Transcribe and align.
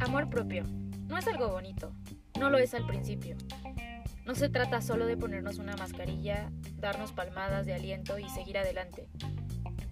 Amor 0.00 0.28
propio. 0.28 0.64
No 1.08 1.16
es 1.16 1.28
algo 1.28 1.48
bonito. 1.48 1.92
No 2.38 2.50
lo 2.50 2.58
es 2.58 2.74
al 2.74 2.86
principio. 2.86 3.36
No 4.26 4.34
se 4.34 4.48
trata 4.48 4.80
solo 4.80 5.06
de 5.06 5.16
ponernos 5.16 5.58
una 5.58 5.76
mascarilla, 5.76 6.50
darnos 6.78 7.12
palmadas 7.12 7.66
de 7.66 7.74
aliento 7.74 8.18
y 8.18 8.28
seguir 8.28 8.58
adelante. 8.58 9.08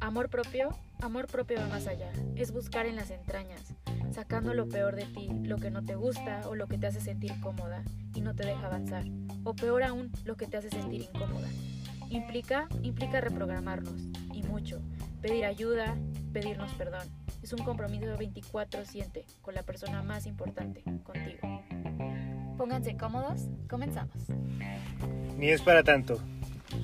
Amor 0.00 0.28
propio, 0.28 0.70
amor 1.00 1.28
propio 1.28 1.60
va 1.60 1.68
más 1.68 1.86
allá. 1.86 2.10
Es 2.34 2.50
buscar 2.50 2.86
en 2.86 2.96
las 2.96 3.10
entrañas, 3.10 3.74
sacando 4.10 4.54
lo 4.54 4.68
peor 4.68 4.96
de 4.96 5.04
ti, 5.04 5.28
lo 5.44 5.58
que 5.58 5.70
no 5.70 5.84
te 5.84 5.94
gusta 5.94 6.40
o 6.48 6.56
lo 6.56 6.66
que 6.66 6.78
te 6.78 6.88
hace 6.88 7.00
sentir 7.00 7.38
cómoda 7.40 7.84
y 8.14 8.22
no 8.22 8.34
te 8.34 8.44
deja 8.44 8.66
avanzar. 8.66 9.04
O 9.44 9.54
peor 9.54 9.84
aún, 9.84 10.10
lo 10.24 10.36
que 10.36 10.46
te 10.46 10.56
hace 10.56 10.70
sentir 10.70 11.02
incómoda. 11.02 11.48
Implica, 12.10 12.68
implica 12.82 13.20
reprogramarnos, 13.20 14.08
y 14.34 14.42
mucho. 14.42 14.80
Pedir 15.22 15.44
ayuda, 15.44 15.96
pedirnos 16.32 16.72
perdón. 16.72 17.08
Es 17.44 17.52
un 17.52 17.64
compromiso 17.64 18.06
24-7 18.18 19.24
con 19.40 19.54
la 19.54 19.62
persona 19.62 20.02
más 20.02 20.26
importante, 20.26 20.82
contigo. 21.04 21.62
Pónganse 22.58 22.96
cómodos, 22.96 23.42
comenzamos. 23.70 24.16
Ni 25.38 25.48
es 25.50 25.62
para 25.62 25.84
tanto. 25.84 26.18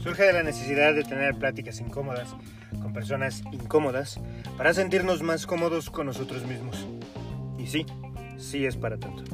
Surge 0.02 0.22
de 0.22 0.32
la 0.32 0.44
necesidad 0.44 0.94
de 0.94 1.02
tener 1.02 1.34
pláticas 1.34 1.80
incómodas 1.80 2.28
con 2.80 2.92
personas 2.92 3.42
incómodas 3.50 4.20
para 4.56 4.72
sentirnos 4.72 5.20
más 5.20 5.44
cómodos 5.44 5.90
con 5.90 6.06
nosotros 6.06 6.44
mismos. 6.46 6.86
Y 7.58 7.66
sí, 7.66 7.86
sí 8.36 8.66
es 8.66 8.76
para 8.76 8.98
tanto. 8.98 9.24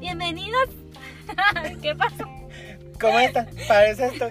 Bienvenidos. 0.00 0.70
¿Qué 1.80 1.94
pasó? 1.94 2.24
¿Cómo 3.00 3.20
está? 3.20 3.46
Parece 3.68 4.06
esto. 4.06 4.30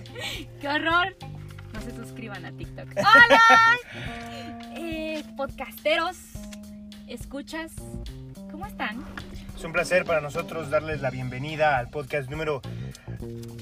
¡Qué 0.59 0.67
horror! 0.67 1.30
No 1.73 1.81
se 1.81 1.95
suscriban 1.95 2.45
a 2.45 2.52
TikTok. 2.52 2.89
¡Hola! 2.98 3.77
Eh, 4.75 5.23
podcasteros, 5.38 6.17
escuchas, 7.07 7.71
¿cómo 8.51 8.65
están? 8.65 9.04
Es 9.55 9.63
un 9.63 9.71
placer 9.71 10.05
para 10.05 10.21
nosotros 10.21 10.70
darles 10.70 11.01
la 11.01 11.09
bienvenida 11.09 11.77
al 11.77 11.90
podcast 11.90 12.29
número 12.29 12.62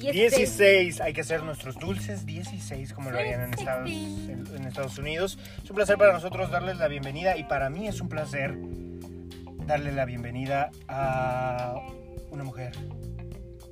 Dieciséis. 0.00 0.56
16. 0.58 1.00
Hay 1.02 1.12
que 1.12 1.20
hacer 1.20 1.42
nuestros 1.42 1.78
dulces 1.78 2.24
16 2.24 2.94
como 2.94 3.10
lo 3.10 3.18
harían 3.18 3.42
en 3.42 3.54
Estados, 3.54 3.90
en, 3.90 4.46
en 4.56 4.64
Estados 4.64 4.98
Unidos. 4.98 5.38
Es 5.62 5.68
un 5.68 5.76
placer 5.76 5.98
para 5.98 6.12
nosotros 6.12 6.50
darles 6.50 6.78
la 6.78 6.88
bienvenida 6.88 7.36
y 7.36 7.44
para 7.44 7.68
mí 7.68 7.86
es 7.86 8.00
un 8.00 8.08
placer 8.08 8.56
darle 9.66 9.92
la 9.92 10.04
bienvenida 10.04 10.70
a 10.88 11.74
una 12.30 12.44
mujer 12.44 12.72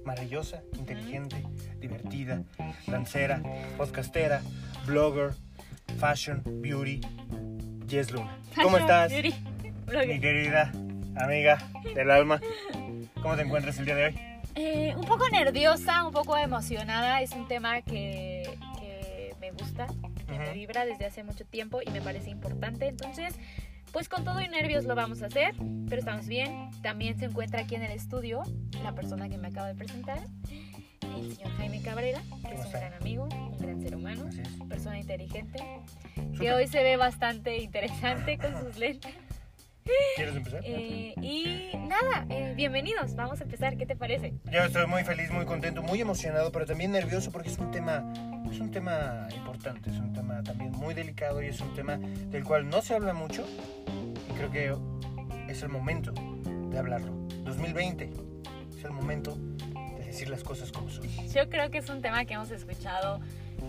maravillosa, 0.09 0.63
inteligente, 0.79 1.45
divertida, 1.81 2.43
dancera, 2.87 3.43
podcastera, 3.77 4.41
blogger, 4.87 5.35
fashion, 5.99 6.43
beauty, 6.63 7.03
Jess 7.87 8.11
Luna. 8.11 8.39
¿Cómo 8.63 8.79
estás, 8.79 9.13
beauty, 9.13 9.35
mi 10.07 10.19
querida 10.19 10.73
amiga 11.15 11.59
del 11.95 12.11
alma? 12.11 12.41
¿Cómo 13.21 13.37
te 13.37 13.43
encuentras 13.43 13.79
el 13.81 13.85
día 13.85 13.97
de 13.97 14.05
hoy? 14.07 14.21
Eh, 14.55 14.95
un 14.97 15.05
poco 15.05 15.29
nerviosa, 15.29 16.03
un 16.07 16.13
poco 16.15 16.39
emocionada. 16.39 17.21
Es 17.21 17.33
un 17.33 17.47
tema 17.47 17.83
que, 17.83 18.45
que 18.81 19.35
me 19.43 19.51
gusta, 19.51 19.89
que 20.27 20.39
me 20.39 20.55
vibra 20.55 20.87
desde 20.87 21.05
hace 21.05 21.23
mucho 21.23 21.45
tiempo 21.45 21.81
y 21.85 21.91
me 21.91 22.01
parece 22.01 22.31
importante. 22.31 22.89
Entonces, 22.89 23.35
pues 23.93 24.09
con 24.09 24.25
todo 24.25 24.41
y 24.41 24.49
nervios 24.49 24.85
lo 24.85 24.95
vamos 24.95 25.23
a 25.23 25.27
hacer, 25.27 25.55
pero 25.89 26.01
estamos 26.01 26.27
bien. 26.27 26.71
También 26.83 27.19
se 27.19 27.27
encuentra 27.27 27.61
aquí 27.61 27.75
en 27.75 27.83
el 27.83 27.93
estudio 27.93 28.43
la 28.83 28.95
persona 28.95 29.29
que 29.29 29.39
me 29.39 29.49
acaba 29.49 29.69
de 29.69 29.75
presentar, 29.75 30.21
el 31.03 31.35
señor 31.35 31.53
Jaime 31.57 31.83
Cabrera, 31.83 32.21
que 32.47 32.55
es 32.55 32.61
¿Cómo 32.61 32.67
un 32.67 32.73
gran 32.73 32.95
amigo, 32.95 33.25
un 33.25 33.59
gran 33.59 33.81
ser 33.81 33.97
humano, 33.97 34.29
persona 34.69 34.99
inteligente, 34.99 35.59
que 36.39 36.53
hoy 36.53 36.67
se 36.67 36.83
ve 36.83 36.97
bastante 36.97 37.59
interesante 37.59 38.39
con 38.39 38.53
sus 38.61 38.79
lentes. 38.79 39.15
¿Quieres 40.17 40.37
empezar? 40.37 40.61
Eh, 40.65 41.15
y 41.23 41.71
nada, 41.79 42.27
eh, 42.29 42.53
bienvenidos, 42.55 43.15
vamos 43.17 43.41
a 43.41 43.45
empezar, 43.45 43.79
¿qué 43.79 43.87
te 43.87 43.97
parece? 43.97 44.35
Yo 44.53 44.61
estoy 44.61 44.87
muy 44.87 45.03
feliz, 45.03 45.31
muy 45.31 45.47
contento, 45.47 45.83
muy 45.83 46.01
emocionado, 46.01 46.53
pero 46.53 46.67
también 46.67 46.93
nervioso 46.93 47.33
porque 47.33 47.49
es 47.49 47.59
un 47.59 47.71
tema, 47.71 48.05
es 48.51 48.61
un 48.61 48.71
tema 48.71 49.29
importante, 49.37 49.91
es 49.91 49.97
un 49.99 50.13
tema 50.13 50.43
también 50.43 50.73
muy 50.73 50.95
delicado 50.95 51.43
y 51.43 51.47
es 51.47 51.61
un 51.61 51.75
tema 51.75 51.97
del 51.97 52.45
cual 52.45 52.69
no 52.69 52.81
se 52.83 52.95
habla 52.95 53.13
mucho 53.13 53.45
y 54.29 54.33
creo 54.35 54.51
que 54.51 54.75
es 55.51 55.63
el 55.63 55.69
momento 55.69 56.13
de 56.13 56.79
hablarlo. 56.79 57.13
2020 57.45 58.11
es 58.77 58.85
el 58.85 58.93
momento 58.93 59.37
de 59.99 60.05
decir 60.05 60.29
las 60.29 60.43
cosas 60.45 60.73
como 60.73 60.91
son. 60.91 61.05
Yo 61.33 61.49
creo 61.49 61.71
que 61.71 61.79
es 61.79 61.89
un 61.89 62.01
tema 62.01 62.25
que 62.25 62.35
hemos 62.35 62.51
escuchado 62.51 63.21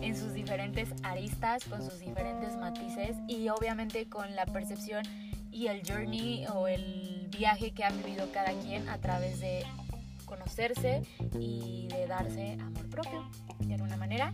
en 0.01 0.15
sus 0.15 0.33
diferentes 0.33 0.89
aristas, 1.03 1.65
con 1.65 1.83
sus 1.83 1.99
diferentes 1.99 2.55
matices 2.57 3.17
y 3.27 3.49
obviamente 3.49 4.07
con 4.07 4.35
la 4.35 4.45
percepción 4.45 5.03
y 5.51 5.67
el 5.67 5.81
journey 5.87 6.45
o 6.53 6.67
el 6.67 7.27
viaje 7.31 7.71
que 7.71 7.83
ha 7.83 7.89
vivido 7.89 8.31
cada 8.31 8.53
quien 8.53 8.87
a 8.87 8.97
través 8.99 9.39
de 9.39 9.63
conocerse 10.25 11.01
y 11.39 11.87
de 11.87 12.05
darse 12.07 12.53
amor 12.61 12.87
propio 12.89 13.29
de 13.59 13.73
alguna 13.73 13.97
manera. 13.97 14.31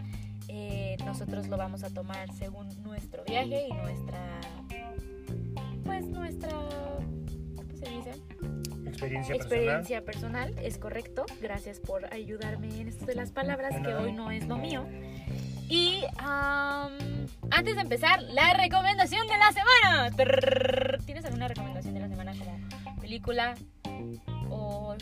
Eh, 0.58 0.96
nosotros 1.04 1.50
lo 1.50 1.58
vamos 1.58 1.84
a 1.84 1.90
tomar 1.90 2.32
según 2.32 2.70
nuestro 2.82 3.26
viaje 3.26 3.68
y 3.68 3.74
nuestra, 3.74 4.40
pues 5.84 6.06
nuestra, 6.06 6.50
¿cómo 7.58 7.74
se 7.74 7.90
dice? 7.90 8.12
Experiencia, 8.88 9.36
experiencia 9.36 10.06
personal, 10.06 10.56
es 10.58 10.78
correcto. 10.78 11.26
Gracias 11.42 11.82
por 11.82 12.06
ayudarme 12.14 12.80
en 12.80 12.88
esto 12.88 13.06
de 13.06 13.16
las 13.16 13.32
palabras, 13.32 13.76
De 13.76 13.82
que 13.82 13.94
hoy 13.96 14.14
no 14.14 14.32
es 14.32 14.48
lo 14.48 14.56
mío. 14.56 14.88
Y 15.68 16.06
am, 16.20 16.94
antes 17.52 17.76
de 17.76 17.82
empezar, 17.82 18.24
la 18.24 18.54
recomendación 18.54 19.28
de 19.28 19.38
la 19.38 19.52
semana. 19.52 20.98
¿Tienes 21.06 21.26
alguna 21.26 21.50
recomendación 21.50 21.96
de 21.96 22.00
la 22.00 22.08
semana 22.08 22.34
como 22.34 23.02
película 23.02 23.56
o 24.50 24.96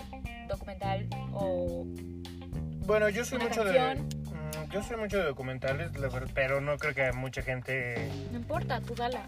documental 0.50 1.08
o 1.32 1.86
personal. 1.86 2.88
Bueno, 2.88 3.10
yo 3.10 3.24
soy 3.24 3.40
mucho 3.40 3.64
de... 3.64 3.76
canción. 3.76 4.08
mm, 4.08 4.23
Yo 4.72 4.84
soy 4.84 4.98
mucho 4.98 5.18
de 5.18 5.24
documentales, 5.26 5.92
pero 6.34 6.62
no 6.62 6.78
creo 6.78 6.94
que 6.94 7.06
a 7.06 7.14
mucha 7.14 7.42
gente 7.42 8.10
no 8.32 8.38
importa, 8.38 8.82
tú 8.82 8.96
dala? 8.96 9.26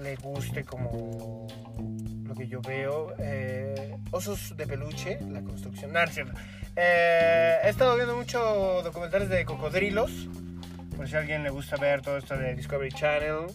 le 0.00 0.16
guste 0.16 0.64
como 0.64 1.46
lo 2.24 2.34
que 2.34 2.46
yo 2.48 2.60
veo. 2.62 3.14
Eh, 3.18 3.96
osos 4.10 4.56
de 4.56 4.66
peluche, 4.66 5.18
la 5.30 5.42
construcción. 5.42 5.92
No. 5.92 6.00
Eh, 6.76 7.58
he 7.64 7.68
estado 7.68 7.94
viendo 7.96 8.16
mucho 8.16 8.82
documentales 8.82 9.28
de 9.28 9.44
cocodrilos. 9.44 10.10
Por 10.96 11.08
si 11.08 11.16
a 11.16 11.20
alguien 11.20 11.42
le 11.42 11.50
gusta 11.50 11.76
ver 11.76 12.02
todo 12.02 12.16
esto 12.18 12.36
de 12.36 12.54
Discovery 12.54 12.90
Channel 12.90 13.46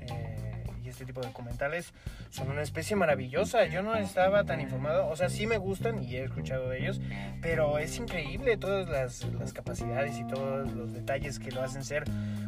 eh, 0.00 0.64
y 0.82 0.88
este 0.88 1.04
tipo 1.04 1.20
de 1.20 1.28
documentales, 1.28 1.92
son 2.34 2.50
una 2.50 2.62
especie 2.62 2.96
maravillosa. 2.96 3.64
Yo 3.66 3.82
no 3.82 3.94
estaba 3.94 4.42
tan 4.44 4.60
informado. 4.60 5.06
O 5.08 5.14
sea, 5.14 5.28
sí 5.28 5.46
me 5.46 5.56
gustan 5.56 6.02
y 6.02 6.16
he 6.16 6.24
escuchado 6.24 6.68
de 6.68 6.80
ellos, 6.80 7.00
pero 7.40 7.78
es 7.78 7.96
increíble 7.96 8.56
todas 8.56 8.88
las, 8.88 9.24
las 9.38 9.52
capacidades 9.52 10.18
y 10.18 10.26
todos 10.26 10.72
los 10.72 10.92
detalles 10.92 11.38
que 11.38 11.52
lo 11.52 11.62
hacen 11.62 11.84
ser 11.84 12.02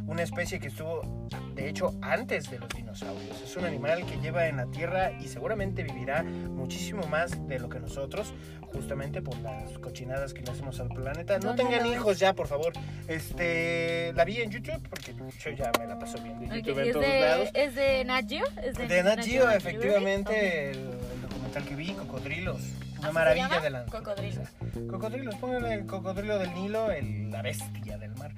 una 0.09 0.23
especie 0.23 0.59
que 0.61 0.69
estuvo, 0.69 1.29
de 1.55 1.69
hecho, 1.69 1.95
antes 2.03 2.51
de 2.51 2.59
los 2.59 2.69
dinosaurios. 2.71 3.41
Es 3.43 3.57
un 3.57 3.65
animal 3.65 4.05
que 4.07 4.17
lleva 4.19 4.47
en 4.49 4.57
la 4.57 4.67
Tierra 4.67 5.13
y 5.21 5.29
seguramente 5.29 5.83
vivirá 5.85 6.23
muchísimo 6.25 7.07
más 7.07 7.47
de 7.49 7.59
lo 7.59 7.69
que 7.69 7.79
nosotros, 7.81 8.33
justamente 8.73 9.21
por 9.23 9.37
las 9.39 9.79
cochinadas 9.79 10.33
que 10.33 10.43
le 10.43 10.51
hacemos 10.53 10.79
al 10.81 10.89
planeta. 10.89 11.39
No, 11.39 11.47
No, 11.47 11.51
no, 11.51 11.57
tengan 11.57 11.83
no. 11.89 11.93
hijos 11.93 12.19
ya, 12.21 12.35
por 12.35 12.47
favor. 12.47 12.73
Este, 13.09 14.13
la 14.15 14.25
vi 14.25 14.41
en 14.43 14.51
YouTube 14.51 14.81
porque 14.89 15.13
yo 15.15 15.51
ya 15.51 15.71
me 15.79 15.87
la 15.87 15.99
paso 15.99 16.19
viendo 16.23 16.45
en 16.45 16.51
Ok, 16.53 16.57
YouTube 16.67 16.79
en 16.81 16.87
¿Es, 16.87 16.93
todos 16.93 17.07
de, 17.07 17.21
lados. 17.21 17.51
¿Es 17.55 17.75
de 17.75 18.05
Nat 18.05 18.29
Geo? 18.29 18.45
¿Es 18.63 18.75
De 18.89 19.03
Nat 19.03 19.21
Geo, 19.25 19.47
Jewelry? 19.49 19.76
Efectivamente, 19.79 20.71
el, 20.71 20.79
el 20.79 21.23
documental 21.23 21.65
que 21.65 21.75
vi, 21.75 21.93
Cocodrilos. 21.93 22.61
Una 22.99 23.09
¿Así 23.09 23.15
maravilla 23.15 23.61
de 23.61 23.71
la 23.71 23.85
Cocodrilos. 23.87 24.49
Cocodrilos, 24.91 25.35
pónganle 25.37 25.75
el 25.75 25.87
cocodrilo 25.87 26.39
del 26.39 26.55
Nilo, 26.55 26.91
el- 26.91 27.31
la 27.31 27.43
bestia 27.43 27.99
del 27.99 28.15
mar, 28.17 28.33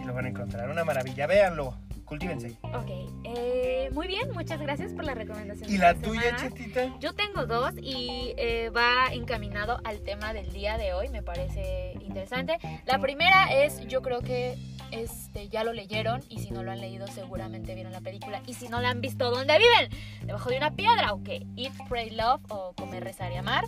y 0.00 0.04
lo 0.06 0.14
van 0.14 0.26
a 0.26 0.28
encontrar. 0.28 0.70
Una 0.70 0.84
maravilla, 0.84 1.26
véanlo, 1.26 1.76
cultívense. 2.04 2.52
Ok, 2.62 2.90
eh, 3.24 3.88
muy 3.92 4.06
bien, 4.06 4.30
muchas 4.32 4.60
gracias 4.60 4.92
por 4.92 5.04
la 5.04 5.14
recomendación. 5.14 5.68
¿Y 5.68 5.78
la 5.78 5.94
tuya. 5.94 6.36
Chetita? 6.36 6.96
Yo 7.00 7.12
tengo 7.14 7.46
dos 7.46 7.72
y 7.82 8.34
eh, 8.38 8.70
va 8.70 9.12
encaminado 9.12 9.80
al 9.84 10.00
tema 10.02 10.32
del 10.32 10.52
día 10.52 10.78
de 10.78 10.92
hoy, 10.94 11.08
me 11.08 11.22
parece 11.22 11.94
interesante. 12.00 12.58
La 12.86 13.00
primera 13.00 13.52
es, 13.52 13.80
yo 13.88 14.00
creo 14.00 14.20
que 14.20 14.56
este, 14.94 15.48
ya 15.48 15.64
lo 15.64 15.72
leyeron 15.72 16.22
y 16.28 16.38
si 16.38 16.50
no 16.50 16.62
lo 16.62 16.70
han 16.70 16.80
leído 16.80 17.06
seguramente 17.08 17.74
vieron 17.74 17.92
la 17.92 18.00
película 18.00 18.42
y 18.46 18.54
si 18.54 18.68
no 18.68 18.80
la 18.80 18.90
han 18.90 19.00
visto, 19.00 19.30
¿dónde 19.30 19.58
viven? 19.58 19.90
Debajo 20.26 20.50
de 20.50 20.56
una 20.56 20.70
piedra, 20.70 21.12
ok. 21.12 21.28
Eat, 21.56 21.72
Pray, 21.88 22.10
Love 22.10 22.42
o 22.48 22.72
Comer, 22.74 23.02
Rezar 23.02 23.32
y 23.32 23.36
Amar 23.36 23.64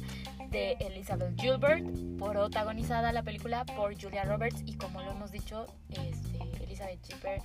de 0.50 0.76
Elizabeth 0.81 1.38
Gilbert, 1.40 1.84
protagonizada 2.19 3.12
la 3.12 3.23
película 3.23 3.64
por 3.64 4.00
Julia 4.00 4.25
Roberts 4.25 4.62
y 4.64 4.75
como 4.75 5.02
lo 5.02 5.11
hemos 5.11 5.32
dicho, 5.32 5.67
este, 5.90 6.38
Elizabeth 6.64 7.05
Gilbert 7.05 7.43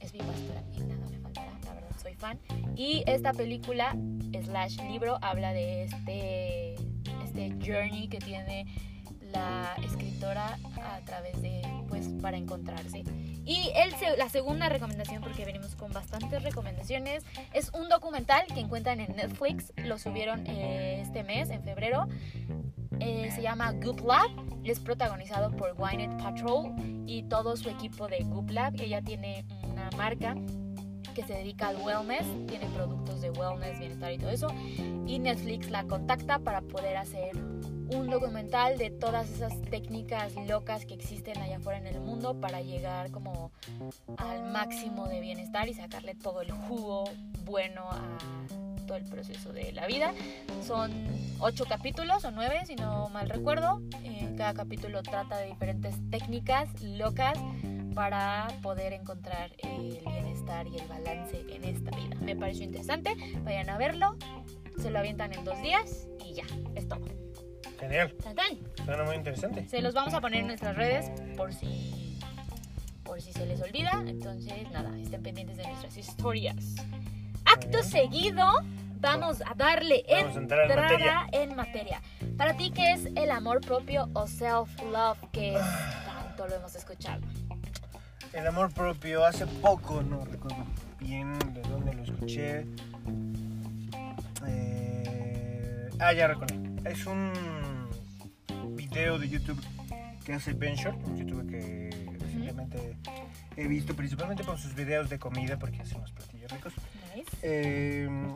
es 0.00 0.12
mi 0.12 0.18
pastora 0.18 0.62
y 0.74 0.80
nada 0.80 1.06
me 1.08 1.18
faltará, 1.18 1.52
la 1.64 1.74
verdad 1.74 1.96
soy 2.02 2.14
fan. 2.14 2.38
Y 2.76 3.04
esta 3.06 3.32
película, 3.32 3.96
slash 4.42 4.78
libro, 4.88 5.18
habla 5.22 5.52
de 5.52 5.84
este, 5.84 6.74
este 7.24 7.50
journey 7.64 8.08
que 8.08 8.18
tiene 8.18 8.66
la 9.32 9.74
escritora 9.84 10.58
a 10.82 11.00
través 11.04 11.40
de 11.42 11.62
pues 11.88 12.08
para 12.20 12.36
encontrarse. 12.36 13.04
Y 13.44 13.70
el, 13.74 13.92
la 14.18 14.28
segunda 14.28 14.68
recomendación, 14.68 15.20
porque 15.22 15.44
venimos 15.44 15.74
con 15.74 15.92
bastantes 15.92 16.42
recomendaciones, 16.42 17.24
es 17.52 17.70
un 17.74 17.88
documental 17.88 18.46
que 18.46 18.60
encuentran 18.60 19.00
en 19.00 19.16
Netflix, 19.16 19.72
lo 19.76 19.98
subieron 19.98 20.46
eh, 20.46 21.00
este 21.02 21.24
mes, 21.24 21.50
en 21.50 21.62
febrero. 21.62 22.06
Eh, 23.00 23.30
se 23.34 23.42
llama 23.42 23.72
Goop 23.72 24.00
Lab, 24.06 24.30
es 24.64 24.78
protagonizado 24.78 25.50
por 25.50 25.74
Gwyneth 25.74 26.22
Patrol 26.22 26.72
y 27.06 27.24
todo 27.24 27.56
su 27.56 27.68
equipo 27.68 28.06
de 28.06 28.20
Goop 28.20 28.50
Lab. 28.50 28.80
Ella 28.80 29.02
tiene 29.02 29.44
una 29.64 29.90
marca 29.96 30.36
que 31.14 31.24
se 31.24 31.34
dedica 31.34 31.68
al 31.68 31.76
wellness, 31.76 32.24
tiene 32.46 32.66
productos 32.74 33.20
de 33.20 33.30
wellness, 33.30 33.78
bienestar 33.78 34.12
y 34.12 34.18
todo 34.18 34.30
eso. 34.30 34.46
Y 35.06 35.18
Netflix 35.18 35.68
la 35.70 35.84
contacta 35.84 36.38
para 36.38 36.60
poder 36.62 36.96
hacer 36.96 37.32
un 37.94 38.10
documental 38.10 38.78
de 38.78 38.90
todas 38.90 39.30
esas 39.30 39.60
técnicas 39.62 40.34
locas 40.48 40.86
que 40.86 40.94
existen 40.94 41.38
allá 41.38 41.56
afuera 41.56 41.78
en 41.78 41.86
el 41.86 42.00
mundo 42.00 42.40
para 42.40 42.60
llegar 42.60 43.10
como 43.10 43.52
al 44.16 44.50
máximo 44.50 45.08
de 45.08 45.20
bienestar 45.20 45.68
y 45.68 45.74
sacarle 45.74 46.14
todo 46.14 46.42
el 46.42 46.52
jugo 46.52 47.04
bueno 47.44 47.90
a 47.90 48.18
todo 48.86 48.96
el 48.96 49.04
proceso 49.04 49.52
de 49.52 49.72
la 49.72 49.86
vida. 49.86 50.12
Son 50.66 50.90
ocho 51.40 51.64
capítulos 51.66 52.24
o 52.24 52.30
nueve, 52.30 52.62
si 52.66 52.76
no 52.76 53.08
mal 53.10 53.28
recuerdo. 53.28 53.80
Eh, 54.02 54.34
cada 54.36 54.54
capítulo 54.54 55.02
trata 55.02 55.38
de 55.38 55.46
diferentes 55.46 55.94
técnicas 56.10 56.68
locas 56.82 57.38
para 57.94 58.48
poder 58.62 58.92
encontrar 58.92 59.52
el 59.58 59.98
bienestar 60.04 60.66
y 60.66 60.78
el 60.78 60.88
balance 60.88 61.44
en 61.48 61.64
esta 61.64 61.90
vida. 61.96 62.16
Me 62.20 62.36
pareció 62.36 62.64
interesante, 62.64 63.14
vayan 63.44 63.68
a 63.70 63.76
verlo, 63.76 64.16
se 64.78 64.90
lo 64.90 64.98
avientan 64.98 65.32
en 65.32 65.44
dos 65.44 65.60
días 65.62 66.08
y 66.24 66.34
ya, 66.34 66.44
es 66.74 66.88
todo. 66.88 67.21
Genial. 67.82 68.14
Suena 68.84 69.02
muy 69.02 69.16
interesante. 69.16 69.66
Se 69.68 69.82
los 69.82 69.92
vamos 69.92 70.14
a 70.14 70.20
poner 70.20 70.42
en 70.42 70.46
nuestras 70.46 70.76
redes 70.76 71.10
por 71.36 71.52
si 71.52 72.16
por 73.02 73.20
si 73.20 73.32
se 73.32 73.44
les 73.44 73.60
olvida. 73.60 74.04
Entonces, 74.06 74.70
nada, 74.70 74.96
estén 75.00 75.20
pendientes 75.20 75.56
de 75.56 75.66
nuestras 75.66 75.96
historias. 75.96 76.76
Acto 77.44 77.82
seguido, 77.82 78.46
vamos 79.00 79.42
a 79.44 79.54
darle 79.54 80.04
entrada 80.06 81.26
en 81.32 81.56
materia. 81.56 82.00
Para 82.38 82.56
ti, 82.56 82.70
¿qué 82.70 82.92
es 82.92 83.08
el 83.16 83.32
amor 83.32 83.60
propio 83.60 84.08
o 84.14 84.28
self-love? 84.28 85.18
Que 85.32 85.56
es 85.56 85.60
tanto 86.06 86.46
lo 86.46 86.54
hemos 86.54 86.76
escuchado. 86.76 87.20
El 88.32 88.46
amor 88.46 88.72
propio, 88.72 89.26
hace 89.26 89.44
poco, 89.46 90.02
no 90.02 90.24
recuerdo 90.24 90.64
bien 91.00 91.36
de 91.52 91.62
dónde 91.62 91.94
lo 91.94 92.02
escuché. 92.04 92.64
Eh, 94.46 95.90
ah, 95.98 96.12
ya 96.12 96.28
recuerdo. 96.28 96.61
Es 96.84 97.06
un 97.06 97.32
video 98.76 99.18
de 99.18 99.28
YouTube 99.28 99.60
que 100.24 100.32
hace 100.32 100.52
Ben 100.52 100.74
Short, 100.74 100.98
un 101.06 101.16
youtuber 101.16 101.46
que 101.46 101.90
recientemente 102.18 102.96
he 103.56 103.68
visto 103.68 103.94
principalmente 103.94 104.42
por 104.42 104.58
sus 104.58 104.74
videos 104.74 105.08
de 105.08 105.18
comida 105.18 105.58
porque 105.58 105.80
hace 105.80 105.96
unos 105.96 106.10
platillos 106.12 106.50
ricos. 106.50 106.74
Em, 107.42 108.34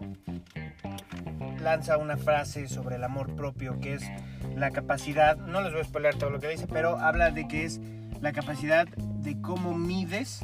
lanza 1.61 1.97
una 1.97 2.17
frase 2.17 2.69
sobre 2.69 2.97
el 2.97 3.05
amor 3.05 3.35
propio 3.35 3.81
que 3.81 3.95
es 3.95 4.05
la 4.55 4.71
capacidad, 4.71 5.37
no 5.37 5.61
les 5.61 5.73
voy 5.73 5.81
a 5.81 5.85
spoiler 5.85 6.15
todo 6.15 6.31
lo 6.31 6.39
que 6.39 6.49
dice, 6.49 6.67
pero 6.69 6.99
habla 6.99 7.31
de 7.31 7.49
que 7.49 7.65
es 7.65 7.81
la 8.21 8.33
capacidad 8.33 8.87
de 8.87 9.41
cómo 9.41 9.75
mides 9.75 10.43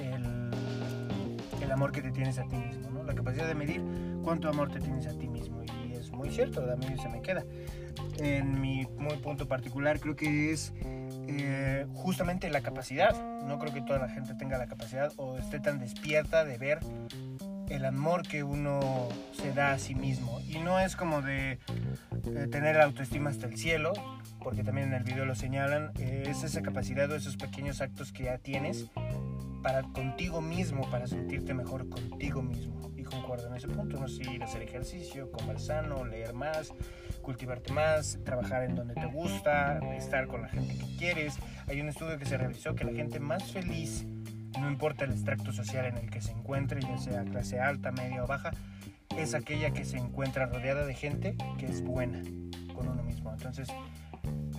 el, 0.00 0.50
el 1.62 1.72
amor 1.72 1.92
que 1.92 2.02
te 2.02 2.10
tienes 2.10 2.38
a 2.38 2.44
ti 2.44 2.56
mismo, 2.56 2.90
¿no? 2.90 3.04
la 3.04 3.14
capacidad 3.14 3.46
de 3.46 3.54
medir 3.54 3.82
cuánto 4.24 4.48
amor 4.48 4.70
te 4.70 4.80
tienes 4.80 5.06
a 5.06 5.16
ti 5.16 5.28
mismo. 5.28 5.57
Muy 6.18 6.30
cierto, 6.30 6.68
a 6.68 6.74
mí 6.74 6.86
se 7.00 7.08
me 7.08 7.22
queda. 7.22 7.44
En 8.18 8.60
mi 8.60 8.84
muy 8.98 9.16
punto 9.18 9.46
particular 9.46 10.00
creo 10.00 10.16
que 10.16 10.50
es 10.50 10.72
eh, 11.28 11.86
justamente 11.94 12.50
la 12.50 12.60
capacidad. 12.60 13.14
No 13.44 13.60
creo 13.60 13.72
que 13.72 13.82
toda 13.82 14.00
la 14.00 14.08
gente 14.08 14.34
tenga 14.34 14.58
la 14.58 14.66
capacidad 14.66 15.12
o 15.16 15.38
esté 15.38 15.60
tan 15.60 15.78
despierta 15.78 16.44
de 16.44 16.58
ver 16.58 16.80
el 17.68 17.84
amor 17.84 18.26
que 18.26 18.42
uno 18.42 19.08
se 19.32 19.52
da 19.52 19.70
a 19.70 19.78
sí 19.78 19.94
mismo. 19.94 20.40
Y 20.40 20.58
no 20.58 20.80
es 20.80 20.96
como 20.96 21.22
de, 21.22 21.60
tener 22.50 22.74
la 22.74 22.84
autoestima 22.84 23.30
hasta 23.30 23.46
el 23.46 23.56
cielo, 23.56 23.92
porque 24.42 24.64
también 24.64 24.88
en 24.88 24.94
el 24.94 25.04
video 25.04 25.24
lo 25.24 25.36
señalan, 25.36 25.92
eh, 26.00 26.24
es 26.26 26.42
esa 26.42 26.62
capacidad 26.62 27.08
o 27.12 27.14
esos 27.14 27.36
pequeños 27.36 27.80
actos 27.80 28.12
que 28.12 28.24
ya 28.24 28.38
tienes 28.38 28.86
para 29.62 29.82
contigo 29.82 30.40
mismo, 30.40 30.90
para 30.90 31.06
sentirte 31.06 31.54
mejor 31.54 31.88
contigo 31.88 32.42
mismo. 32.42 32.90
Concuerdo 33.10 33.48
en 33.48 33.56
ese 33.56 33.68
punto, 33.68 33.98
no 33.98 34.08
sé, 34.08 34.22
ir 34.30 34.42
a 34.42 34.46
hacer 34.46 34.62
ejercicio, 34.62 35.30
comer 35.32 35.58
sano, 35.60 36.04
leer 36.04 36.34
más, 36.34 36.72
cultivarte 37.22 37.72
más, 37.72 38.18
trabajar 38.24 38.64
en 38.64 38.74
donde 38.74 38.94
te 38.94 39.06
gusta, 39.06 39.78
estar 39.96 40.26
con 40.26 40.42
la 40.42 40.48
gente 40.48 40.76
que 40.76 40.96
quieres. 40.96 41.36
Hay 41.66 41.80
un 41.80 41.88
estudio 41.88 42.18
que 42.18 42.26
se 42.26 42.36
realizó 42.36 42.74
que 42.74 42.84
la 42.84 42.92
gente 42.92 43.20
más 43.20 43.44
feliz 43.52 44.06
no 44.58 44.68
importa 44.68 45.04
el 45.04 45.12
extracto 45.12 45.52
social 45.52 45.86
en 45.86 45.96
el 45.96 46.10
que 46.10 46.20
se 46.20 46.32
encuentre, 46.32 46.80
ya 46.80 46.98
sea 46.98 47.24
clase 47.24 47.60
alta, 47.60 47.92
media 47.92 48.24
o 48.24 48.26
baja, 48.26 48.50
es 49.16 49.34
aquella 49.34 49.70
que 49.70 49.84
se 49.84 49.98
encuentra 49.98 50.46
rodeada 50.46 50.84
de 50.84 50.94
gente 50.94 51.36
que 51.58 51.66
es 51.66 51.82
buena 51.82 52.22
con 52.74 52.88
uno 52.88 53.02
mismo. 53.02 53.32
Entonces, 53.32 53.68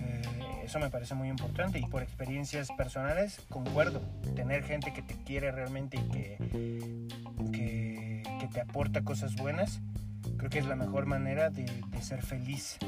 eh, 0.00 0.22
eso 0.64 0.78
me 0.78 0.90
parece 0.90 1.14
muy 1.14 1.28
importante 1.28 1.78
y 1.78 1.86
por 1.86 2.02
experiencias 2.02 2.68
personales 2.76 3.40
concuerdo. 3.48 4.00
Tener 4.34 4.64
gente 4.64 4.92
que 4.92 5.02
te 5.02 5.14
quiere 5.24 5.50
realmente 5.52 5.98
y 5.98 6.08
que, 6.10 6.36
que, 7.52 7.79
te 8.48 8.60
aporta 8.60 9.02
cosas 9.02 9.36
buenas, 9.36 9.80
creo 10.36 10.50
que 10.50 10.58
es 10.58 10.66
la 10.66 10.76
mejor 10.76 11.06
manera 11.06 11.50
de, 11.50 11.66
ser 12.00 12.22
feliz. 12.22 12.78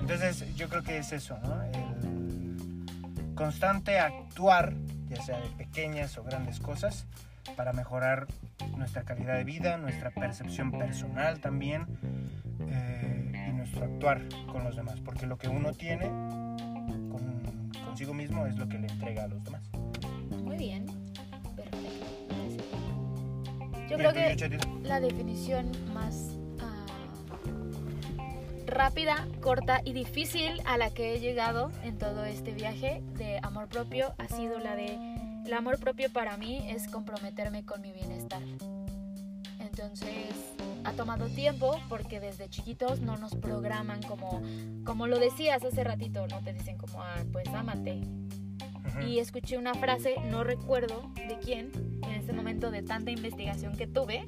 Entonces, 0.00 0.54
yo 0.56 0.68
creo 0.68 0.82
que 0.82 0.98
es 0.98 1.12
eso, 1.12 1.38
¿no? 1.42 1.62
El 1.62 3.34
constante 3.34 3.98
actuar 3.98 4.74
ya 5.08 5.22
sea 5.22 5.40
de 5.40 5.48
pequeñas 5.50 6.16
o 6.18 6.24
grandes 6.24 6.60
cosas, 6.60 7.06
para 7.56 7.72
mejorar 7.72 8.26
nuestra 8.76 9.02
calidad 9.02 9.36
de 9.36 9.44
vida, 9.44 9.76
nuestra 9.76 10.10
percepción 10.10 10.72
personal 10.72 11.40
también 11.40 11.86
eh, 12.68 13.48
y 13.48 13.52
nuestro 13.52 13.84
actuar 13.84 14.22
con 14.50 14.64
los 14.64 14.76
demás, 14.76 15.00
porque 15.04 15.26
lo 15.26 15.36
que 15.36 15.48
uno 15.48 15.72
tiene 15.72 16.06
con, 16.06 17.70
consigo 17.84 18.14
mismo 18.14 18.46
es 18.46 18.56
lo 18.56 18.68
que 18.68 18.78
le 18.78 18.88
entrega 18.88 19.24
a 19.24 19.28
los 19.28 19.44
demás. 19.44 19.62
Muy 20.42 20.56
bien, 20.56 20.86
Yo 23.94 23.98
creo 23.98 24.12
que 24.12 24.58
la 24.82 24.98
definición 24.98 25.70
más 25.94 26.30
ah, 26.60 26.84
rápida, 28.66 29.28
corta 29.40 29.82
y 29.84 29.92
difícil 29.92 30.60
a 30.64 30.76
la 30.76 30.90
que 30.90 31.14
he 31.14 31.20
llegado 31.20 31.70
en 31.84 31.96
todo 31.96 32.24
este 32.24 32.50
viaje 32.50 33.04
de 33.16 33.38
amor 33.44 33.68
propio 33.68 34.12
ha 34.18 34.26
sido 34.26 34.58
la 34.58 34.74
de 34.74 34.98
el 35.46 35.52
amor 35.52 35.78
propio 35.78 36.10
para 36.12 36.36
mí 36.36 36.66
es 36.68 36.88
comprometerme 36.88 37.64
con 37.64 37.82
mi 37.82 37.92
bienestar. 37.92 38.42
Entonces 39.60 40.34
ha 40.82 40.92
tomado 40.94 41.28
tiempo 41.28 41.80
porque 41.88 42.18
desde 42.18 42.48
chiquitos 42.48 42.98
no 42.98 43.16
nos 43.16 43.36
programan 43.36 44.02
como, 44.02 44.42
como 44.84 45.06
lo 45.06 45.20
decías 45.20 45.62
hace 45.62 45.84
ratito, 45.84 46.26
no 46.26 46.42
te 46.42 46.52
dicen 46.52 46.78
como, 46.78 47.00
ah, 47.00 47.22
pues 47.30 47.46
ámate. 47.46 48.00
Y 49.06 49.20
escuché 49.20 49.56
una 49.56 49.74
frase, 49.74 50.16
no 50.30 50.42
recuerdo 50.42 51.12
de 51.14 51.38
quién, 51.38 51.93
momento 52.32 52.70
de 52.70 52.82
tanta 52.82 53.10
investigación 53.10 53.76
que 53.76 53.86
tuve, 53.86 54.26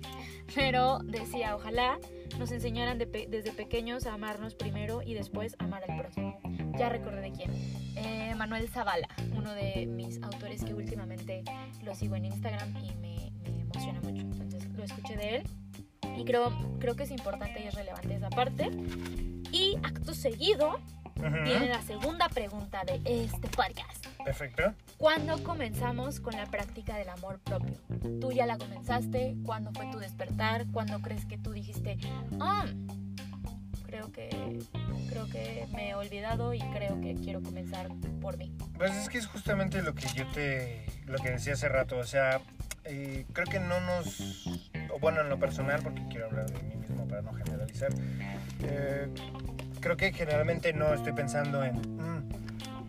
pero 0.54 0.98
decía, 1.00 1.56
ojalá 1.56 1.98
nos 2.38 2.50
enseñaran 2.50 2.98
desde 2.98 3.52
pequeños 3.52 4.06
a 4.06 4.14
amarnos 4.14 4.54
primero 4.54 5.02
y 5.02 5.14
después 5.14 5.56
amar 5.58 5.88
al 5.88 5.98
próximo. 5.98 6.38
Ya 6.78 6.88
recordé 6.88 7.22
de 7.22 7.32
quién. 7.32 7.50
Eh, 7.96 8.34
Manuel 8.36 8.68
Zavala, 8.68 9.08
uno 9.34 9.52
de 9.54 9.86
mis 9.86 10.22
autores 10.22 10.64
que 10.64 10.74
últimamente 10.74 11.42
lo 11.82 11.94
sigo 11.94 12.16
en 12.16 12.26
Instagram 12.26 12.76
y 12.76 12.94
me, 12.96 13.32
me, 13.42 13.60
emociona 13.62 14.00
mucho. 14.00 14.22
Entonces 14.22 14.68
lo 14.72 14.84
escuché 14.84 15.16
de 15.16 15.36
él 15.36 15.42
y 16.16 16.24
creo, 16.24 16.52
creo 16.78 16.96
que 16.96 17.04
es 17.04 17.10
importante 17.10 17.62
y 17.62 17.68
es 17.68 17.74
relevante 17.74 18.14
esa 18.14 18.30
parte. 18.30 18.70
Y 19.52 19.76
acto 19.82 20.12
seguido 20.12 20.78
viene 21.44 21.68
la 21.68 21.82
segunda 21.82 22.28
pregunta 22.28 22.84
de 22.84 23.00
este 23.04 23.48
podcast. 23.48 24.06
Perfecto. 24.24 24.74
¿Cuándo 24.98 25.42
comenzamos 25.42 26.20
con 26.20 26.34
la 26.34 26.46
práctica 26.46 26.96
del 26.96 27.08
amor 27.08 27.38
propio? 27.40 27.76
¿Tú 28.20 28.32
ya 28.32 28.46
la 28.46 28.58
comenzaste? 28.58 29.36
¿Cuándo 29.44 29.72
fue 29.72 29.90
tu 29.90 29.98
despertar? 29.98 30.66
¿Cuándo 30.72 31.00
crees 31.00 31.24
que 31.26 31.38
tú 31.38 31.52
dijiste, 31.52 31.96
ah, 32.40 32.66
creo 33.86 34.10
que, 34.12 34.58
creo 35.08 35.26
que 35.28 35.66
me 35.72 35.90
he 35.90 35.94
olvidado 35.94 36.54
y 36.54 36.60
creo 36.60 37.00
que 37.00 37.14
quiero 37.14 37.42
comenzar 37.42 37.88
por 38.20 38.36
mí? 38.36 38.52
Pues 38.76 38.94
es 38.96 39.08
que 39.08 39.18
es 39.18 39.26
justamente 39.26 39.82
lo 39.82 39.94
que 39.94 40.06
yo 40.14 40.26
te, 40.28 40.84
lo 41.06 41.18
que 41.18 41.30
decía 41.30 41.54
hace 41.54 41.68
rato, 41.68 41.96
o 41.96 42.04
sea, 42.04 42.40
eh, 42.84 43.26
creo 43.32 43.46
que 43.46 43.60
no 43.60 43.80
nos, 43.80 44.46
o 44.92 44.98
bueno, 44.98 45.20
en 45.20 45.28
lo 45.28 45.38
personal, 45.38 45.80
porque 45.82 46.02
quiero 46.10 46.26
hablar 46.26 46.50
de 46.50 46.62
mí 46.62 46.76
mismo 46.76 47.06
para 47.08 47.22
no 47.22 47.32
generalizar, 47.32 47.90
eh, 48.62 49.08
creo 49.80 49.96
que 49.96 50.12
generalmente 50.12 50.72
no 50.72 50.92
estoy 50.94 51.12
pensando 51.12 51.64
en, 51.64 51.76
mm, 51.76 52.28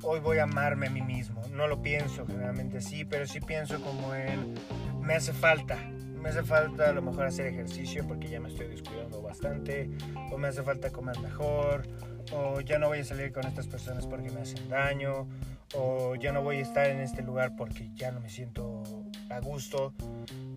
hoy 0.03 0.20
voy 0.20 0.38
a 0.39 0.44
amarme 0.44 0.88
a 0.88 0.89
mí 0.89 1.01
mismo. 1.01 1.41
No 1.51 1.67
lo 1.67 1.82
pienso 1.82 2.25
generalmente 2.25 2.77
así, 2.77 3.06
pero 3.06 3.25
sí 3.27 3.39
pienso 3.39 3.82
como 3.82 4.13
en, 4.15 4.53
me 5.01 5.15
hace 5.15 5.34
falta. 5.34 5.77
Me 6.22 6.29
hace 6.29 6.44
falta 6.44 6.89
a 6.89 6.94
lo 6.94 7.01
mejor 7.01 7.25
hacer 7.25 7.48
ejercicio 7.48 8.06
porque 8.08 8.27
ya 8.27 8.39
me 8.39 8.50
estoy 8.50 8.67
descuidando 8.67 9.22
bastante, 9.22 9.89
o 10.32 10.38
me 10.38 10.48
hace 10.48 10.63
falta 10.63 10.89
comer 10.89 11.20
mejor, 11.20 11.88
o 12.34 12.60
ya 12.62 12.79
no 12.79 12.88
voy 12.88 13.00
a 13.00 13.06
salir 13.06 13.32
con 13.32 13.46
estas 13.46 13.67
personas 13.67 14.08
porque 14.08 14.32
me 14.32 14.41
hacen 14.41 14.67
daño, 14.67 15.27
o 15.75 16.15
ya 16.15 16.32
no 16.32 16.41
voy 16.41 16.58
a 16.58 16.62
estar 16.62 16.88
en 16.88 17.00
este 17.00 17.22
lugar 17.22 17.56
porque 17.56 17.91
ya 17.96 18.12
no 18.12 18.20
me 18.20 18.29
siento 18.29 18.84
a 19.29 19.39
gusto. 19.39 19.94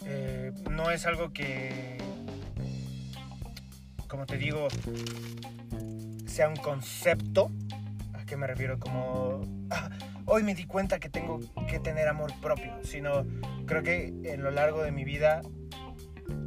Eh, 0.06 0.52
no 0.70 0.90
es 0.90 1.06
algo 1.06 1.32
que, 1.32 1.98
como 4.08 4.26
te 4.26 4.38
digo, 4.38 4.68
sea 6.30 6.48
un 6.48 6.56
concepto. 6.56 7.50
¿A 8.14 8.24
qué 8.24 8.36
me 8.36 8.46
refiero? 8.46 8.78
Como, 8.78 9.42
ah, 9.70 9.90
hoy 10.26 10.42
me 10.42 10.54
di 10.54 10.64
cuenta 10.64 11.00
que 11.00 11.08
tengo 11.08 11.40
que 11.68 11.80
tener 11.80 12.08
amor 12.08 12.32
propio, 12.40 12.72
sino 12.84 13.26
creo 13.66 13.82
que 13.82 14.06
en 14.24 14.42
lo 14.42 14.50
largo 14.50 14.82
de 14.82 14.92
mi 14.92 15.04
vida 15.04 15.42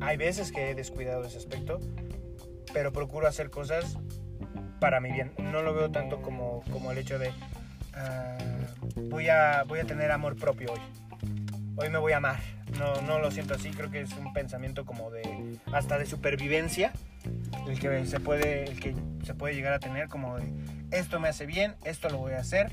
hay 0.02 0.18
veces 0.18 0.52
que 0.52 0.72
he 0.72 0.76
descuidado 0.76 1.26
ese 1.26 1.38
aspecto, 1.38 1.80
pero 2.74 2.94
procuro 2.94 3.28
hacer 3.28 3.50
cosas 3.50 3.98
para 4.80 5.00
mi 5.02 5.12
bien. 5.12 5.34
No 5.38 5.62
lo 5.62 5.74
veo 5.74 5.92
tanto 5.92 6.22
como, 6.22 6.64
como 6.72 6.92
el 6.92 6.98
hecho 6.98 7.20
de 7.20 7.32
ah, 7.94 8.38
voy, 8.96 9.28
a, 9.28 9.64
voy 9.64 9.80
a 9.80 9.86
tener 9.86 10.12
amor 10.12 10.38
propio 10.38 10.72
hoy. 10.72 10.80
Hoy 11.76 11.90
me 11.90 11.98
voy 11.98 12.14
a 12.14 12.18
amar. 12.18 12.40
No, 12.80 13.02
no 13.02 13.20
lo 13.20 13.30
siento 13.32 13.54
así, 13.54 13.70
creo 13.72 13.92
que 13.92 14.02
es 14.02 14.14
un 14.14 14.34
pensamiento 14.34 14.86
como 14.86 15.12
de 15.12 15.60
hasta 15.72 15.98
de 15.98 16.06
supervivencia 16.06 16.94
el 17.68 17.80
que 17.80 18.06
se 18.06 18.20
puede 18.20 18.66
el 18.66 18.80
que 18.80 18.96
se 19.24 19.34
puede 19.34 19.56
llegar 19.56 19.74
a 19.74 19.80
tener 19.80 20.08
como 20.10 20.38
de 20.38 20.52
esto 20.92 21.20
me 21.20 21.28
hace 21.28 21.46
bien, 21.46 21.76
esto 21.86 22.10
lo 22.10 22.20
voy 22.20 22.34
a 22.34 22.40
hacer 22.40 22.72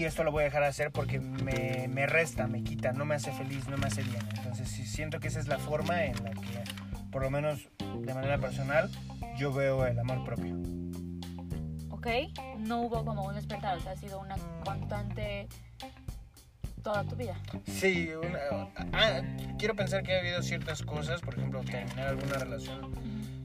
y 0.00 0.04
esto 0.04 0.24
lo 0.24 0.32
voy 0.32 0.42
a 0.42 0.44
dejar 0.44 0.62
de 0.62 0.68
hacer 0.68 0.90
porque 0.92 1.20
me, 1.20 1.86
me, 1.88 2.06
resta, 2.06 2.46
me 2.46 2.62
quita, 2.62 2.92
no 2.92 3.04
me 3.04 3.16
hace 3.16 3.32
feliz, 3.32 3.68
no 3.68 3.76
me 3.76 3.86
hace 3.86 4.02
bien. 4.02 4.26
Entonces 4.34 4.68
siento 4.70 5.20
que 5.20 5.28
esa 5.28 5.40
es 5.40 5.46
la 5.46 5.58
forma 5.58 6.04
en 6.04 6.14
la 6.24 6.30
que, 6.30 6.64
por 7.10 7.22
lo 7.22 7.30
menos 7.30 7.68
de 7.78 8.14
manera 8.14 8.38
personal, 8.38 8.90
yo 9.36 9.52
veo 9.52 9.84
el 9.84 9.98
amor 9.98 10.24
propio. 10.24 10.56
Ok, 11.90 12.06
no 12.60 12.80
hubo 12.80 13.04
como 13.04 13.26
un 13.26 13.34
despertar, 13.34 13.76
o 13.76 13.80
sea, 13.82 13.92
ha 13.92 13.96
sido 13.96 14.20
una 14.20 14.36
constante 14.64 15.48
toda 16.80 17.04
tu 17.04 17.16
vida. 17.16 17.36
Sí, 17.66 18.10
ah, 18.92 19.20
quiero 19.58 19.74
pensar 19.74 20.02
que 20.02 20.14
ha 20.14 20.20
habido 20.20 20.42
ciertas 20.42 20.82
cosas, 20.82 21.20
por 21.20 21.36
ejemplo, 21.36 21.60
terminar 21.62 22.08
alguna 22.08 22.34
relación 22.34 22.94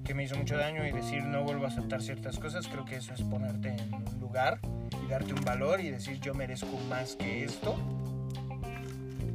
que 0.03 0.13
me 0.13 0.23
hizo 0.23 0.35
mucho 0.35 0.55
daño 0.57 0.85
y 0.85 0.91
decir 0.91 1.23
no 1.23 1.43
vuelvo 1.43 1.65
a 1.65 1.69
aceptar 1.69 2.01
ciertas 2.01 2.37
cosas, 2.37 2.67
creo 2.67 2.85
que 2.85 2.95
eso 2.95 3.13
es 3.13 3.21
ponerte 3.23 3.69
en 3.69 3.93
un 3.93 4.19
lugar 4.19 4.59
y 5.03 5.09
darte 5.09 5.33
un 5.33 5.43
valor 5.43 5.81
y 5.81 5.89
decir 5.89 6.19
yo 6.19 6.33
merezco 6.33 6.77
más 6.89 7.15
que 7.15 7.43
esto 7.43 7.75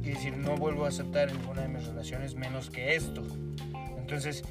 y 0.01 0.09
decir 0.09 0.37
no 0.37 0.55
vuelvo 0.55 0.85
a 0.85 0.87
aceptar 0.87 1.31
ninguna 1.31 1.63
de 1.63 1.67
mis 1.67 1.85
relaciones 1.85 2.35
menos 2.35 2.69
que 2.69 2.95
esto. 2.95 3.23
Entonces, 3.97 4.43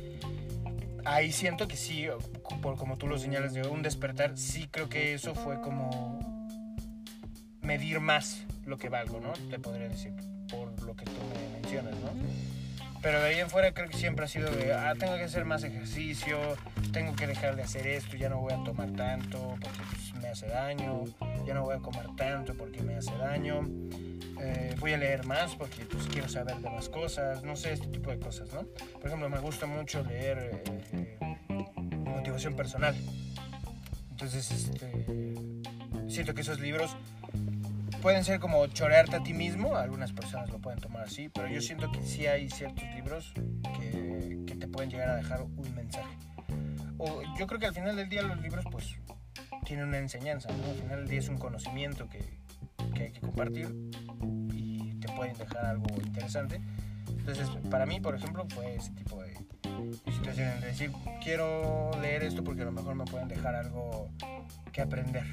ahí 1.04 1.32
siento 1.32 1.66
que 1.68 1.76
sí, 1.76 2.06
por 2.62 2.76
como 2.76 2.98
tú 2.98 3.06
lo 3.06 3.18
señalas, 3.18 3.54
de 3.54 3.66
un 3.66 3.82
despertar, 3.82 4.36
sí 4.36 4.68
creo 4.70 4.88
que 4.88 5.14
eso 5.14 5.34
fue 5.34 5.60
como 5.60 6.18
medir 7.62 8.00
más 8.00 8.44
lo 8.70 8.78
que 8.78 8.88
valgo, 8.88 9.20
¿no? 9.20 9.32
Te 9.50 9.58
podría 9.58 9.88
decir, 9.88 10.12
por 10.48 10.80
lo 10.82 10.94
que 10.94 11.04
tú 11.04 11.20
me 11.34 11.60
mencionas, 11.60 11.94
¿no? 11.96 12.10
Pero 13.02 13.20
de 13.20 13.28
ahí 13.28 13.40
en 13.40 13.50
fuera 13.50 13.72
creo 13.72 13.88
que 13.88 13.96
siempre 13.96 14.26
ha 14.26 14.28
sido 14.28 14.50
de, 14.50 14.72
ah, 14.72 14.94
tengo 14.98 15.16
que 15.16 15.24
hacer 15.24 15.44
más 15.44 15.64
ejercicio, 15.64 16.38
tengo 16.92 17.16
que 17.16 17.26
dejar 17.26 17.56
de 17.56 17.62
hacer 17.62 17.86
esto, 17.86 18.16
ya 18.16 18.28
no 18.28 18.38
voy 18.38 18.52
a 18.52 18.62
tomar 18.62 18.92
tanto 18.92 19.56
porque 19.60 19.80
pues, 19.90 20.22
me 20.22 20.28
hace 20.28 20.46
daño, 20.46 21.04
ya 21.46 21.54
no 21.54 21.64
voy 21.64 21.76
a 21.76 21.78
comer 21.78 22.06
tanto 22.16 22.54
porque 22.54 22.82
me 22.82 22.94
hace 22.94 23.16
daño, 23.16 23.66
eh, 24.40 24.76
voy 24.78 24.92
a 24.92 24.98
leer 24.98 25.26
más 25.26 25.56
porque 25.56 25.84
pues, 25.86 26.06
quiero 26.08 26.28
saber 26.28 26.56
de 26.56 26.70
más 26.70 26.88
cosas, 26.90 27.42
no 27.42 27.56
sé, 27.56 27.72
este 27.72 27.88
tipo 27.88 28.10
de 28.10 28.18
cosas, 28.20 28.52
¿no? 28.52 28.64
Por 28.98 29.06
ejemplo, 29.06 29.28
me 29.30 29.40
gusta 29.40 29.66
mucho 29.66 30.04
leer 30.04 30.62
eh, 30.66 31.18
motivación 32.04 32.54
personal. 32.54 32.94
Entonces, 34.10 34.50
este, 34.50 34.92
siento 36.06 36.34
que 36.34 36.42
esos 36.42 36.60
libros 36.60 36.94
pueden 38.00 38.24
ser 38.24 38.40
como 38.40 38.66
chorearte 38.66 39.16
a 39.16 39.22
ti 39.22 39.34
mismo, 39.34 39.76
algunas 39.76 40.12
personas 40.12 40.50
lo 40.50 40.58
pueden 40.58 40.80
tomar 40.80 41.02
así, 41.02 41.28
pero 41.28 41.48
yo 41.48 41.60
siento 41.60 41.90
que 41.92 42.02
sí 42.02 42.26
hay 42.26 42.48
ciertos 42.50 42.84
libros 42.94 43.32
que, 43.78 44.44
que 44.46 44.56
te 44.56 44.68
pueden 44.68 44.90
llegar 44.90 45.10
a 45.10 45.16
dejar 45.16 45.42
un 45.42 45.74
mensaje. 45.74 46.16
O 46.98 47.22
yo 47.38 47.46
creo 47.46 47.60
que 47.60 47.66
al 47.66 47.74
final 47.74 47.96
del 47.96 48.08
día 48.08 48.22
los 48.22 48.40
libros 48.40 48.64
pues 48.70 48.96
tienen 49.64 49.88
una 49.88 49.98
enseñanza, 49.98 50.48
¿no? 50.50 50.70
Al 50.70 50.76
final 50.76 50.98
del 51.00 51.08
día 51.08 51.18
es 51.20 51.28
un 51.28 51.38
conocimiento 51.38 52.08
que, 52.08 52.40
que 52.94 53.04
hay 53.04 53.12
que 53.12 53.20
compartir 53.20 53.68
y 54.52 54.94
te 55.00 55.08
pueden 55.12 55.36
dejar 55.36 55.64
algo 55.64 55.86
interesante. 56.04 56.60
Entonces, 57.08 57.48
para 57.70 57.86
mí, 57.86 58.00
por 58.00 58.14
ejemplo, 58.14 58.46
fue 58.48 58.76
ese 58.76 58.92
tipo 58.92 59.22
de, 59.22 59.34
situaciones, 60.12 60.60
de 60.60 60.66
decir, 60.66 60.92
quiero 61.22 61.90
leer 62.00 62.22
esto 62.22 62.42
porque 62.44 62.62
a 62.62 62.64
lo 62.64 62.72
mejor 62.72 62.94
me 62.94 63.04
pueden 63.04 63.28
dejar 63.28 63.54
algo 63.54 64.08
que 64.72 64.80
aprender. 64.80 65.24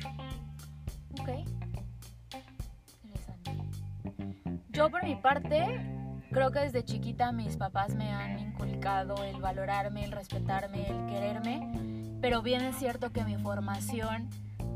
Yo 4.78 4.92
por 4.92 5.04
mi 5.04 5.16
parte, 5.16 5.82
creo 6.30 6.52
que 6.52 6.60
desde 6.60 6.86
chiquita 6.86 7.32
mis 7.32 7.58
papás 7.58 7.96
me 7.96 8.12
han 8.12 8.38
inculcado 8.38 9.24
el 9.24 9.42
valorarme, 9.42 10.06
el 10.06 10.12
respetarme, 10.12 10.88
el 10.88 11.08
quererme, 11.08 12.20
pero 12.22 12.44
bien 12.44 12.62
es 12.62 12.76
cierto 12.76 13.12
que 13.12 13.24
mi 13.24 13.38
formación 13.38 14.30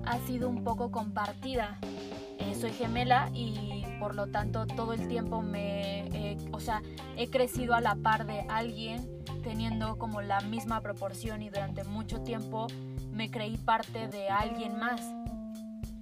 ha 0.04 0.18
sido 0.26 0.50
un 0.50 0.64
poco 0.64 0.90
compartida. 0.90 1.78
Eh, 2.40 2.56
soy 2.60 2.72
gemela 2.72 3.30
y 3.32 3.86
por 4.00 4.16
lo 4.16 4.26
tanto 4.26 4.66
todo 4.66 4.94
el 4.94 5.08
tiempo 5.08 5.44
me, 5.44 6.36
o 6.52 6.60
sea, 6.60 6.82
he 7.16 7.30
crecido 7.30 7.76
a 7.76 7.80
la 7.80 7.94
par 7.94 8.26
de 8.26 8.40
alguien 8.50 9.08
teniendo 9.44 10.00
como 10.00 10.24
la 10.24 10.42
misma 10.42 10.82
proporción 10.82 11.44
y 11.44 11.52
durante 11.52 11.84
mucho 11.84 12.24
tiempo 12.24 12.66
me 13.12 13.30
creí 13.30 13.56
parte 13.56 14.08
de 14.08 14.30
alguien 14.30 14.80
más 14.80 15.00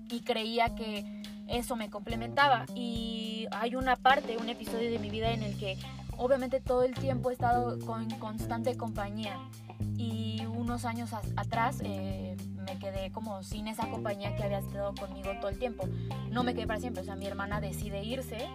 y 0.09 0.21
creía 0.21 0.73
que 0.73 1.18
eso 1.49 1.75
me 1.75 1.89
complementaba. 1.89 2.65
Y 2.75 3.47
hay 3.51 3.75
una 3.75 3.95
parte, 3.95 4.37
un 4.37 4.49
episodio 4.49 4.89
de 4.91 4.99
mi 4.99 5.09
vida 5.09 5.31
en 5.31 5.43
el 5.43 5.57
que 5.57 5.77
obviamente 6.17 6.59
todo 6.59 6.83
el 6.83 6.93
tiempo 6.93 7.29
he 7.29 7.33
estado 7.33 7.79
con 7.85 8.09
constante 8.11 8.75
compañía. 8.77 9.37
Y 9.97 10.45
unos 10.45 10.85
años 10.85 11.11
atrás 11.35 11.79
eh, 11.83 12.37
me 12.65 12.77
quedé 12.79 13.11
como 13.11 13.43
sin 13.43 13.67
esa 13.67 13.89
compañía 13.89 14.35
que 14.35 14.43
había 14.43 14.59
estado 14.59 14.93
conmigo 14.95 15.31
todo 15.39 15.49
el 15.49 15.59
tiempo. 15.59 15.87
No 16.29 16.43
me 16.43 16.53
quedé 16.53 16.67
para 16.67 16.79
siempre, 16.79 17.01
o 17.01 17.05
sea, 17.05 17.15
mi 17.15 17.25
hermana 17.25 17.59
decide 17.59 18.03
irse 18.03 18.47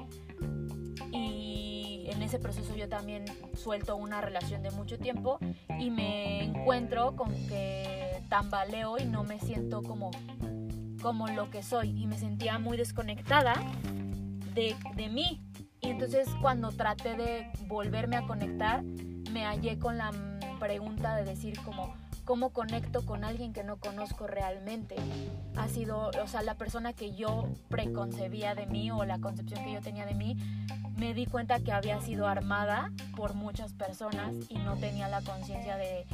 y 1.13 2.07
en 2.07 2.23
ese 2.23 2.39
proceso 2.39 2.75
yo 2.77 2.89
también 2.89 3.25
suelto 3.55 3.97
una 3.97 4.21
relación 4.21 4.63
de 4.63 4.71
mucho 4.71 4.99
tiempo 4.99 5.39
y 5.79 5.91
me 5.91 6.45
encuentro 6.45 7.17
con 7.17 7.31
que 7.49 8.23
tambaleo 8.29 8.99
y 8.99 9.05
no 9.05 9.25
me 9.25 9.41
siento 9.41 9.83
como 9.83 10.11
como 11.05 11.29
lo 11.29 11.51
que 11.51 11.63
soy 11.63 11.91
y 11.91 12.07
me 12.07 12.17
sentía 12.17 12.59
muy 12.59 12.79
desconectada 12.79 13.53
de, 14.55 14.75
de 14.97 15.11
mí. 15.11 15.43
Y 15.83 15.89
entonces 15.89 16.27
cuando 16.41 16.73
traté 16.73 17.15
de 17.15 17.47
volverme 17.67 18.17
a 18.17 18.23
conectar, 18.23 18.83
me 19.31 19.45
hallé 19.45 19.79
con 19.79 19.99
la 19.99 20.13
pregunta 20.59 21.15
de 21.15 21.25
decir 21.25 21.61
como, 21.63 21.95
¿cómo 22.25 22.55
conecto 22.55 23.05
con 23.05 23.23
alguien 23.23 23.53
que 23.53 23.65
no 23.65 23.77
conozco 23.77 24.27
realmente? 24.27 24.97
Ha 25.57 25.69
sido, 25.69 26.11
o 26.23 26.27
sea, 26.27 26.41
la 26.41 26.55
persona 26.55 26.95
que 26.95 27.15
yo 27.15 27.51
preconcebía 27.69 28.55
de 28.55 28.65
mí 28.65 28.91
o 28.91 29.05
la 29.05 29.19
concepción 29.19 29.63
que 29.63 29.75
yo 29.75 29.83
tenía 29.83 30.07
de 30.07 30.15
mí, 30.15 30.39
me 30.97 31.13
di 31.13 31.27
cuenta 31.27 31.61
que 31.61 31.73
había 31.73 32.01
sido 32.01 32.27
armada 32.27 32.91
por 33.15 33.35
muchas 33.35 33.75
personas 33.75 34.35
y 34.49 34.57
no 34.57 34.75
tenía 34.79 35.09
la 35.09 35.21
conciencia 35.21 35.77
de 35.77 36.07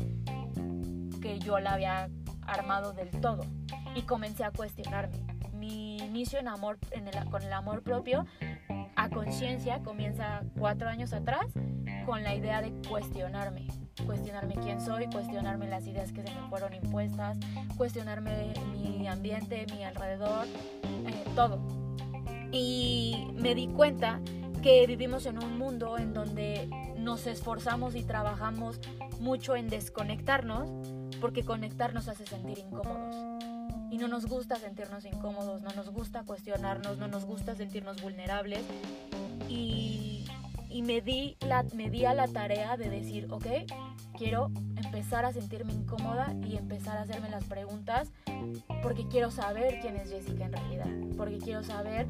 que 1.23 1.39
yo 1.39 1.61
la 1.61 1.75
había 1.75 2.09
armado 2.51 2.93
del 2.93 3.11
todo 3.21 3.45
y 3.95 4.03
comencé 4.03 4.45
a 4.45 4.51
cuestionarme. 4.51 5.17
Mi 5.55 5.99
inicio 5.99 6.39
en 6.39 6.49
amor, 6.49 6.79
con 7.31 7.43
el 7.43 7.53
amor 7.53 7.83
propio 7.83 8.27
a 8.97 9.09
conciencia 9.09 9.83
comienza 9.83 10.43
cuatro 10.59 10.89
años 10.89 11.13
atrás 11.13 11.47
con 12.07 12.23
la 12.23 12.35
idea 12.35 12.61
de 12.61 12.73
cuestionarme. 12.89 13.67
Cuestionarme 14.05 14.55
quién 14.55 14.81
soy, 14.81 15.07
cuestionarme 15.07 15.69
las 15.69 15.87
ideas 15.87 16.13
que 16.13 16.23
se 16.23 16.35
me 16.35 16.49
fueron 16.49 16.73
impuestas, 16.75 17.39
cuestionarme 17.77 18.55
mi 18.75 19.07
ambiente, 19.07 19.67
mi 19.73 19.85
alrededor, 19.85 20.47
eh, 20.47 21.25
todo. 21.35 21.61
Y 22.51 23.29
me 23.35 23.55
di 23.55 23.69
cuenta 23.69 24.21
que 24.63 24.87
vivimos 24.87 25.27
en 25.27 25.43
un 25.43 25.59
mundo 25.59 25.99
en 25.99 26.13
donde 26.13 26.69
nos 26.97 27.27
esforzamos 27.27 27.95
y 27.95 28.03
trabajamos 28.03 28.81
mucho 29.21 29.57
en 29.57 29.69
desconectarnos 29.69 30.71
porque 31.21 31.45
conectar 31.45 31.95
nos 31.95 32.09
hace 32.09 32.27
sentir 32.27 32.59
incómodos. 32.59 33.45
Y 33.91 33.99
no 33.99 34.09
nos 34.09 34.27
gusta 34.27 34.57
sentirnos 34.57 35.05
incómodos, 35.05 35.63
no 35.63 35.71
nos 35.73 35.91
gusta 35.91 36.23
cuestionarnos, 36.23 36.99
no 36.99 37.09
nos 37.09 37.25
gusta 37.25 37.55
sentirnos 37.55 38.01
vulnerables. 38.01 38.63
Y, 39.49 40.25
y 40.69 40.83
me, 40.83 41.01
di 41.01 41.37
la, 41.41 41.65
me 41.75 41.91
di 41.91 42.05
a 42.05 42.15
la 42.15 42.29
tarea 42.29 42.77
de 42.77 42.89
decir, 42.89 43.27
ok, 43.31 43.47
quiero 44.17 44.51
empezar 44.77 45.25
a 45.25 45.33
sentirme 45.33 45.73
incómoda 45.73 46.35
y 46.45 46.57
empezar 46.57 46.99
a 46.99 47.03
hacerme 47.03 47.31
las 47.31 47.45
preguntas 47.45 48.13
porque 48.83 49.07
quiero 49.09 49.31
saber 49.31 49.81
quién 49.81 49.97
es 49.97 50.11
Jessica 50.11 50.45
en 50.45 50.53
realidad, 50.53 51.17
porque 51.17 51.39
quiero 51.39 51.63
saber 51.63 52.07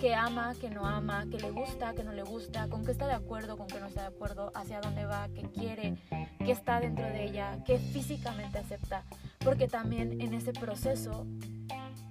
qué 0.00 0.14
ama, 0.14 0.54
qué 0.60 0.68
no 0.70 0.84
ama, 0.86 1.24
qué 1.30 1.38
le 1.38 1.50
gusta, 1.50 1.94
qué 1.94 2.02
no 2.04 2.12
le 2.12 2.22
gusta, 2.22 2.68
con 2.68 2.84
qué 2.84 2.90
está 2.92 3.06
de 3.06 3.14
acuerdo, 3.14 3.56
con 3.56 3.66
qué 3.66 3.78
no 3.80 3.86
está 3.86 4.02
de 4.02 4.08
acuerdo, 4.08 4.50
hacia 4.54 4.80
dónde 4.80 5.04
va, 5.06 5.28
qué 5.28 5.42
quiere, 5.42 5.96
qué 6.38 6.50
está 6.52 6.80
dentro 6.80 7.04
de 7.04 7.24
ella, 7.24 7.58
qué 7.64 7.78
físicamente 7.78 8.58
acepta, 8.58 9.04
porque 9.44 9.68
también 9.68 10.20
en 10.20 10.34
ese 10.34 10.52
proceso 10.52 11.26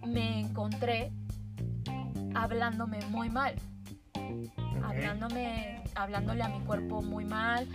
me 0.05 0.39
encontré 0.39 1.11
hablándome 2.33 2.99
muy 3.09 3.29
mal, 3.29 3.55
hablándome, 4.83 5.83
hablándole 5.95 6.43
a 6.43 6.49
mi 6.49 6.59
cuerpo 6.61 7.01
muy 7.01 7.25
mal, 7.25 7.67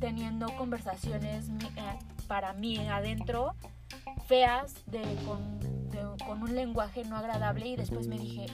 teniendo 0.00 0.46
conversaciones 0.56 1.48
eh, 1.48 1.98
para 2.28 2.52
mí 2.52 2.78
adentro 2.88 3.54
feas 4.26 4.74
de, 4.86 5.02
con, 5.26 5.58
de- 5.90 6.24
con 6.24 6.42
un 6.42 6.54
lenguaje 6.54 7.04
no 7.04 7.16
agradable 7.16 7.66
y 7.68 7.76
después 7.76 8.06
me 8.08 8.18
dije, 8.18 8.46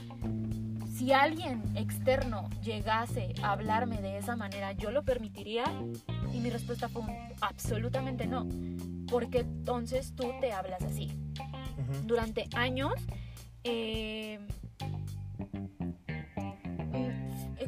si 0.93 1.11
alguien 1.11 1.63
externo 1.75 2.49
llegase 2.61 3.33
a 3.41 3.51
hablarme 3.51 4.01
de 4.01 4.17
esa 4.17 4.35
manera, 4.35 4.73
¿yo 4.73 4.91
lo 4.91 5.03
permitiría? 5.03 5.63
Y 6.31 6.39
mi 6.39 6.49
respuesta 6.49 6.87
fue 6.87 7.03
absolutamente 7.41 8.27
no, 8.27 8.47
porque 9.09 9.39
entonces 9.39 10.13
tú 10.15 10.31
te 10.39 10.51
hablas 10.53 10.83
así 10.83 11.11
durante 12.05 12.47
años 12.55 12.93
eh, 13.63 14.39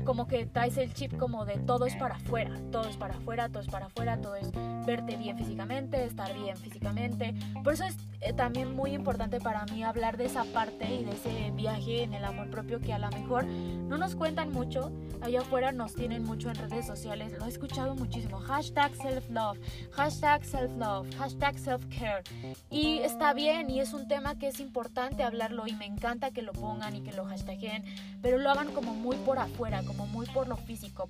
como 0.06 0.28
que 0.28 0.46
traes 0.46 0.78
el 0.78 0.94
chip 0.94 1.18
como 1.18 1.46
de 1.46 1.58
todo 1.58 1.86
es 1.86 1.96
para 1.96 2.16
afuera, 2.16 2.52
todo 2.72 2.88
es 2.88 2.96
para 2.96 3.16
afuera, 3.16 3.50
todo 3.50 3.62
es 3.62 3.68
para 3.68 3.88
afuera, 3.88 4.22
todo 4.22 4.36
es 4.36 4.52
verte 4.86 5.18
bien 5.18 5.38
físicamente, 5.38 6.06
estar 6.06 6.34
bien 6.34 6.56
físicamente. 6.56 7.34
Por 7.64 7.74
eso 7.74 7.84
es 7.86 7.98
eh, 8.22 8.34
también 8.34 8.76
muy 8.76 8.92
importante 8.92 9.40
para 9.40 9.66
mí 9.66 9.84
hablar 9.84 10.18
de 10.18 10.26
esa 10.26 10.44
parte 10.46 10.86
y 10.94 11.04
de 11.04 11.12
ese 11.12 11.52
viaje 11.52 12.04
en 12.04 12.14
el 12.14 12.24
amor 12.24 12.50
propio 12.50 12.80
que 12.80 12.94
a 12.94 13.00
lo 13.00 13.10
mejor 13.10 13.46
no 13.46 13.98
nos 13.98 14.16
cuentan 14.16 14.52
mucho, 14.52 14.92
allá 15.22 15.42
afuera 15.42 15.72
nos 15.72 15.96
tienen 15.96 16.24
mucho 16.24 16.50
en 16.50 16.56
redes 16.56 16.86
sociales, 16.86 17.34
lo 17.34 17.46
he 17.46 17.50
escuchado 17.50 17.96
muchísimo, 17.96 18.40
hashtag 18.40 18.94
self-love, 18.96 19.58
hashtag 19.92 20.46
self-love, 20.46 21.08
hashtag 21.18 21.58
self-care. 21.58 22.24
Y 22.70 23.00
está 23.00 23.34
bien 23.34 23.70
y 23.70 23.80
es 23.80 23.94
un 23.94 24.08
tema 24.08 24.38
que 24.38 24.48
es 24.48 24.60
importante 24.60 25.24
hablarlo 25.24 25.66
y 25.68 25.74
me 25.74 25.86
encanta 25.86 26.32
que 26.32 26.42
lo 26.42 26.54
pongan 26.54 26.96
y 26.96 27.02
que 27.02 27.14
lo 27.14 27.26
hashtaguen, 27.26 27.84
pero 28.22 28.38
lo 28.38 28.50
hagan 28.50 28.72
como 28.72 28.94
muy 28.94 29.16
por 29.18 29.40
afuera, 29.40 29.82
como 29.84 29.95
muy 29.96 30.26
por 30.28 30.48
lo 30.48 30.58
físico, 30.58 31.08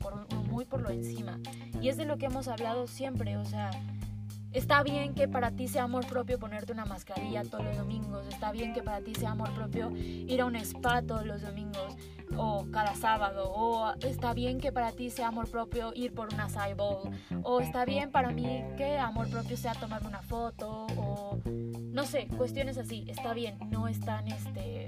muy 0.49 0.65
por 0.65 0.81
lo 0.81 0.89
encima. 0.89 1.39
Y 1.81 1.89
es 1.89 1.97
de 1.97 2.05
lo 2.05 2.17
que 2.17 2.27
hemos 2.27 2.47
hablado 2.47 2.87
siempre, 2.87 3.37
o 3.37 3.45
sea, 3.45 3.71
está 4.55 4.83
bien 4.83 5.13
que 5.13 5.27
para 5.27 5.51
ti 5.51 5.67
sea 5.67 5.83
amor 5.83 6.07
propio 6.07 6.39
ponerte 6.39 6.71
una 6.71 6.85
mascarilla 6.85 7.43
todos 7.43 7.65
los 7.65 7.77
domingos, 7.77 8.25
está 8.27 8.51
bien 8.51 8.73
que 8.73 8.81
para 8.81 9.01
ti 9.01 9.13
sea 9.13 9.31
amor 9.31 9.51
propio 9.53 9.91
ir 9.95 10.39
a 10.41 10.45
un 10.45 10.55
spa 10.55 11.01
todos 11.01 11.25
los 11.25 11.41
domingos 11.41 11.97
o 12.37 12.65
cada 12.71 12.95
sábado, 12.95 13.51
o 13.51 13.93
está 14.01 14.33
bien 14.33 14.59
que 14.59 14.71
para 14.71 14.91
ti 14.91 15.09
sea 15.09 15.27
amor 15.27 15.49
propio 15.49 15.91
ir 15.93 16.13
por 16.13 16.33
una 16.33 16.49
side 16.49 16.73
bowl, 16.73 17.11
o 17.43 17.59
está 17.59 17.85
bien 17.85 18.11
para 18.11 18.31
mí 18.31 18.63
que 18.77 18.97
amor 18.97 19.29
propio 19.29 19.57
sea 19.57 19.73
tomar 19.73 20.05
una 20.05 20.21
foto, 20.21 20.87
o 20.97 21.39
no 21.45 22.05
sé, 22.05 22.27
cuestiones 22.37 22.77
así, 22.77 23.05
está 23.07 23.33
bien, 23.33 23.57
no 23.69 23.87
están 23.87 24.27
este, 24.27 24.87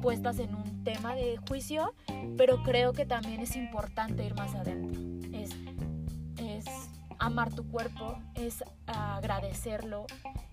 puestas 0.00 0.38
en 0.38 0.54
un 0.54 0.84
tema 0.84 1.14
de 1.14 1.38
juicio, 1.48 1.94
pero 2.36 2.62
creo 2.62 2.92
que 2.92 3.06
también 3.06 3.40
es 3.40 3.56
importante 3.56 4.24
ir 4.24 4.34
más 4.34 4.54
adentro, 4.54 5.00
es, 5.32 5.50
es 6.36 6.64
amar 7.18 7.52
tu 7.52 7.68
cuerpo, 7.68 8.18
es 8.34 8.64
agradecerlo, 8.86 10.06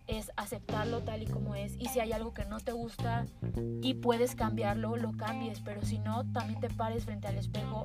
es 0.06 0.32
aceptarlo 0.36 1.02
tal 1.02 1.24
y 1.24 1.26
como 1.26 1.56
es. 1.56 1.76
Y 1.80 1.88
si 1.88 2.00
hay 2.00 2.12
algo 2.12 2.34
que 2.34 2.46
no 2.46 2.60
te 2.60 2.74
gusta 2.74 3.26
y 3.82 3.96
puedes 3.96 4.36
cambiarlo, 4.36 4.98
lo 4.98 5.14
cambies. 5.14 5.62
Pero 5.62 5.82
si 5.84 5.98
no, 6.00 6.30
también 6.32 6.60
te 6.60 6.70
pares 6.70 7.06
frente 7.06 7.28
al 7.28 7.38
espejo, 7.38 7.84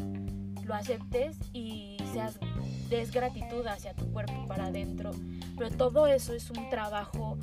lo 0.64 0.75
aceptes 0.75 1.38
y 1.52 1.97
seas 2.12 2.38
des 2.90 3.11
gratitud 3.12 3.66
hacia 3.66 3.95
tu 3.95 4.12
cuerpo 4.12 4.47
para 4.47 4.66
adentro. 4.66 5.12
Pero 5.57 5.71
todo 5.71 6.07
eso 6.07 6.35
es 6.35 6.50
un 6.50 6.69
trabajo 6.69 7.38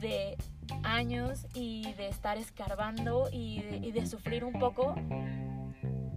de 0.00 0.36
años 0.82 1.46
y 1.54 1.92
de 1.94 2.08
estar 2.08 2.38
escarbando 2.38 3.28
y 3.32 3.62
de, 3.62 3.76
y 3.78 3.92
de 3.92 4.06
sufrir 4.06 4.44
un 4.44 4.54
poco 4.58 4.94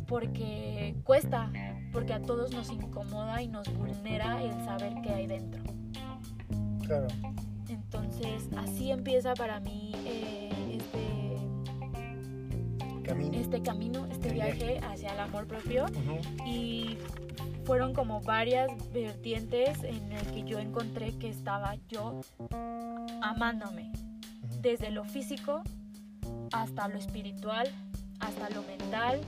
porque 0.08 0.96
cuesta, 1.04 1.52
porque 1.94 2.14
a 2.14 2.22
todos 2.22 2.52
nos 2.52 2.72
incomoda 2.72 3.42
y 3.42 3.48
nos 3.48 3.72
vulnera 3.78 4.42
el 4.44 4.52
saber 4.66 4.94
qué 5.04 5.14
hay 5.14 5.28
dentro. 5.28 5.62
Claro. 6.86 7.08
Entonces 7.70 8.50
así 8.58 8.92
empieza 8.92 9.36
para 9.36 9.60
mí 9.60 9.92
eh, 10.06 10.78
este, 10.80 11.36
Camino. 13.04 13.38
este 13.40 13.62
camino, 13.62 14.06
este 14.08 14.34
viaje. 14.34 14.80
hacia 14.80 15.14
el 15.14 15.20
amor 15.20 15.46
propio 15.46 15.86
Ujú. 15.86 16.20
y 16.48 16.98
fueron 17.66 17.94
como 17.94 18.22
varias 18.22 18.72
vertientes 18.92 19.84
en 19.84 20.12
el 20.12 20.26
que 20.32 20.44
yo 20.44 20.58
encontré 20.58 21.16
que 21.20 21.30
estaba 21.30 21.76
yo 21.88 22.22
amándome. 23.22 23.92
Desde 24.62 24.92
lo 24.92 25.04
físico 25.06 25.64
hasta 26.52 26.88
lo 26.88 26.98
espiritual, 26.98 27.68
hasta 28.20 28.50
lo 28.50 28.64
mental, 28.64 29.22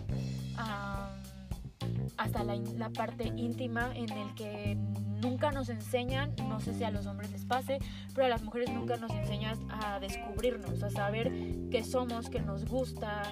am, 0.57 1.09
hasta 2.17 2.43
la, 2.43 2.55
la 2.55 2.89
parte 2.89 3.31
íntima 3.35 3.91
en 3.95 4.09
el 4.11 4.33
que 4.35 4.77
nunca 5.21 5.51
nos 5.51 5.69
enseñan, 5.69 6.33
no 6.47 6.59
sé 6.59 6.73
si 6.73 6.83
a 6.83 6.91
los 6.91 7.05
hombres 7.05 7.31
les 7.31 7.45
pase, 7.45 7.79
pero 8.13 8.25
a 8.25 8.29
las 8.29 8.43
mujeres 8.43 8.69
nunca 8.71 8.97
nos 8.97 9.11
enseñan 9.11 9.57
a 9.69 9.99
descubrirnos, 9.99 10.83
a 10.83 10.89
saber 10.89 11.31
qué 11.69 11.83
somos, 11.83 12.29
qué 12.29 12.41
nos 12.41 12.65
gusta, 12.65 13.23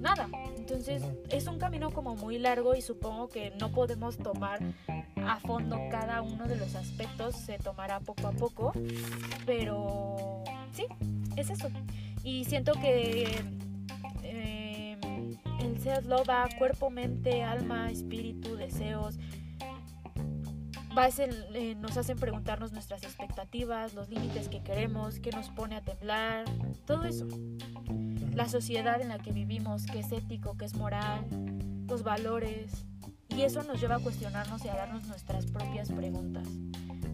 nada. 0.00 0.28
Entonces 0.56 1.02
es 1.28 1.46
un 1.46 1.58
camino 1.58 1.90
como 1.90 2.16
muy 2.16 2.38
largo 2.38 2.74
y 2.74 2.82
supongo 2.82 3.28
que 3.28 3.52
no 3.58 3.70
podemos 3.70 4.16
tomar 4.18 4.60
a 5.16 5.36
fondo 5.40 5.78
cada 5.90 6.22
uno 6.22 6.46
de 6.46 6.56
los 6.56 6.74
aspectos, 6.74 7.36
se 7.36 7.58
tomará 7.58 8.00
poco 8.00 8.28
a 8.28 8.32
poco, 8.32 8.72
pero 9.46 10.42
sí, 10.72 10.86
es 11.36 11.50
eso. 11.50 11.68
Y 12.22 12.44
siento 12.44 12.72
que 12.72 13.42
eh, 14.22 14.98
el 15.60 15.78
self-love 15.80 16.28
va 16.28 16.48
cuerpo, 16.58 16.90
mente, 16.90 17.42
alma, 17.42 17.90
espíritu, 17.90 18.56
deseos. 18.56 19.18
Va 20.96 21.08
eh, 21.08 21.76
nos 21.76 21.96
hacen 21.96 22.18
preguntarnos 22.18 22.72
nuestras 22.72 23.04
expectativas, 23.04 23.94
los 23.94 24.08
límites 24.08 24.48
que 24.48 24.60
queremos, 24.62 25.20
qué 25.20 25.30
nos 25.30 25.48
pone 25.50 25.76
a 25.76 25.82
temblar, 25.82 26.44
todo 26.84 27.04
eso. 27.04 27.28
La 28.40 28.48
sociedad 28.48 29.02
en 29.02 29.08
la 29.08 29.18
que 29.18 29.32
vivimos, 29.32 29.84
qué 29.84 29.98
es 29.98 30.10
ético, 30.12 30.56
qué 30.56 30.64
es 30.64 30.74
moral, 30.74 31.26
los 31.86 32.02
valores. 32.02 32.86
Y 33.28 33.42
eso 33.42 33.62
nos 33.64 33.78
lleva 33.78 33.96
a 33.96 33.98
cuestionarnos 33.98 34.64
y 34.64 34.68
a 34.70 34.76
darnos 34.76 35.06
nuestras 35.08 35.44
propias 35.44 35.92
preguntas. 35.92 36.48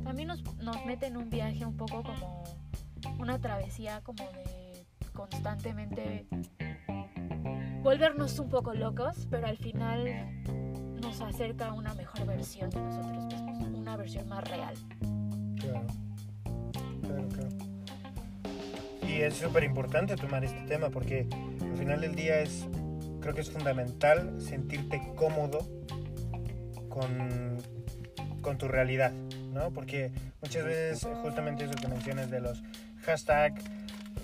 También 0.05 0.29
nos, 0.29 0.45
nos 0.59 0.87
mete 0.87 1.07
en 1.07 1.17
un 1.17 1.29
viaje 1.29 1.67
un 1.67 1.77
poco 1.77 2.05
como 2.05 2.45
una 3.19 3.41
travesía 3.41 4.03
como 4.05 4.23
de 4.23 4.87
constantemente 5.15 6.29
volvernos 7.83 8.39
un 8.39 8.49
poco 8.49 8.75
locos, 8.75 9.27
pero 9.29 9.49
al 9.49 9.57
final 9.57 10.45
nos 11.03 11.21
acerca 11.23 11.71
a 11.71 11.73
una 11.73 11.93
mejor 11.95 12.25
versión 12.25 12.71
de 12.71 12.81
nosotros 12.81 13.25
mismos, 13.25 13.67
una 13.67 13.97
versión 13.97 14.29
más 14.29 14.49
real. 14.49 14.77
Claro, 15.57 15.89
Es 19.23 19.35
súper 19.35 19.65
importante 19.65 20.17
tomar 20.17 20.45
este 20.45 20.61
tema 20.63 20.91
porque 20.91 21.27
al 21.61 21.77
final 21.77 22.01
del 22.01 22.15
día 22.15 22.41
es, 22.41 22.65
creo 23.21 23.35
que 23.35 23.41
es 23.41 23.51
fundamental 23.51 24.41
sentirte 24.41 25.03
cómodo 25.17 25.67
con, 26.89 27.57
con 28.41 28.59
tu 28.59 28.69
realidad, 28.69 29.13
¿no? 29.53 29.71
Porque 29.71 30.11
muchas 30.43 30.65
veces 30.65 31.07
justamente 31.23 31.65
eso 31.65 31.75
que 31.75 31.89
mencionas 31.89 32.31
de 32.31 32.41
los 32.41 32.63
hashtag 33.05 33.55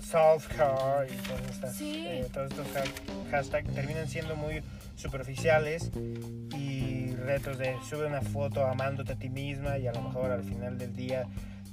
self-care 0.01 1.07
y 1.13 1.17
todas 1.27 1.49
estas, 1.49 1.75
Sí. 1.75 2.05
eh, 2.07 2.27
todos 2.33 2.51
estos 2.51 2.67
ha- 2.75 3.31
hashtags 3.31 3.73
terminan 3.73 4.07
siendo 4.07 4.35
muy 4.35 4.61
superficiales 4.95 5.91
y 6.57 7.13
retos 7.15 7.57
de 7.57 7.75
sube 7.89 8.05
una 8.07 8.21
foto 8.21 8.65
amándote 8.65 9.13
a 9.13 9.15
ti 9.15 9.29
misma 9.29 9.77
y 9.77 9.87
a 9.87 9.93
lo 9.93 10.01
mejor 10.01 10.31
al 10.31 10.43
final 10.43 10.77
del 10.77 10.93
día 10.95 11.25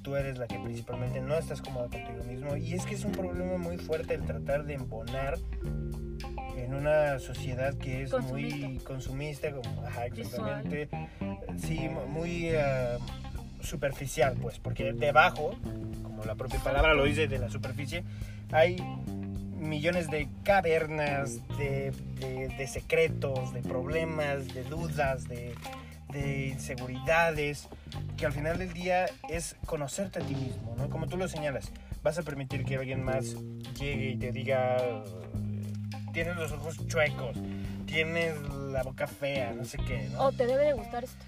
tú 0.02 0.16
eres 0.16 0.38
la 0.38 0.46
que 0.46 0.58
principalmente 0.58 1.20
no 1.20 1.36
estás 1.36 1.60
cómoda 1.60 1.88
contigo 1.88 2.24
mismo 2.26 2.56
y 2.56 2.72
es 2.74 2.84
que 2.86 2.94
es 2.94 3.04
un 3.04 3.12
problema 3.12 3.56
muy 3.58 3.76
fuerte 3.78 4.14
el 4.14 4.22
tratar 4.24 4.64
de 4.64 4.74
embonar 4.74 5.38
en 6.56 6.74
una 6.74 7.18
sociedad 7.18 7.74
que 7.74 8.02
es 8.02 8.12
muy 8.30 8.78
Consumista. 8.84 9.50
como 9.50 9.86
ajá, 9.86 10.04
Visual. 10.06 10.24
exactamente 10.24 10.88
sí 11.58 11.88
mu- 11.88 12.06
muy 12.06 12.48
eh, 12.50 12.98
superficial 13.60 14.36
pues 14.40 14.58
porque 14.58 14.92
debajo 14.92 15.54
como 16.02 16.24
la 16.24 16.34
propia 16.34 16.60
palabra 16.60 16.94
lo 16.94 17.04
dice 17.04 17.28
de 17.28 17.38
la 17.38 17.50
superficie 17.50 18.04
hay 18.52 18.76
millones 19.58 20.10
de 20.10 20.28
cavernas 20.44 21.40
de, 21.58 21.92
de- 22.20 22.48
de 22.56 22.66
secretos 22.66 23.52
de 23.52 23.60
problemas 23.62 24.48
de 24.54 24.64
dudas 24.64 25.28
de, 25.28 25.54
de 26.12 26.48
inseguridades 26.48 27.68
que 28.16 28.26
al 28.26 28.32
final 28.32 28.58
del 28.58 28.72
día 28.72 29.06
es 29.28 29.56
conocerte 29.66 30.20
a 30.20 30.22
ti 30.22 30.34
mismo, 30.34 30.74
¿no? 30.76 30.88
Como 30.90 31.06
tú 31.06 31.16
lo 31.16 31.28
señalas, 31.28 31.72
vas 32.02 32.18
a 32.18 32.22
permitir 32.22 32.64
que 32.64 32.76
alguien 32.76 33.02
más 33.02 33.34
llegue 33.78 34.10
y 34.10 34.16
te 34.16 34.32
diga, 34.32 34.76
tienes 36.12 36.36
los 36.36 36.52
ojos 36.52 36.86
chuecos, 36.86 37.36
tienes 37.86 38.34
la 38.72 38.82
boca 38.82 39.06
fea, 39.06 39.52
no 39.52 39.64
sé 39.64 39.78
qué, 39.78 40.08
¿no? 40.12 40.26
O 40.26 40.32
te 40.32 40.46
debe 40.46 40.64
de 40.64 40.72
gustar 40.74 41.04
esto. 41.04 41.24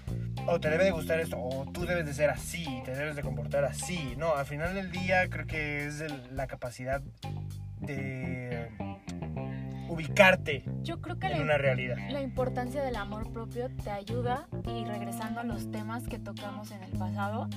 o 0.47 0.59
te 0.59 0.69
debe 0.69 0.85
de 0.85 0.91
gustar 0.91 1.19
esto, 1.19 1.37
o 1.39 1.65
tú 1.71 1.85
debes 1.85 2.05
de 2.05 2.13
ser 2.13 2.29
así, 2.29 2.65
te 2.85 2.91
debes 2.95 3.15
de 3.15 3.21
comportar 3.21 3.65
así. 3.65 4.15
No, 4.17 4.35
al 4.35 4.45
final 4.45 4.73
del 4.73 4.91
día 4.91 5.29
creo 5.29 5.47
que 5.47 5.85
es 5.87 6.03
la 6.31 6.47
capacidad 6.47 7.01
de 7.79 8.69
ubicarte 9.93 10.63
Yo 10.83 11.01
creo 11.01 11.17
que 11.19 11.27
en 11.27 11.37
la, 11.37 11.43
una 11.43 11.57
realidad. 11.57 11.97
la 12.09 12.21
importancia 12.21 12.83
del 12.83 12.95
amor 12.95 13.31
propio 13.31 13.69
te 13.83 13.89
ayuda, 13.89 14.47
y 14.65 14.85
regresando 14.85 15.39
a 15.39 15.43
los 15.43 15.69
temas 15.71 16.03
que 16.07 16.19
tocamos 16.19 16.71
en 16.71 16.83
el 16.83 16.91
pasado, 16.97 17.47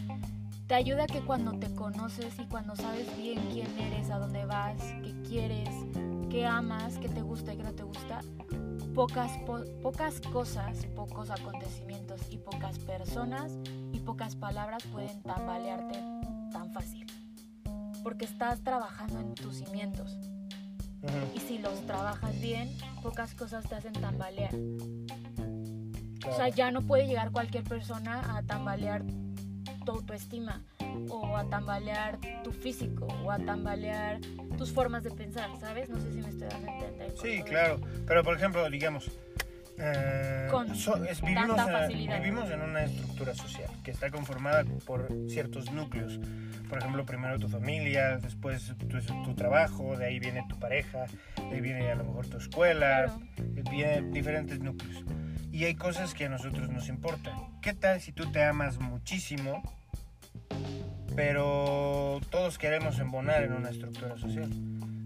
te 0.66 0.74
ayuda 0.74 1.06
que 1.06 1.20
cuando 1.20 1.52
te 1.58 1.72
conoces 1.74 2.38
y 2.38 2.44
cuando 2.46 2.74
sabes 2.76 3.06
bien 3.16 3.38
quién 3.52 3.68
eres, 3.78 4.10
a 4.10 4.18
dónde 4.18 4.44
vas, 4.46 4.76
qué 5.02 5.14
quieres, 5.28 5.68
qué 6.30 6.44
amas, 6.44 6.98
qué 6.98 7.08
te 7.08 7.22
gusta 7.22 7.54
y 7.54 7.56
qué 7.58 7.62
no 7.62 7.72
te 7.72 7.84
gusta, 7.84 8.20
pocas, 8.94 9.30
po- 9.46 9.64
pocas 9.82 10.20
cosas, 10.20 10.84
pocos 10.96 11.30
acontecimientos 11.30 12.20
y 12.30 12.38
pocas 12.38 12.78
personas 12.80 13.52
y 13.92 14.00
pocas 14.00 14.34
palabras 14.36 14.82
pueden 14.92 15.22
tambalearte 15.22 16.00
tan 16.52 16.72
fácil. 16.72 17.06
Porque 18.02 18.24
estás 18.24 18.60
trabajando 18.62 19.20
en 19.20 19.34
tus 19.34 19.56
cimientos. 19.56 20.18
Y 21.34 21.40
si 21.40 21.58
los 21.58 21.84
trabajas 21.86 22.40
bien, 22.40 22.76
pocas 23.02 23.34
cosas 23.34 23.68
te 23.68 23.74
hacen 23.74 23.92
tambalear. 23.92 24.54
O 26.28 26.34
sea, 26.34 26.48
ya 26.48 26.70
no 26.70 26.82
puede 26.82 27.06
llegar 27.06 27.30
cualquier 27.30 27.64
persona 27.64 28.36
a 28.36 28.42
tambalear 28.42 29.02
tu 29.84 29.92
autoestima 29.92 30.62
o 31.08 31.36
a 31.36 31.48
tambalear 31.48 32.18
tu 32.42 32.52
físico 32.52 33.06
o 33.24 33.30
a 33.30 33.38
tambalear 33.38 34.20
tus 34.58 34.72
formas 34.72 35.04
de 35.04 35.12
pensar, 35.12 35.50
¿sabes? 35.60 35.88
No 35.88 36.00
sé 36.00 36.10
si 36.12 36.18
me 36.18 36.28
estoy 36.28 36.48
dando 36.48 36.70
a 36.70 36.74
entender. 36.74 37.14
Sí, 37.22 37.42
claro. 37.42 37.80
Pero 38.06 38.24
por 38.24 38.36
ejemplo, 38.36 38.68
digamos, 38.68 39.10
eh, 39.78 40.48
Con 40.50 40.74
so- 40.74 41.04
es- 41.04 41.20
vivimos, 41.20 41.56
tanta 41.56 41.64
en, 41.64 41.82
facilidad. 41.82 42.18
vivimos 42.20 42.50
en 42.50 42.62
una 42.62 42.84
estructura 42.84 43.34
social 43.34 43.70
que 43.84 43.90
está 43.90 44.10
conformada 44.10 44.64
por 44.86 45.08
ciertos 45.28 45.70
núcleos. 45.72 46.18
Por 46.68 46.78
ejemplo, 46.78 47.04
primero 47.04 47.38
tu 47.38 47.48
familia, 47.48 48.16
después 48.18 48.72
tu, 48.78 48.86
tu 49.22 49.34
trabajo, 49.34 49.96
de 49.96 50.06
ahí 50.06 50.18
viene 50.18 50.44
tu 50.48 50.58
pareja, 50.58 51.06
de 51.36 51.54
ahí 51.56 51.60
viene 51.60 51.90
a 51.90 51.94
lo 51.94 52.04
mejor 52.04 52.26
tu 52.26 52.38
escuela, 52.38 53.06
Claro. 53.36 53.70
vienen 53.70 54.12
diferentes 54.12 54.58
núcleos. 54.60 55.04
Y 55.52 55.64
hay 55.64 55.74
cosas 55.74 56.12
que 56.14 56.26
a 56.26 56.28
nosotros 56.28 56.68
nos 56.70 56.88
importan. 56.88 57.34
¿Qué 57.62 57.72
tal 57.72 58.00
si 58.00 58.12
tú 58.12 58.30
te 58.32 58.42
amas 58.42 58.78
muchísimo, 58.78 59.62
pero 61.14 62.20
todos 62.30 62.58
queremos 62.58 62.98
embonar 62.98 63.42
en 63.44 63.52
una 63.52 63.70
estructura 63.70 64.16
social? 64.18 64.50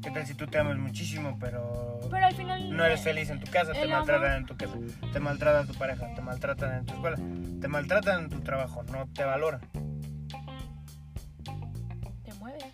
¿Qué 0.02 0.10
tal 0.10 0.26
si 0.26 0.34
tú 0.34 0.46
te 0.46 0.58
amas 0.58 0.78
muchísimo, 0.78 1.36
pero 1.38 2.00
Pero 2.10 2.26
al 2.26 2.34
final 2.34 2.76
no 2.76 2.84
eres 2.84 3.02
feliz 3.02 3.28
en 3.28 3.38
tu 3.38 3.50
casa, 3.50 3.72
te 3.72 3.86
maltratan 3.86 4.38
en 4.38 4.46
tu 4.46 4.56
casa, 4.56 4.74
te 5.12 5.20
maltrata 5.20 5.66
tu 5.66 5.78
pareja, 5.78 6.14
te 6.14 6.22
maltratan 6.22 6.78
en 6.78 6.86
tu 6.86 6.94
escuela, 6.94 7.16
te 7.60 7.68
maltratan 7.68 8.24
en 8.24 8.30
tu 8.30 8.40
trabajo, 8.40 8.82
no 8.84 9.06
te 9.12 9.24
valoran? 9.24 9.60
te 12.24 12.32
mueve. 12.38 12.72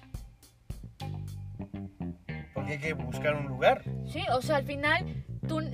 Porque 2.55 2.73
hay 2.73 2.79
que 2.79 2.93
buscar 2.93 3.35
un 3.35 3.47
lugar. 3.47 3.83
Sí, 4.07 4.23
o 4.33 4.41
sea, 4.41 4.57
al 4.57 4.65
final, 4.65 5.26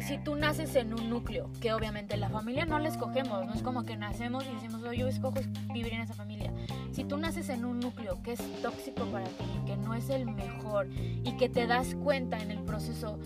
si 0.06 0.18
tú 0.18 0.36
naces 0.36 0.74
en 0.76 0.92
un 0.94 1.08
núcleo, 1.10 1.50
que 1.60 1.72
obviamente 1.72 2.16
la 2.16 2.28
familia 2.28 2.64
no 2.64 2.78
la 2.78 2.88
escogemos, 2.88 3.46
no 3.46 3.54
es 3.54 3.62
como 3.62 3.84
que 3.84 3.96
nacemos 3.96 4.44
y 4.46 4.54
decimos, 4.54 4.82
"Oh, 4.86 4.92
yo 4.92 5.08
escojo 5.08 5.40
vivir 5.72 5.92
en 5.94 6.00
esa 6.00 6.14
familia. 6.14 6.52
Si 6.92 7.04
tú 7.04 7.16
naces 7.16 7.48
en 7.48 7.64
un 7.64 7.80
núcleo 7.80 8.22
que 8.22 8.32
es 8.32 8.62
tóxico 8.62 9.04
para 9.06 9.26
ti, 9.26 9.44
que 9.66 9.76
no 9.76 9.94
es 9.94 10.10
el 10.10 10.26
mejor 10.26 10.88
y 10.92 11.36
que 11.36 11.48
te 11.48 11.66
das 11.66 11.94
cuenta 11.94 12.38
en 12.38 12.50
el 12.50 12.62
proceso 12.62 13.18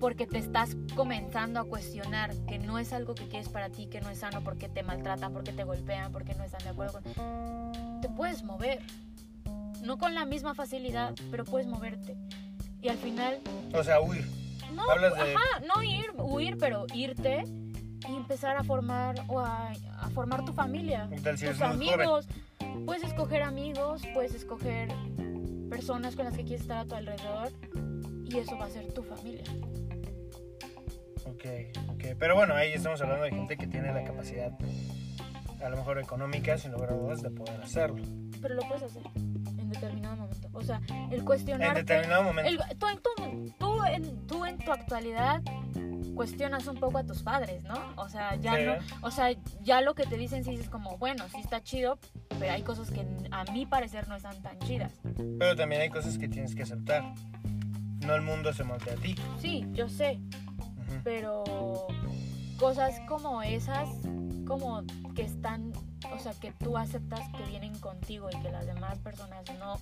porque 0.00 0.26
te 0.26 0.38
estás 0.38 0.76
comenzando 0.96 1.60
a 1.60 1.64
cuestionar 1.64 2.34
que 2.48 2.58
no 2.58 2.78
es 2.78 2.92
algo 2.92 3.14
que 3.14 3.28
quieres 3.28 3.48
para 3.48 3.68
ti, 3.68 3.86
que 3.86 4.00
no 4.00 4.10
es 4.10 4.18
sano 4.18 4.42
porque 4.42 4.68
te 4.68 4.82
maltratan, 4.82 5.32
porque 5.32 5.52
te 5.52 5.62
golpean, 5.62 6.10
porque 6.10 6.34
no 6.34 6.42
están 6.42 6.62
de 6.64 6.70
acuerdo 6.70 7.00
con... 7.00 8.00
Te 8.00 8.08
puedes 8.08 8.42
mover. 8.42 8.82
No 9.84 9.98
con 9.98 10.14
la 10.14 10.24
misma 10.24 10.54
facilidad, 10.54 11.14
pero 11.30 11.44
puedes 11.44 11.68
moverte. 11.68 12.16
Y 12.80 12.88
al 12.88 12.96
final 12.98 13.40
O 13.74 13.84
sea, 13.84 14.00
huir. 14.00 14.41
No, 14.74 14.90
Hablas 14.90 15.14
de- 15.14 15.34
ajá, 15.34 15.60
no 15.66 15.82
ir, 15.82 16.06
huir, 16.18 16.56
pero 16.58 16.86
irte 16.94 17.44
y 18.08 18.16
empezar 18.16 18.56
a 18.56 18.64
formar 18.64 19.14
o 19.28 19.38
a, 19.40 19.70
a 19.98 20.10
formar 20.10 20.44
tu 20.44 20.52
familia, 20.52 21.08
¿Qué 21.10 21.20
tal 21.20 21.38
si 21.38 21.46
tus 21.46 21.56
joven? 21.58 21.72
amigos. 21.72 22.26
Puedes 22.86 23.04
escoger 23.04 23.42
amigos, 23.42 24.02
puedes 24.14 24.34
escoger 24.34 24.88
personas 25.70 26.16
con 26.16 26.24
las 26.24 26.34
que 26.36 26.42
quieres 26.44 26.62
estar 26.62 26.78
a 26.78 26.84
tu 26.84 26.94
alrededor 26.94 27.50
y 28.24 28.38
eso 28.38 28.56
va 28.58 28.66
a 28.66 28.70
ser 28.70 28.92
tu 28.92 29.02
familia. 29.02 29.44
Ok, 31.26 31.44
ok. 31.90 32.04
Pero 32.18 32.34
bueno, 32.34 32.54
ahí 32.54 32.72
estamos 32.72 33.00
hablando 33.00 33.24
de 33.24 33.30
gente 33.30 33.56
que 33.56 33.66
tiene 33.66 33.92
la 33.92 34.02
capacidad, 34.04 34.52
a 35.62 35.68
lo 35.68 35.76
mejor 35.76 35.98
económica, 35.98 36.58
sin 36.58 36.72
lugar 36.72 36.90
a 36.90 36.94
dudas, 36.94 37.22
de 37.22 37.30
poder 37.30 37.60
hacerlo. 37.60 38.02
Pero 38.40 38.54
lo 38.54 38.62
puedes 38.62 38.82
hacer. 38.82 39.02
O 40.62 40.64
sea, 40.64 40.80
el 41.10 41.18
En 41.20 41.24
cuestionarte. 41.24 41.80
determinado 41.80 42.22
momento. 42.22 42.50
el- 42.50 42.78
tú, 42.78 42.86
tú- 43.16 43.54
tú 43.58 43.84
en, 43.84 44.26
tú 44.26 44.44
en 44.46 44.58
tu 44.58 44.72
actualidad 44.72 45.42
cuestionas 46.14 46.66
un 46.66 46.76
poco 46.76 46.98
a 46.98 47.04
tus 47.04 47.22
padres, 47.22 47.64
¿no? 47.64 47.74
O 47.96 48.08
sea, 48.08 48.36
ya 48.36 48.54
Sí. 48.56 48.64
no, 48.64 48.74
o 49.06 49.10
sea, 49.10 49.30
ya 49.62 49.80
lo 49.80 49.94
que 49.94 50.04
te 50.04 50.16
dicen 50.16 50.44
sí 50.44 50.50
dices 50.50 50.68
como, 50.68 50.98
bueno, 50.98 51.24
sí 51.30 51.38
está 51.40 51.62
chido, 51.62 51.98
pero 52.38 52.52
hay 52.52 52.62
cosas 52.62 52.90
que 52.90 53.06
a 53.30 53.44
mi 53.52 53.66
parecer 53.66 54.08
no 54.08 54.16
están 54.16 54.40
tan 54.42 54.58
chidas. 54.60 54.92
Pero 55.38 55.56
también 55.56 55.82
hay 55.82 55.88
cosas 55.90 56.18
que 56.18 56.28
tienes 56.28 56.54
que 56.54 56.62
aceptar. 56.64 57.02
No 58.00 58.14
el 58.14 58.22
mundo 58.22 58.52
se 58.52 58.62
moldea 58.64 58.94
a 58.94 58.96
ti. 58.96 59.14
Sí, 59.40 59.64
yo 59.72 59.88
sé, 59.88 60.20
pero 61.04 61.44
cosas 62.58 63.00
como 63.08 63.42
esas, 63.42 63.88
como 64.46 64.82
que 65.14 65.22
están, 65.22 65.72
o 66.12 66.18
sea, 66.18 66.32
que 66.34 66.52
tú 66.52 66.76
aceptas 66.76 67.20
que 67.36 67.42
vienen 67.44 67.78
contigo 67.78 68.28
y 68.30 68.38
que 68.40 68.50
las 68.50 68.66
demás 68.66 68.98
personas 68.98 69.44
no, 69.58 69.78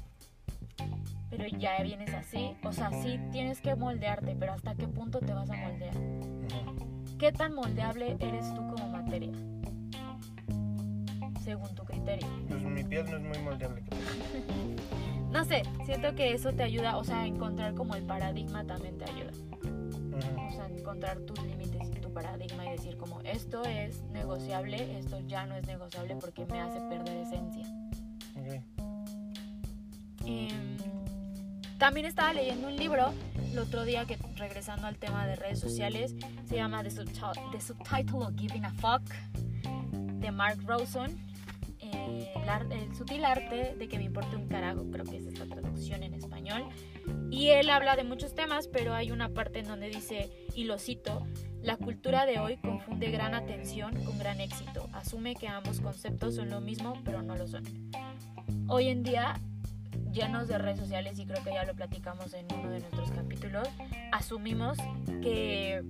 pero 1.30 1.46
ya 1.46 1.82
vienes 1.82 2.12
así, 2.12 2.56
o 2.64 2.72
sea, 2.72 2.90
sí 2.90 3.18
tienes 3.30 3.60
que 3.60 3.74
moldearte, 3.74 4.36
pero 4.38 4.52
¿hasta 4.52 4.74
qué 4.74 4.86
punto 4.88 5.20
te 5.20 5.32
vas 5.32 5.48
a 5.48 5.56
moldear? 5.56 5.94
¿Qué 7.18 7.32
tan 7.32 7.54
moldeable 7.54 8.16
eres 8.18 8.52
tú 8.54 8.66
como 8.66 8.88
materia? 8.88 9.32
Según 11.42 11.74
tu 11.74 11.84
criterio. 11.84 12.26
Pues 12.48 12.62
mi 12.62 12.82
piel 12.82 13.10
no 13.10 13.16
es 13.16 13.22
muy 13.22 13.38
moldeable. 13.38 13.82
No 15.30 15.44
sé, 15.44 15.62
siento 15.84 16.12
que 16.16 16.32
eso 16.32 16.52
te 16.52 16.64
ayuda, 16.64 16.96
o 16.96 17.04
sea, 17.04 17.24
encontrar 17.24 17.74
como 17.74 17.94
el 17.94 18.02
paradigma 18.02 18.64
también 18.64 18.98
te 18.98 19.04
ayuda. 19.04 19.30
O 20.48 20.50
sea, 20.50 20.66
encontrar 20.66 21.20
tus 21.20 21.40
límites 21.44 21.88
y 21.96 22.00
tu 22.00 22.12
paradigma 22.12 22.66
y 22.66 22.70
decir 22.70 22.96
como 22.96 23.20
esto 23.20 23.62
es 23.62 24.02
negociable, 24.10 24.98
esto 24.98 25.20
ya 25.28 25.46
no 25.46 25.54
es 25.54 25.64
negociable 25.68 26.16
porque 26.16 26.44
me 26.46 26.60
hace 26.60 26.80
perder 26.80 27.16
esencia. 27.18 27.64
Ok. 28.34 28.80
Em, 30.26 30.76
también 31.80 32.06
estaba 32.06 32.32
leyendo 32.32 32.68
un 32.68 32.76
libro 32.76 33.12
el 33.50 33.58
otro 33.58 33.84
día 33.84 34.04
que 34.04 34.16
regresando 34.36 34.86
al 34.86 34.96
tema 34.98 35.26
de 35.26 35.34
redes 35.34 35.58
sociales 35.58 36.14
se 36.46 36.54
llama 36.54 36.84
The, 36.84 36.90
Subti- 36.90 37.50
The 37.50 37.60
Subtitle 37.60 38.18
of 38.18 38.36
Giving 38.36 38.64
a 38.66 38.70
Fuck 38.74 39.02
de 40.20 40.30
Mark 40.30 40.58
Rawson 40.66 41.10
eh, 41.80 42.32
el, 42.36 42.72
el 42.72 42.94
sutil 42.94 43.24
arte 43.24 43.74
de 43.76 43.88
que 43.88 43.96
me 43.96 44.04
importe 44.04 44.36
un 44.36 44.46
carajo 44.46 44.84
creo 44.92 45.04
que 45.06 45.16
es 45.16 45.38
la 45.38 45.46
traducción 45.46 46.02
en 46.02 46.12
español. 46.12 46.68
Y 47.30 47.48
él 47.48 47.70
habla 47.70 47.96
de 47.96 48.04
muchos 48.04 48.34
temas 48.34 48.68
pero 48.68 48.92
hay 48.94 49.10
una 49.10 49.30
parte 49.30 49.60
en 49.60 49.66
donde 49.66 49.88
dice 49.88 50.30
y 50.54 50.64
lo 50.64 50.78
cito 50.78 51.26
la 51.62 51.76
cultura 51.78 52.26
de 52.26 52.38
hoy 52.38 52.58
confunde 52.58 53.10
gran 53.10 53.34
atención 53.34 53.94
con 54.04 54.18
gran 54.18 54.40
éxito. 54.40 54.88
Asume 54.92 55.34
que 55.34 55.48
ambos 55.48 55.80
conceptos 55.80 56.36
son 56.36 56.50
lo 56.50 56.60
mismo 56.60 56.92
pero 57.04 57.22
no 57.22 57.34
lo 57.34 57.48
son. 57.48 57.64
Hoy 58.68 58.88
en 58.88 59.02
día 59.02 59.40
llenos 60.12 60.48
de 60.48 60.58
redes 60.58 60.78
sociales 60.78 61.18
y 61.18 61.26
creo 61.26 61.42
que 61.42 61.52
ya 61.52 61.64
lo 61.64 61.74
platicamos 61.74 62.32
en 62.34 62.46
uno 62.52 62.70
de 62.70 62.80
nuestros 62.80 63.10
capítulos, 63.10 63.68
asumimos 64.12 64.78
que, 65.22 65.84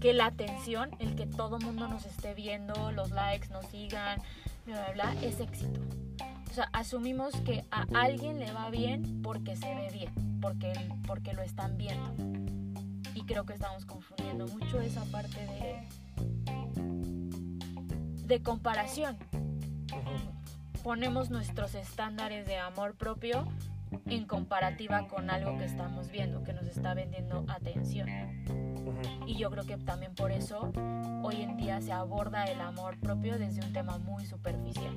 que 0.00 0.12
la 0.12 0.26
atención, 0.26 0.90
el 0.98 1.14
que 1.14 1.26
todo 1.26 1.58
mundo 1.58 1.88
nos 1.88 2.06
esté 2.06 2.34
viendo, 2.34 2.92
los 2.92 3.10
likes 3.10 3.48
nos 3.48 3.66
sigan, 3.66 4.20
bla, 4.66 4.92
bla, 4.92 5.12
bla, 5.12 5.22
es 5.22 5.40
éxito. 5.40 5.80
O 6.50 6.52
sea, 6.52 6.68
asumimos 6.72 7.34
que 7.42 7.64
a 7.70 7.86
alguien 7.94 8.38
le 8.38 8.52
va 8.52 8.70
bien 8.70 9.22
porque 9.22 9.56
se 9.56 9.72
ve 9.74 9.88
bien, 9.92 10.40
porque, 10.40 10.72
porque 11.06 11.32
lo 11.32 11.42
están 11.42 11.76
viendo. 11.76 12.14
Y 13.14 13.22
creo 13.22 13.44
que 13.44 13.54
estamos 13.54 13.84
confundiendo 13.86 14.46
mucho 14.48 14.80
esa 14.80 15.04
parte 15.06 15.46
de, 15.46 15.88
de 18.24 18.42
comparación 18.42 19.16
Ujú. 19.92 20.39
Ponemos 20.82 21.30
nuestros 21.30 21.74
estándares 21.74 22.46
de 22.46 22.56
amor 22.56 22.94
propio 22.94 23.46
en 24.06 24.26
comparativa 24.26 25.06
con 25.08 25.30
algo 25.30 25.58
que 25.58 25.64
estamos 25.64 26.10
viendo, 26.10 26.42
que 26.42 26.52
nos 26.52 26.66
está 26.66 26.94
vendiendo 26.94 27.44
atención. 27.48 28.08
Y 29.26 29.36
yo 29.36 29.50
creo 29.50 29.64
que 29.64 29.76
también 29.76 30.14
por 30.14 30.32
eso 30.32 30.72
hoy 31.22 31.42
en 31.42 31.56
día 31.56 31.80
se 31.80 31.92
aborda 31.92 32.44
el 32.44 32.60
amor 32.60 32.98
propio 32.98 33.38
desde 33.38 33.64
un 33.64 33.72
tema 33.72 33.98
muy 33.98 34.24
superficial. 34.26 34.94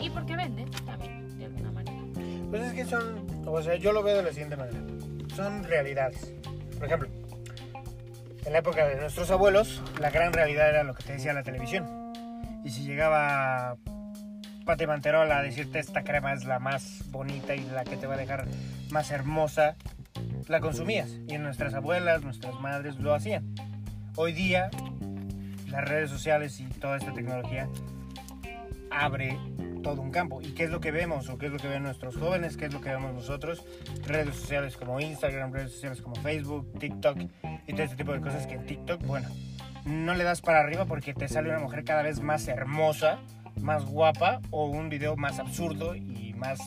Y 0.00 0.10
porque 0.10 0.36
vende 0.36 0.66
también, 0.84 1.38
de 1.38 1.46
alguna 1.46 1.72
manera. 1.72 2.02
Pues 2.50 2.62
es 2.62 2.72
que 2.72 2.84
son, 2.84 3.26
o 3.46 3.62
sea, 3.62 3.76
yo 3.76 3.92
lo 3.92 4.02
veo 4.02 4.18
de 4.18 4.22
la 4.22 4.30
siguiente 4.30 4.56
manera. 4.56 4.80
Son 5.34 5.64
realidades. 5.64 6.34
Por 6.78 6.86
ejemplo, 6.86 7.08
en 8.44 8.52
la 8.52 8.58
época 8.58 8.86
de 8.86 8.96
nuestros 8.96 9.30
abuelos, 9.30 9.82
la 9.98 10.10
gran 10.10 10.32
realidad 10.32 10.68
era 10.68 10.84
lo 10.84 10.94
que 10.94 11.02
te 11.02 11.12
decía 11.14 11.32
la 11.32 11.42
televisión. 11.42 11.93
Si 12.74 12.82
llegaba 12.82 13.76
Pati 14.66 14.84
Manterola 14.84 15.38
a 15.38 15.42
decirte 15.42 15.78
esta 15.78 16.02
crema 16.02 16.32
es 16.32 16.44
la 16.44 16.58
más 16.58 17.08
bonita 17.12 17.54
y 17.54 17.60
la 17.70 17.84
que 17.84 17.96
te 17.96 18.08
va 18.08 18.14
a 18.14 18.16
dejar 18.16 18.46
más 18.90 19.12
hermosa, 19.12 19.76
la 20.48 20.58
consumías. 20.58 21.20
Y 21.28 21.38
nuestras 21.38 21.72
abuelas, 21.74 22.24
nuestras 22.24 22.58
madres 22.58 22.96
lo 22.98 23.14
hacían. 23.14 23.54
Hoy 24.16 24.32
día, 24.32 24.70
las 25.68 25.84
redes 25.84 26.10
sociales 26.10 26.58
y 26.58 26.64
toda 26.64 26.96
esta 26.96 27.12
tecnología 27.12 27.68
abre 28.90 29.38
todo 29.84 30.02
un 30.02 30.10
campo. 30.10 30.42
¿Y 30.42 30.50
qué 30.50 30.64
es 30.64 30.70
lo 30.70 30.80
que 30.80 30.90
vemos? 30.90 31.28
¿O 31.28 31.38
qué 31.38 31.46
es 31.46 31.52
lo 31.52 31.58
que 31.58 31.68
ven 31.68 31.84
nuestros 31.84 32.16
jóvenes? 32.16 32.56
¿Qué 32.56 32.64
es 32.64 32.72
lo 32.72 32.80
que 32.80 32.90
vemos 32.90 33.14
nosotros? 33.14 33.64
Redes 34.04 34.34
sociales 34.34 34.76
como 34.76 34.98
Instagram, 34.98 35.52
redes 35.52 35.70
sociales 35.70 36.02
como 36.02 36.16
Facebook, 36.16 36.76
TikTok 36.80 37.20
y 37.68 37.72
todo 37.72 37.82
este 37.84 37.96
tipo 37.96 38.12
de 38.12 38.20
cosas 38.20 38.48
que 38.48 38.54
en 38.54 38.66
TikTok, 38.66 39.06
bueno, 39.06 39.28
no 39.84 40.14
le 40.14 40.24
das 40.24 40.40
para 40.40 40.60
arriba 40.60 40.84
porque 40.86 41.14
te 41.14 41.28
sale 41.28 41.50
una 41.50 41.58
mujer 41.58 41.84
cada 41.84 42.02
vez 42.02 42.20
más 42.20 42.48
hermosa, 42.48 43.18
más 43.60 43.84
guapa 43.84 44.40
o 44.50 44.66
un 44.66 44.88
video 44.88 45.16
más 45.16 45.38
absurdo 45.38 45.94
y 45.94 46.34
más, 46.34 46.58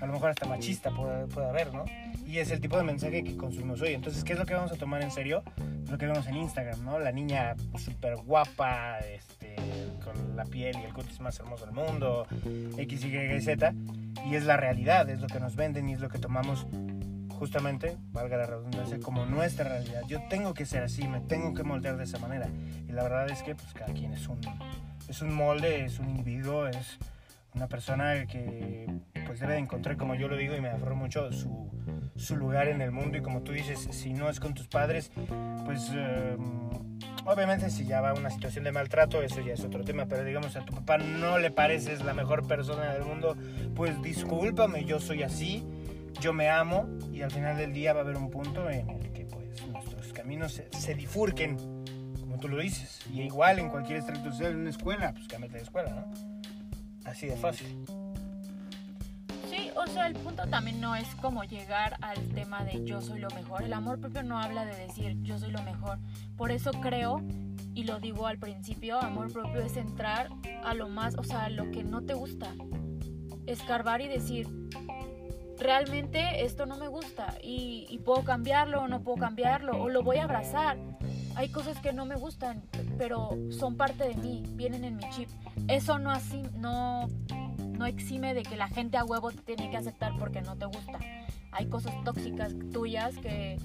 a 0.00 0.06
lo 0.06 0.12
mejor 0.12 0.30
hasta 0.30 0.46
machista 0.46 0.90
puede, 0.90 1.26
puede 1.26 1.48
haber, 1.48 1.74
¿no? 1.74 1.84
Y 2.26 2.38
es 2.38 2.50
el 2.52 2.60
tipo 2.60 2.76
de 2.76 2.84
mensaje 2.84 3.24
que 3.24 3.36
consumimos 3.36 3.80
hoy. 3.80 3.92
Entonces, 3.92 4.22
¿qué 4.22 4.34
es 4.34 4.38
lo 4.38 4.46
que 4.46 4.54
vamos 4.54 4.70
a 4.70 4.76
tomar 4.76 5.02
en 5.02 5.10
serio? 5.10 5.42
Lo 5.90 5.98
que 5.98 6.06
vemos 6.06 6.28
en 6.28 6.36
Instagram, 6.36 6.84
¿no? 6.84 7.00
La 7.00 7.10
niña 7.10 7.56
súper 7.76 8.14
guapa, 8.18 9.00
este, 9.00 9.56
con 10.04 10.36
la 10.36 10.44
piel 10.44 10.76
y 10.80 10.84
el 10.84 10.92
cutis 10.92 11.18
más 11.20 11.40
hermoso 11.40 11.66
del 11.66 11.74
mundo, 11.74 12.28
X, 12.78 13.04
Y, 13.04 13.40
Z. 13.40 13.74
Y 14.26 14.36
es 14.36 14.44
la 14.44 14.56
realidad, 14.56 15.10
es 15.10 15.20
lo 15.20 15.26
que 15.26 15.40
nos 15.40 15.56
venden 15.56 15.88
y 15.88 15.94
es 15.94 16.00
lo 16.00 16.08
que 16.08 16.18
tomamos 16.18 16.68
justamente, 17.40 17.96
valga 18.12 18.36
la 18.36 18.44
redundancia, 18.44 19.00
como 19.00 19.24
nuestra 19.24 19.66
realidad. 19.66 20.02
Yo 20.06 20.20
tengo 20.28 20.52
que 20.52 20.66
ser 20.66 20.82
así, 20.82 21.08
me 21.08 21.20
tengo 21.20 21.54
que 21.54 21.62
moldear 21.62 21.96
de 21.96 22.04
esa 22.04 22.18
manera. 22.18 22.50
Y 22.86 22.92
la 22.92 23.02
verdad 23.02 23.30
es 23.30 23.42
que 23.42 23.54
pues, 23.54 23.72
cada 23.72 23.94
quien 23.94 24.12
es 24.12 24.28
un, 24.28 24.38
es 25.08 25.22
un 25.22 25.34
molde, 25.34 25.86
es 25.86 25.98
un 25.98 26.10
individuo, 26.10 26.66
es 26.66 26.98
una 27.54 27.66
persona 27.66 28.26
que 28.26 28.86
pues 29.26 29.40
debe 29.40 29.54
de 29.54 29.60
encontrar, 29.60 29.96
como 29.96 30.14
yo 30.14 30.28
lo 30.28 30.36
digo 30.36 30.54
y 30.54 30.60
me 30.60 30.68
aferro 30.68 30.94
mucho, 30.94 31.32
su, 31.32 31.70
su 32.14 32.36
lugar 32.36 32.68
en 32.68 32.82
el 32.82 32.92
mundo 32.92 33.16
y 33.16 33.22
como 33.22 33.40
tú 33.40 33.52
dices, 33.52 33.88
si 33.90 34.12
no 34.12 34.28
es 34.28 34.38
con 34.38 34.52
tus 34.52 34.68
padres, 34.68 35.10
pues 35.64 35.90
eh, 35.94 36.36
obviamente 37.24 37.70
si 37.70 37.86
ya 37.86 38.02
va 38.02 38.12
una 38.12 38.28
situación 38.28 38.64
de 38.64 38.72
maltrato, 38.72 39.22
eso 39.22 39.40
ya 39.40 39.54
es 39.54 39.64
otro 39.64 39.82
tema, 39.82 40.04
pero 40.04 40.24
digamos 40.24 40.56
a 40.56 40.64
tu 40.66 40.74
papá 40.74 40.98
no 40.98 41.38
le 41.38 41.50
pareces 41.50 42.04
la 42.04 42.12
mejor 42.12 42.46
persona 42.46 42.92
del 42.92 43.04
mundo, 43.04 43.34
pues 43.74 44.00
discúlpame, 44.02 44.84
yo 44.84 45.00
soy 45.00 45.22
así, 45.22 45.64
yo 46.20 46.32
me 46.32 46.48
amo 46.48 46.88
y 47.12 47.22
al 47.22 47.30
final 47.30 47.56
del 47.56 47.72
día 47.72 47.92
va 47.92 48.00
a 48.00 48.02
haber 48.02 48.16
un 48.16 48.30
punto 48.30 48.68
en 48.68 48.88
el 48.88 49.12
que 49.12 49.24
pues 49.24 49.66
nuestros 49.66 50.12
caminos 50.12 50.52
se, 50.52 50.68
se 50.72 50.94
difurquen, 50.94 51.56
como 52.20 52.38
tú 52.38 52.48
lo 52.48 52.58
dices, 52.58 53.00
y 53.12 53.22
igual 53.22 53.58
en 53.58 53.68
cualquier 53.68 53.98
estrato 53.98 54.30
social, 54.30 54.52
en 54.52 54.60
una 54.60 54.70
escuela, 54.70 55.12
pues 55.12 55.28
cámbiate 55.28 55.56
de 55.56 55.62
escuela, 55.62 55.90
¿no? 55.90 56.30
Así 57.04 57.26
de 57.26 57.36
fácil. 57.36 57.84
Sí, 59.50 59.70
o 59.74 59.84
sea, 59.88 60.06
el 60.06 60.14
punto 60.14 60.46
también 60.46 60.80
no 60.80 60.94
es 60.94 61.08
como 61.16 61.42
llegar 61.42 61.96
al 62.02 62.28
tema 62.28 62.62
de 62.62 62.84
yo 62.84 63.00
soy 63.00 63.18
lo 63.18 63.28
mejor. 63.30 63.62
El 63.62 63.72
amor 63.72 63.98
propio 63.98 64.22
no 64.22 64.38
habla 64.38 64.64
de 64.64 64.76
decir 64.76 65.16
yo 65.22 65.38
soy 65.38 65.50
lo 65.50 65.62
mejor. 65.62 65.98
Por 66.36 66.52
eso 66.52 66.70
creo, 66.70 67.20
y 67.74 67.82
lo 67.82 67.98
digo 67.98 68.28
al 68.28 68.38
principio, 68.38 69.02
amor 69.02 69.32
propio 69.32 69.60
es 69.60 69.76
entrar 69.76 70.28
a 70.64 70.74
lo 70.74 70.88
más, 70.88 71.16
o 71.16 71.24
sea, 71.24 71.46
a 71.46 71.50
lo 71.50 71.70
que 71.72 71.82
no 71.82 72.02
te 72.02 72.14
gusta. 72.14 72.54
Escarbar 73.46 74.02
y 74.02 74.08
decir, 74.08 74.46
realmente 75.60 76.44
esto 76.44 76.66
no 76.66 76.76
me 76.76 76.88
gusta 76.88 77.34
y, 77.42 77.86
y 77.88 77.98
puedo 77.98 78.24
cambiarlo 78.24 78.82
o 78.82 78.88
no 78.88 79.02
puedo 79.02 79.18
cambiarlo 79.18 79.80
o 79.80 79.88
lo 79.88 80.02
voy 80.02 80.16
a 80.16 80.24
abrazar. 80.24 80.78
Hay 81.36 81.50
cosas 81.50 81.78
que 81.80 81.92
no 81.92 82.04
me 82.06 82.16
gustan, 82.16 82.62
pero 82.98 83.30
son 83.50 83.76
parte 83.76 84.08
de 84.08 84.14
mí, 84.16 84.42
vienen 84.54 84.84
en 84.84 84.96
mi 84.96 85.08
chip. 85.10 85.28
Eso 85.68 85.98
no 85.98 86.10
así, 86.10 86.42
no, 86.56 87.08
no 87.62 87.86
exime 87.86 88.34
de 88.34 88.42
que 88.42 88.56
la 88.56 88.68
gente 88.68 88.96
a 88.96 89.04
huevo 89.04 89.30
te 89.30 89.42
tiene 89.42 89.70
que 89.70 89.76
aceptar 89.76 90.12
porque 90.18 90.42
no 90.42 90.56
te 90.56 90.66
gusta. 90.66 90.98
Hay 91.52 91.66
cosas 91.66 91.94
tóxicas 92.04 92.52
tuyas 92.72 93.16
que, 93.18 93.58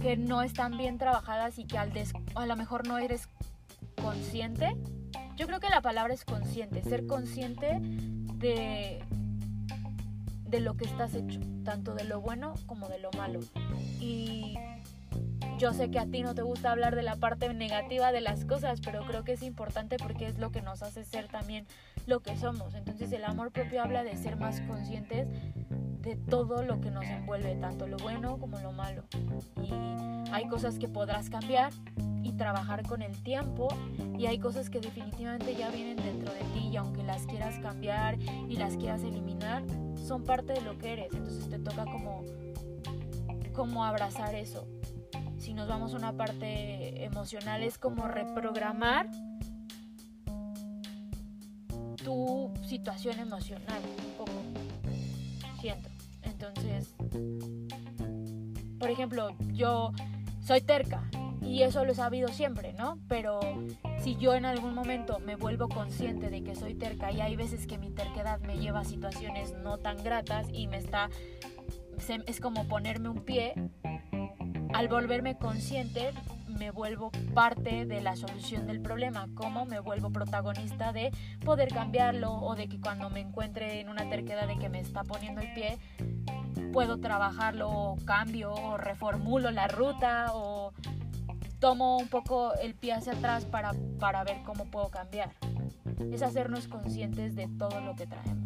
que 0.00 0.16
no 0.16 0.42
están 0.42 0.76
bien 0.78 0.98
trabajadas 0.98 1.58
y 1.58 1.66
que 1.66 1.78
al 1.78 1.92
des- 1.92 2.12
a 2.34 2.46
lo 2.46 2.56
mejor 2.56 2.86
no 2.88 2.98
eres 2.98 3.28
consciente. 4.00 4.76
Yo 5.36 5.46
creo 5.46 5.60
que 5.60 5.68
la 5.68 5.82
palabra 5.82 6.14
es 6.14 6.24
consciente, 6.24 6.82
ser 6.82 7.06
consciente 7.06 7.78
de, 7.80 9.02
de 10.48 10.60
lo 10.60 10.76
que 10.76 10.84
estás 10.84 11.14
hecho, 11.14 11.40
tanto 11.64 11.94
de 11.94 12.04
lo 12.04 12.20
bueno 12.20 12.54
como 12.66 12.88
de 12.88 12.98
lo 12.98 13.10
malo. 13.12 13.40
Y 14.00 14.54
yo 15.58 15.72
sé 15.72 15.90
que 15.90 15.98
a 15.98 16.06
ti 16.06 16.22
no 16.22 16.34
te 16.34 16.42
gusta 16.42 16.70
hablar 16.70 16.94
de 16.96 17.02
la 17.02 17.16
parte 17.16 17.52
negativa 17.52 18.12
de 18.12 18.20
las 18.20 18.44
cosas, 18.44 18.80
pero 18.80 19.04
creo 19.06 19.24
que 19.24 19.32
es 19.32 19.42
importante 19.42 19.96
porque 19.96 20.26
es 20.26 20.38
lo 20.38 20.50
que 20.50 20.62
nos 20.62 20.82
hace 20.82 21.04
ser 21.04 21.28
también 21.28 21.66
lo 22.06 22.20
que 22.20 22.36
somos. 22.36 22.74
Entonces 22.74 23.10
el 23.12 23.24
amor 23.24 23.52
propio 23.52 23.82
habla 23.82 24.04
de 24.04 24.16
ser 24.16 24.36
más 24.36 24.60
conscientes 24.62 25.28
de 26.06 26.16
todo 26.16 26.62
lo 26.62 26.80
que 26.80 26.90
nos 26.90 27.04
envuelve, 27.04 27.56
tanto 27.56 27.86
lo 27.86 27.96
bueno 27.96 28.38
como 28.38 28.60
lo 28.60 28.72
malo. 28.72 29.04
Y 29.62 29.72
hay 30.30 30.46
cosas 30.48 30.78
que 30.78 30.88
podrás 30.88 31.30
cambiar 31.30 31.72
y 32.22 32.32
trabajar 32.32 32.82
con 32.86 33.02
el 33.02 33.22
tiempo 33.22 33.68
y 34.18 34.26
hay 34.26 34.38
cosas 34.38 34.70
que 34.70 34.80
definitivamente 34.80 35.54
ya 35.54 35.70
vienen 35.70 35.96
dentro 35.96 36.32
de 36.32 36.40
ti 36.54 36.68
y 36.70 36.76
aunque 36.76 37.02
las 37.02 37.26
quieras 37.26 37.58
cambiar 37.60 38.18
y 38.20 38.56
las 38.56 38.76
quieras 38.76 39.02
eliminar, 39.02 39.64
son 39.96 40.22
parte 40.24 40.52
de 40.52 40.60
lo 40.60 40.78
que 40.78 40.92
eres. 40.92 41.12
Entonces 41.12 41.48
te 41.48 41.58
toca 41.58 41.84
como, 41.84 42.22
como 43.52 43.84
abrazar 43.84 44.34
eso. 44.34 44.66
Si 45.46 45.54
nos 45.54 45.68
vamos 45.68 45.94
a 45.94 45.98
una 45.98 46.12
parte 46.12 47.04
emocional 47.04 47.62
es 47.62 47.78
como 47.78 48.08
reprogramar 48.08 49.08
tu 52.02 52.52
situación 52.64 53.20
emocional 53.20 53.80
un 53.80 54.14
poco. 54.18 54.32
Siento. 55.60 55.88
Entonces, 56.22 56.96
por 58.80 58.90
ejemplo, 58.90 59.36
yo 59.52 59.92
soy 60.44 60.62
terca 60.62 61.08
y 61.40 61.62
eso 61.62 61.84
lo 61.84 61.92
he 61.92 61.94
sabido 61.94 62.26
siempre, 62.26 62.72
¿no? 62.72 62.98
Pero 63.06 63.38
si 64.00 64.16
yo 64.16 64.34
en 64.34 64.46
algún 64.46 64.74
momento 64.74 65.20
me 65.20 65.36
vuelvo 65.36 65.68
consciente 65.68 66.28
de 66.28 66.42
que 66.42 66.56
soy 66.56 66.74
terca 66.74 67.12
y 67.12 67.20
hay 67.20 67.36
veces 67.36 67.68
que 67.68 67.78
mi 67.78 67.90
terquedad 67.90 68.40
me 68.40 68.58
lleva 68.58 68.80
a 68.80 68.84
situaciones 68.84 69.54
no 69.62 69.78
tan 69.78 70.02
gratas 70.02 70.48
y 70.52 70.66
me 70.66 70.78
está 70.78 71.08
es 72.26 72.40
como 72.40 72.66
ponerme 72.66 73.08
un 73.08 73.22
pie 73.24 73.54
al 74.76 74.88
volverme 74.88 75.38
consciente 75.38 76.12
me 76.48 76.70
vuelvo 76.70 77.10
parte 77.32 77.86
de 77.86 78.02
la 78.02 78.14
solución 78.14 78.66
del 78.66 78.82
problema, 78.82 79.26
como 79.34 79.64
me 79.64 79.80
vuelvo 79.80 80.10
protagonista 80.10 80.92
de 80.92 81.12
poder 81.42 81.70
cambiarlo 81.70 82.34
o 82.34 82.54
de 82.54 82.68
que 82.68 82.78
cuando 82.78 83.08
me 83.08 83.20
encuentre 83.20 83.80
en 83.80 83.88
una 83.88 84.06
terquedad 84.10 84.46
de 84.46 84.58
que 84.58 84.68
me 84.68 84.80
está 84.80 85.02
poniendo 85.02 85.40
el 85.40 85.50
pie, 85.54 85.78
puedo 86.74 87.00
trabajarlo 87.00 87.70
o 87.70 87.96
cambio 88.04 88.52
o 88.52 88.76
reformulo 88.76 89.50
la 89.50 89.66
ruta 89.66 90.26
o 90.34 90.74
tomo 91.58 91.96
un 91.96 92.08
poco 92.08 92.52
el 92.56 92.74
pie 92.74 92.92
hacia 92.92 93.14
atrás 93.14 93.46
para, 93.46 93.72
para 93.98 94.24
ver 94.24 94.42
cómo 94.44 94.66
puedo 94.66 94.90
cambiar. 94.90 95.30
Es 96.12 96.20
hacernos 96.20 96.68
conscientes 96.68 97.34
de 97.34 97.48
todo 97.48 97.80
lo 97.80 97.96
que 97.96 98.06
traemos. 98.06 98.45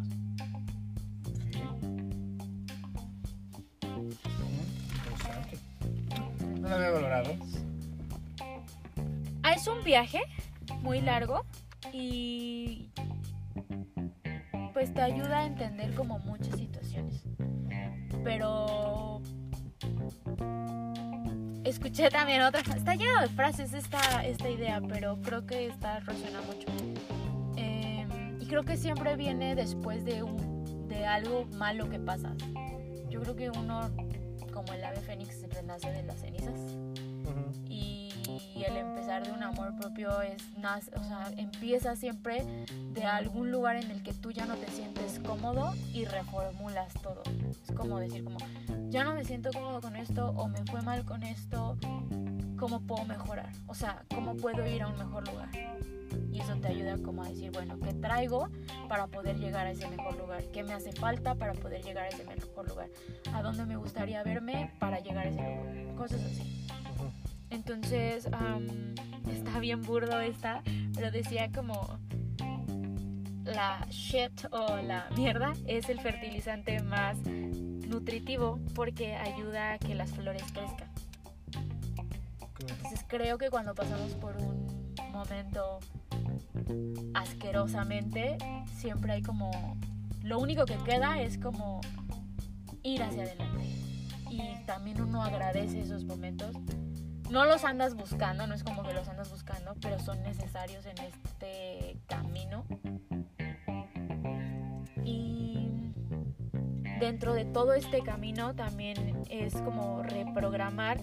Había 6.71 6.91
valorado. 6.91 7.35
Ah, 9.43 9.53
es 9.53 9.67
un 9.67 9.83
viaje 9.83 10.21
muy 10.81 11.01
largo 11.01 11.45
y 11.91 12.89
pues 14.73 14.93
te 14.93 15.01
ayuda 15.01 15.39
a 15.39 15.45
entender 15.45 15.93
como 15.95 16.19
muchas 16.19 16.55
situaciones. 16.57 17.23
Pero 18.23 19.21
escuché 21.63 22.09
también 22.09 22.41
otra, 22.41 22.61
está 22.61 22.95
lleno 22.95 23.19
de 23.21 23.27
frases 23.29 23.73
esta, 23.73 24.25
esta 24.25 24.49
idea, 24.49 24.81
pero 24.87 25.19
creo 25.21 25.45
que 25.45 25.67
esta 25.67 25.99
resuena 25.99 26.39
mucho. 26.41 26.67
Eh, 27.57 28.07
y 28.39 28.47
creo 28.47 28.63
que 28.63 28.77
siempre 28.77 29.15
viene 29.15 29.55
después 29.55 30.05
de, 30.05 30.23
un, 30.23 30.87
de 30.87 31.05
algo 31.05 31.45
malo 31.57 31.89
que 31.89 31.99
pasa. 31.99 32.33
Yo 33.09 33.21
creo 33.21 33.35
que 33.35 33.49
uno, 33.49 33.89
como 34.61 34.73
el 34.73 34.83
ave 34.83 34.97
fénix, 35.01 35.41
renace 35.49 35.91
de 35.91 36.03
las 36.03 36.19
cenizas 36.19 36.59
Ujú. 37.25 37.65
y 37.69 38.63
el 38.65 38.77
empezar 38.77 39.25
de 39.25 39.31
un 39.31 39.41
amor 39.43 39.75
propio 39.79 40.21
es 40.21 40.41
nace- 40.57 40.91
o 40.95 41.03
sea, 41.03 41.31
empieza 41.37 41.95
siempre 41.95 42.45
de 42.93 43.03
algún 43.03 43.51
lugar 43.51 43.75
en 43.77 43.89
el 43.89 44.03
que 44.03 44.13
tú 44.13 44.31
ya 44.31 44.45
no 44.45 44.55
te 44.55 44.67
sientes 44.71 45.19
cómodo 45.25 45.73
y 45.93 46.05
reformulas 46.05 46.93
todo. 47.01 47.23
Es 47.49 47.75
como 47.75 47.99
decir 47.99 48.23
como 48.23 48.37
ya 48.89 49.03
no 49.03 49.13
me 49.15 49.23
siento 49.25 49.51
cómodo 49.51 49.81
con 49.81 49.95
esto 49.95 50.29
o 50.31 50.47
me 50.47 50.63
fue 50.65 50.81
mal 50.83 51.03
con 51.05 51.23
esto, 51.23 51.75
¿cómo 52.61 52.79
puedo 52.79 53.03
mejorar? 53.05 53.49
O 53.65 53.73
sea, 53.73 54.05
¿cómo 54.13 54.37
puedo 54.37 54.63
ir 54.67 54.83
a 54.83 54.87
un 54.87 54.95
mejor 54.95 55.27
lugar? 55.27 55.49
Y 56.31 56.39
eso 56.39 56.55
te 56.57 56.67
ayuda 56.67 56.95
como 56.99 57.23
a 57.23 57.29
decir, 57.29 57.49
bueno, 57.51 57.79
¿qué 57.79 57.91
traigo 57.95 58.49
para 58.87 59.07
poder 59.07 59.39
llegar 59.39 59.65
a 59.65 59.71
ese 59.71 59.89
mejor 59.89 60.15
lugar? 60.19 60.43
¿Qué 60.53 60.63
me 60.63 60.73
hace 60.73 60.91
falta 60.91 61.33
para 61.33 61.53
poder 61.53 61.81
llegar 61.81 62.05
a 62.05 62.09
ese 62.09 62.23
mejor 62.23 62.69
lugar? 62.69 62.87
¿A 63.33 63.41
dónde 63.41 63.65
me 63.65 63.77
gustaría 63.77 64.21
verme 64.21 64.71
para 64.77 64.99
llegar 64.99 65.25
a 65.25 65.29
ese 65.29 65.41
lugar? 65.41 65.95
Cosas 65.95 66.21
así. 66.21 66.67
Entonces, 67.49 68.27
am, 68.31 68.67
está 69.27 69.59
bien 69.59 69.81
burdo 69.81 70.21
esta, 70.21 70.61
pero 70.93 71.09
decía 71.09 71.51
como, 71.51 71.97
la 73.43 73.87
shit 73.89 74.45
o 74.51 74.77
la 74.77 75.09
mierda 75.17 75.53
es 75.65 75.89
el 75.89 75.99
fertilizante 75.99 76.79
más 76.83 77.17
nutritivo 77.23 78.59
porque 78.75 79.15
ayuda 79.15 79.73
a 79.73 79.79
que 79.79 79.95
las 79.95 80.11
flores 80.11 80.43
crezcan. 80.53 80.90
Entonces 82.61 83.05
creo 83.07 83.37
que 83.37 83.49
cuando 83.49 83.75
pasamos 83.75 84.13
por 84.15 84.37
un 84.37 84.93
momento 85.11 85.79
asquerosamente, 87.13 88.37
siempre 88.75 89.13
hay 89.13 89.21
como... 89.21 89.51
Lo 90.21 90.39
único 90.39 90.65
que 90.65 90.77
queda 90.77 91.19
es 91.19 91.37
como 91.37 91.81
ir 92.83 93.01
hacia 93.03 93.23
adelante. 93.23 93.65
Y 94.29 94.63
también 94.65 95.01
uno 95.01 95.23
agradece 95.23 95.81
esos 95.81 96.03
momentos. 96.05 96.55
No 97.29 97.45
los 97.45 97.63
andas 97.63 97.95
buscando, 97.95 98.45
no 98.45 98.53
es 98.53 98.63
como 98.63 98.83
que 98.83 98.93
los 98.93 99.07
andas 99.07 99.29
buscando, 99.31 99.75
pero 99.81 99.99
son 99.99 100.21
necesarios 100.21 100.85
en 100.85 100.97
este 100.99 101.97
camino. 102.07 102.65
Y 105.03 105.91
dentro 106.99 107.33
de 107.33 107.45
todo 107.45 107.73
este 107.73 108.03
camino 108.03 108.53
también 108.53 109.23
es 109.29 109.53
como 109.55 110.03
reprogramar, 110.03 110.99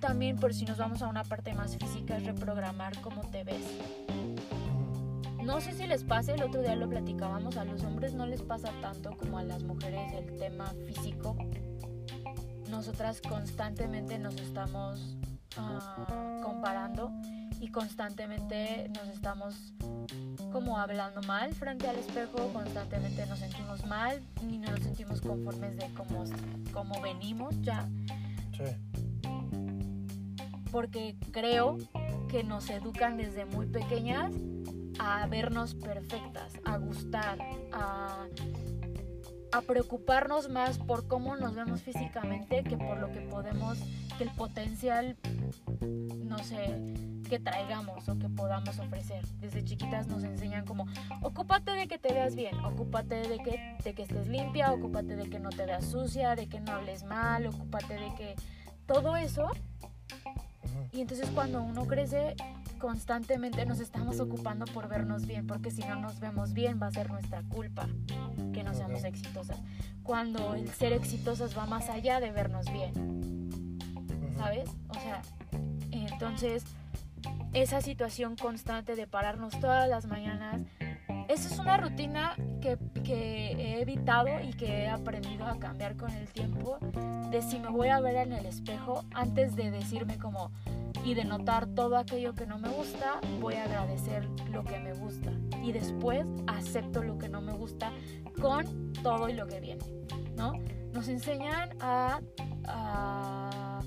también 0.00 0.36
por 0.36 0.54
si 0.54 0.64
nos 0.64 0.78
vamos 0.78 1.02
a 1.02 1.08
una 1.08 1.24
parte 1.24 1.54
más 1.54 1.76
física, 1.76 2.16
es 2.16 2.24
reprogramar 2.24 3.00
cómo 3.00 3.22
te 3.22 3.44
ves. 3.44 3.64
No 5.42 5.60
sé 5.60 5.72
si 5.72 5.86
les 5.86 6.04
pase, 6.04 6.34
el 6.34 6.42
otro 6.42 6.60
día 6.60 6.76
lo 6.76 6.88
platicábamos, 6.88 7.56
a 7.56 7.64
los 7.64 7.82
hombres 7.82 8.12
no 8.12 8.26
les 8.26 8.42
pasa 8.42 8.70
tanto 8.82 9.16
como 9.16 9.38
a 9.38 9.42
las 9.42 9.62
mujeres 9.62 10.12
el 10.12 10.36
tema 10.36 10.66
físico. 10.86 11.36
Nosotras 12.68 13.22
constantemente 13.22 14.18
nos 14.18 14.34
estamos 14.36 15.16
uh, 15.56 16.42
comparando 16.42 17.10
y 17.60 17.68
constantemente 17.68 18.90
nos 18.90 19.08
estamos 19.08 19.72
como 20.52 20.78
hablando 20.78 21.22
mal 21.22 21.54
frente 21.54 21.88
al 21.88 21.96
espejo, 21.96 22.52
constantemente 22.52 23.26
nos 23.26 23.38
sentimos 23.38 23.84
mal 23.86 24.20
y 24.42 24.58
no 24.58 24.70
nos 24.70 24.80
sentimos 24.80 25.20
conformes 25.20 25.76
de 25.76 25.88
cómo, 25.94 26.24
cómo 26.72 27.00
venimos 27.00 27.54
ya. 27.62 27.88
Sí. 28.56 29.07
Porque 30.70 31.16
creo 31.32 31.78
que 32.28 32.44
nos 32.44 32.68
educan 32.70 33.16
desde 33.16 33.44
muy 33.44 33.66
pequeñas 33.66 34.32
a 34.98 35.26
vernos 35.26 35.74
perfectas, 35.74 36.52
a 36.64 36.76
gustar, 36.76 37.38
a, 37.72 38.26
preocuparnos 39.66 40.48
más 40.48 40.78
por 40.78 41.08
cómo 41.08 41.36
nos 41.36 41.54
vemos 41.54 41.82
físicamente 41.82 42.62
que 42.62 42.76
por 42.76 42.98
lo 42.98 43.10
que 43.10 43.20
podemos, 43.22 43.78
que 44.16 44.24
el 44.24 44.30
potencial, 44.30 45.16
no 46.24 46.38
sé, 46.38 46.80
que 47.28 47.38
traigamos 47.38 48.08
o 48.08 48.18
que 48.18 48.28
podamos 48.28 48.78
ofrecer. 48.78 49.24
Desde 49.40 49.64
chiquitas 49.64 50.06
nos 50.06 50.22
enseñan 50.22 50.64
como, 50.64 50.86
ocúpate 51.22 51.72
de 51.72 51.88
que 51.88 51.98
te 51.98 52.12
veas 52.12 52.34
bien, 52.34 52.54
ocúpate 52.64 53.16
de 53.16 53.38
que, 53.38 53.76
de 53.82 53.94
que 53.94 54.02
estés 54.02 54.28
limpia, 54.28 54.72
ocúpate 54.72 55.16
de 55.16 55.28
que 55.28 55.38
no 55.38 55.50
te 55.50 55.66
veas 55.66 55.84
sucia, 55.86 56.36
de 56.36 56.48
que 56.48 56.60
no 56.60 56.72
hables 56.72 57.04
mal, 57.04 57.46
ocúpate 57.46 57.94
de 57.94 58.14
que 58.16 58.36
todo 58.86 59.16
eso. 59.16 59.50
Y 60.92 61.00
entonces 61.00 61.30
cuando 61.30 61.62
uno 61.62 61.86
crece, 61.86 62.34
constantemente 62.78 63.66
nos 63.66 63.80
estamos 63.80 64.20
ocupando 64.20 64.64
por 64.66 64.88
vernos 64.88 65.26
bien, 65.26 65.46
porque 65.46 65.70
si 65.70 65.82
no 65.82 65.96
nos 65.96 66.20
vemos 66.20 66.52
bien 66.52 66.80
va 66.80 66.86
a 66.86 66.90
ser 66.90 67.10
nuestra 67.10 67.42
culpa 67.42 67.88
que 68.52 68.62
no 68.62 68.74
seamos 68.74 69.04
exitosas. 69.04 69.58
Cuando 70.02 70.54
el 70.54 70.68
ser 70.70 70.92
exitosas 70.92 71.56
va 71.56 71.66
más 71.66 71.90
allá 71.90 72.20
de 72.20 72.32
vernos 72.32 72.66
bien, 72.72 73.78
¿sabes? 74.36 74.70
O 74.88 74.94
sea, 74.94 75.22
entonces 75.90 76.64
esa 77.52 77.80
situación 77.80 78.36
constante 78.36 78.94
de 78.94 79.06
pararnos 79.06 79.58
todas 79.60 79.88
las 79.88 80.06
mañanas, 80.06 80.62
esa 81.28 81.48
es 81.48 81.58
una 81.58 81.76
rutina 81.76 82.34
que, 82.60 82.78
que, 83.04 83.52
he 83.52 83.80
evitado 83.80 84.28
y 84.42 84.52
que 84.52 84.84
he 84.84 84.88
aprendido 84.88 85.46
a 85.46 85.58
cambiar 85.58 85.96
con 85.96 86.10
el 86.10 86.28
tiempo, 86.28 86.78
de 87.30 87.42
si 87.42 87.58
me 87.58 87.68
voy 87.68 87.88
a 87.88 88.00
ver 88.00 88.16
en 88.16 88.32
el 88.32 88.46
espejo, 88.46 89.04
antes 89.14 89.54
de 89.54 89.70
decirme 89.70 90.18
como, 90.18 90.50
y 91.04 91.14
de 91.14 91.24
notar 91.24 91.66
todo 91.66 91.96
aquello 91.96 92.34
que 92.34 92.46
no 92.46 92.58
me 92.58 92.68
gusta, 92.68 93.20
voy 93.40 93.54
a 93.54 93.64
agradecer 93.64 94.28
lo 94.50 94.64
que 94.64 94.78
me 94.78 94.94
gusta. 94.94 95.30
Y 95.62 95.72
después 95.72 96.26
acepto 96.46 97.02
lo 97.02 97.18
que 97.18 97.28
no 97.28 97.40
me 97.40 97.52
gusta 97.52 97.92
con 98.40 98.92
todo 99.02 99.28
y 99.28 99.34
lo 99.34 99.46
que 99.46 99.60
viene, 99.60 99.84
¿no? 100.36 100.52
Nos 100.92 101.08
enseñan 101.08 101.70
a, 101.80 102.20
a 102.66 103.77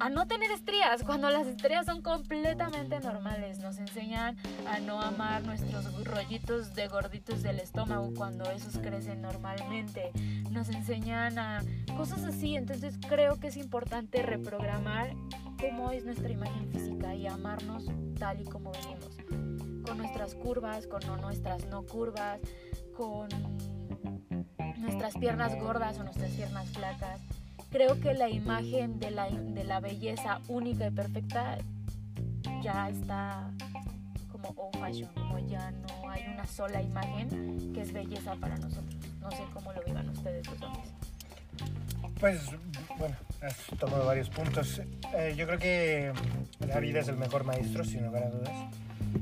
a 0.00 0.10
no 0.10 0.26
tener 0.26 0.50
estrías, 0.50 1.02
cuando 1.02 1.28
las 1.28 1.46
estrías 1.46 1.86
son 1.86 2.02
completamente 2.02 3.00
normales. 3.00 3.58
Nos 3.58 3.78
enseñan 3.78 4.36
a 4.66 4.78
no 4.78 5.00
amar 5.00 5.42
nuestros 5.44 6.04
rollitos 6.04 6.74
de 6.74 6.86
gorditos 6.88 7.42
del 7.42 7.58
estómago 7.58 8.12
cuando 8.16 8.48
esos 8.50 8.78
crecen 8.78 9.22
normalmente. 9.22 10.12
Nos 10.50 10.68
enseñan 10.68 11.38
a 11.38 11.62
cosas 11.96 12.24
así. 12.24 12.56
Entonces 12.56 12.94
creo 13.08 13.40
que 13.40 13.48
es 13.48 13.56
importante 13.56 14.22
reprogramar 14.22 15.10
cómo 15.60 15.90
es 15.90 16.04
nuestra 16.04 16.30
imagen 16.30 16.70
física 16.70 17.14
y 17.14 17.26
amarnos 17.26 17.86
tal 18.18 18.40
y 18.40 18.44
como 18.44 18.72
venimos. 18.72 19.84
Con 19.84 19.98
nuestras 19.98 20.34
curvas, 20.34 20.86
con 20.86 21.00
nuestras 21.20 21.66
no 21.66 21.82
curvas, 21.82 22.40
con 22.96 23.28
nuestras 24.78 25.16
piernas 25.16 25.58
gordas 25.58 25.98
o 25.98 26.04
nuestras 26.04 26.30
piernas 26.32 26.68
flacas 26.68 27.20
creo 27.70 28.00
que 28.00 28.14
la 28.14 28.28
imagen 28.28 28.98
de 28.98 29.10
la, 29.10 29.28
de 29.30 29.64
la 29.64 29.80
belleza 29.80 30.40
única 30.48 30.86
y 30.86 30.90
perfecta 30.90 31.58
ya 32.62 32.88
está 32.88 33.50
como 34.30 34.48
old 34.56 34.78
fashion, 34.78 35.10
como 35.14 35.38
ya 35.38 35.70
no 35.70 36.10
hay 36.10 36.24
una 36.32 36.46
sola 36.46 36.80
imagen 36.80 37.72
que 37.72 37.82
es 37.82 37.92
belleza 37.92 38.34
para 38.36 38.56
nosotros. 38.56 38.96
No 39.20 39.30
sé 39.30 39.44
cómo 39.52 39.72
lo 39.72 39.82
vivan 39.82 40.08
ustedes 40.08 40.46
los 40.46 40.62
hombres. 40.62 40.92
Pues 42.20 42.50
bueno, 42.98 43.16
has 43.42 43.56
tomado 43.78 44.06
varios 44.06 44.28
puntos. 44.30 44.80
Eh, 45.14 45.34
yo 45.36 45.46
creo 45.46 45.58
que 45.58 46.12
la 46.66 46.80
vida 46.80 47.00
es 47.00 47.08
el 47.08 47.16
mejor 47.16 47.44
maestro, 47.44 47.84
sin 47.84 48.04
lugar 48.04 48.24
a 48.24 48.30
dudas. 48.30 48.74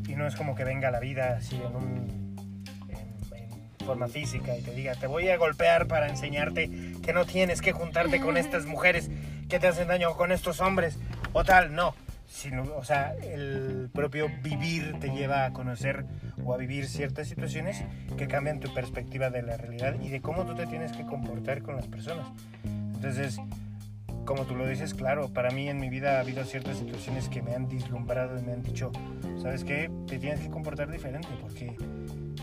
Y 0.09 0.15
no 0.15 0.27
es 0.27 0.35
como 0.35 0.55
que 0.55 0.65
venga 0.65 0.91
la 0.91 1.01
vida 1.01 1.37
así 1.37 1.57
en 1.57 1.77
un 1.77 2.26
forma 3.87 4.09
física 4.09 4.57
y 4.57 4.63
te 4.63 4.75
diga, 4.75 4.95
te 4.97 5.07
voy 5.07 5.29
a 5.29 5.39
golpear 5.39 5.87
para 5.87 6.09
enseñarte 6.09 6.69
que 7.03 7.13
no 7.13 7.25
tienes 7.25 7.63
que 7.63 7.73
juntarte 7.73 8.21
con 8.21 8.37
estas 8.37 8.67
mujeres 8.67 9.09
que 9.49 9.59
te 9.59 9.69
hacen 9.69 9.89
daño 9.89 10.15
con 10.17 10.33
estos 10.33 10.61
hombres 10.61 10.99
o 11.33 11.45
tal, 11.45 11.75
no. 11.75 11.95
Sino, 12.29 12.65
o 12.77 12.85
sea, 12.85 13.15
el 13.23 13.89
propio 13.95 14.29
vivir 14.43 14.97
te 15.01 15.11
lleva 15.11 15.45
a 15.45 15.53
conocer 15.53 16.05
o 16.45 16.53
a 16.53 16.57
vivir 16.57 16.89
ciertas 16.89 17.29
situaciones 17.29 17.85
que 18.19 18.27
cambian 18.27 18.59
tu 18.59 18.75
perspectiva 18.75 19.31
de 19.31 19.43
la 19.43 19.57
realidad 19.57 19.95
y 20.03 20.09
de 20.09 20.21
cómo 20.21 20.45
tú 20.45 20.55
te 20.57 20.67
tienes 20.67 20.93
que 20.93 21.07
comportar 21.07 21.63
con 21.63 21.77
las 21.77 21.87
personas. 21.87 22.27
Entonces, 22.65 23.39
como 24.25 24.45
tú 24.45 24.57
lo 24.57 24.67
dices, 24.67 24.93
claro, 24.93 25.29
para 25.29 25.51
mí 25.51 25.69
en 25.69 25.79
mi 25.79 25.89
vida 25.89 26.17
ha 26.17 26.21
habido 26.21 26.45
ciertas 26.45 26.79
situaciones 26.79 27.29
que 27.29 27.43
me 27.43 27.55
han 27.55 27.69
dislumbrado 27.69 28.37
y 28.37 28.43
me 28.43 28.53
han 28.53 28.63
dicho, 28.63 28.91
¿sabes 29.41 29.63
qué? 29.63 29.89
Te 30.09 30.19
tienes 30.19 30.41
que 30.41 30.51
comportar 30.51 30.91
diferente 30.91 31.29
porque 31.41 31.77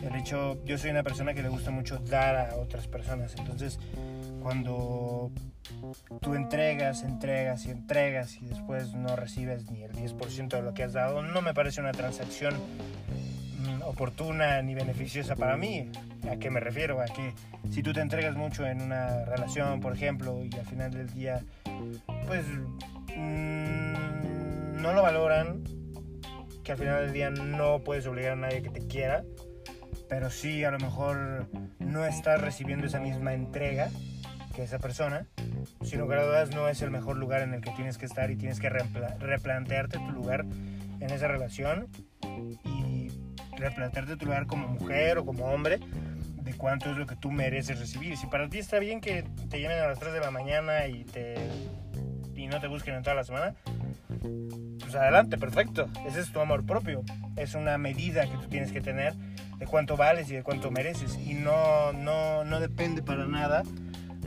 el 0.07 0.15
hecho, 0.15 0.63
yo 0.65 0.77
soy 0.77 0.91
una 0.91 1.03
persona 1.03 1.33
que 1.33 1.41
le 1.41 1.49
gusta 1.49 1.71
mucho 1.71 1.97
dar 1.97 2.35
a 2.35 2.55
otras 2.57 2.87
personas, 2.87 3.35
entonces 3.37 3.79
cuando 4.41 5.31
tú 6.21 6.35
entregas, 6.35 7.03
entregas 7.03 7.65
y 7.65 7.71
entregas 7.71 8.35
y 8.41 8.45
después 8.45 8.93
no 8.93 9.15
recibes 9.15 9.71
ni 9.71 9.83
el 9.83 9.93
10% 9.93 10.49
de 10.49 10.61
lo 10.61 10.73
que 10.73 10.83
has 10.83 10.93
dado, 10.93 11.21
no 11.21 11.41
me 11.41 11.53
parece 11.53 11.79
una 11.79 11.93
transacción 11.93 12.53
mm, 12.55 13.83
oportuna 13.83 14.61
ni 14.61 14.75
beneficiosa 14.75 15.35
para 15.35 15.55
mí. 15.55 15.89
¿A 16.29 16.35
qué 16.37 16.49
me 16.49 16.59
refiero? 16.59 17.01
A 17.01 17.05
que 17.05 17.33
si 17.71 17.81
tú 17.81 17.93
te 17.93 18.01
entregas 18.01 18.35
mucho 18.35 18.65
en 18.65 18.81
una 18.81 19.25
relación, 19.25 19.79
por 19.79 19.93
ejemplo, 19.93 20.43
y 20.43 20.53
al 20.57 20.65
final 20.65 20.91
del 20.91 21.09
día, 21.13 21.41
pues 22.27 22.45
mm, 23.15 24.81
no 24.81 24.93
lo 24.93 25.01
valoran, 25.01 25.63
que 26.63 26.73
al 26.73 26.77
final 26.77 27.05
del 27.05 27.13
día 27.13 27.29
no 27.29 27.83
puedes 27.83 28.05
obligar 28.07 28.33
a 28.33 28.35
nadie 28.35 28.61
que 28.61 28.69
te 28.69 28.85
quiera, 28.87 29.23
pero 30.13 30.29
sí 30.29 30.63
a 30.63 30.69
lo 30.69 30.77
mejor 30.77 31.49
no 31.79 32.05
estás 32.05 32.39
recibiendo 32.39 32.85
esa 32.85 32.99
misma 32.99 33.33
entrega 33.33 33.89
que 34.55 34.61
esa 34.61 34.77
persona, 34.77 35.25
sin 35.81 36.01
lugar 36.01 36.19
a 36.19 36.25
dudas 36.25 36.51
no 36.51 36.67
es 36.67 36.83
el 36.83 36.91
mejor 36.91 37.17
lugar 37.17 37.41
en 37.41 37.55
el 37.55 37.61
que 37.61 37.71
tienes 37.71 37.97
que 37.97 38.05
estar 38.05 38.29
y 38.29 38.35
tienes 38.35 38.59
que 38.59 38.69
replantearte 38.69 39.97
tu 39.97 40.11
lugar 40.11 40.45
en 40.99 41.09
esa 41.09 41.27
relación 41.27 41.87
y 42.63 43.09
replantearte 43.57 44.15
tu 44.15 44.25
lugar 44.25 44.45
como 44.45 44.67
mujer 44.67 45.17
o 45.17 45.25
como 45.25 45.45
hombre 45.45 45.79
de 46.43 46.53
cuánto 46.53 46.91
es 46.91 46.97
lo 46.97 47.07
que 47.07 47.15
tú 47.15 47.31
mereces 47.31 47.79
recibir. 47.79 48.15
Si 48.15 48.27
para 48.27 48.47
ti 48.49 48.59
está 48.59 48.77
bien 48.77 49.01
que 49.01 49.25
te 49.49 49.61
llamen 49.61 49.79
a 49.79 49.87
las 49.87 49.97
3 49.97 50.13
de 50.13 50.19
la 50.19 50.29
mañana 50.29 50.85
y, 50.85 51.05
te, 51.05 51.37
y 52.35 52.45
no 52.45 52.61
te 52.61 52.67
busquen 52.67 52.93
en 52.93 53.01
toda 53.01 53.15
la 53.15 53.23
semana, 53.23 53.55
pues 54.79 54.93
adelante, 54.93 55.39
perfecto. 55.39 55.89
Ese 56.05 56.19
es 56.19 56.31
tu 56.31 56.39
amor 56.39 56.63
propio. 56.67 57.01
Es 57.35 57.55
una 57.55 57.79
medida 57.79 58.27
que 58.27 58.37
tú 58.37 58.47
tienes 58.47 58.71
que 58.71 58.79
tener 58.79 59.15
de 59.63 59.69
cuánto 59.69 59.95
vales 59.95 60.29
y 60.29 60.35
de 60.35 60.43
cuánto 60.43 60.71
mereces. 60.71 61.17
Y 61.17 61.35
no, 61.35 61.93
no, 61.93 62.43
no 62.43 62.59
depende 62.59 63.01
para 63.01 63.25
nada 63.25 63.63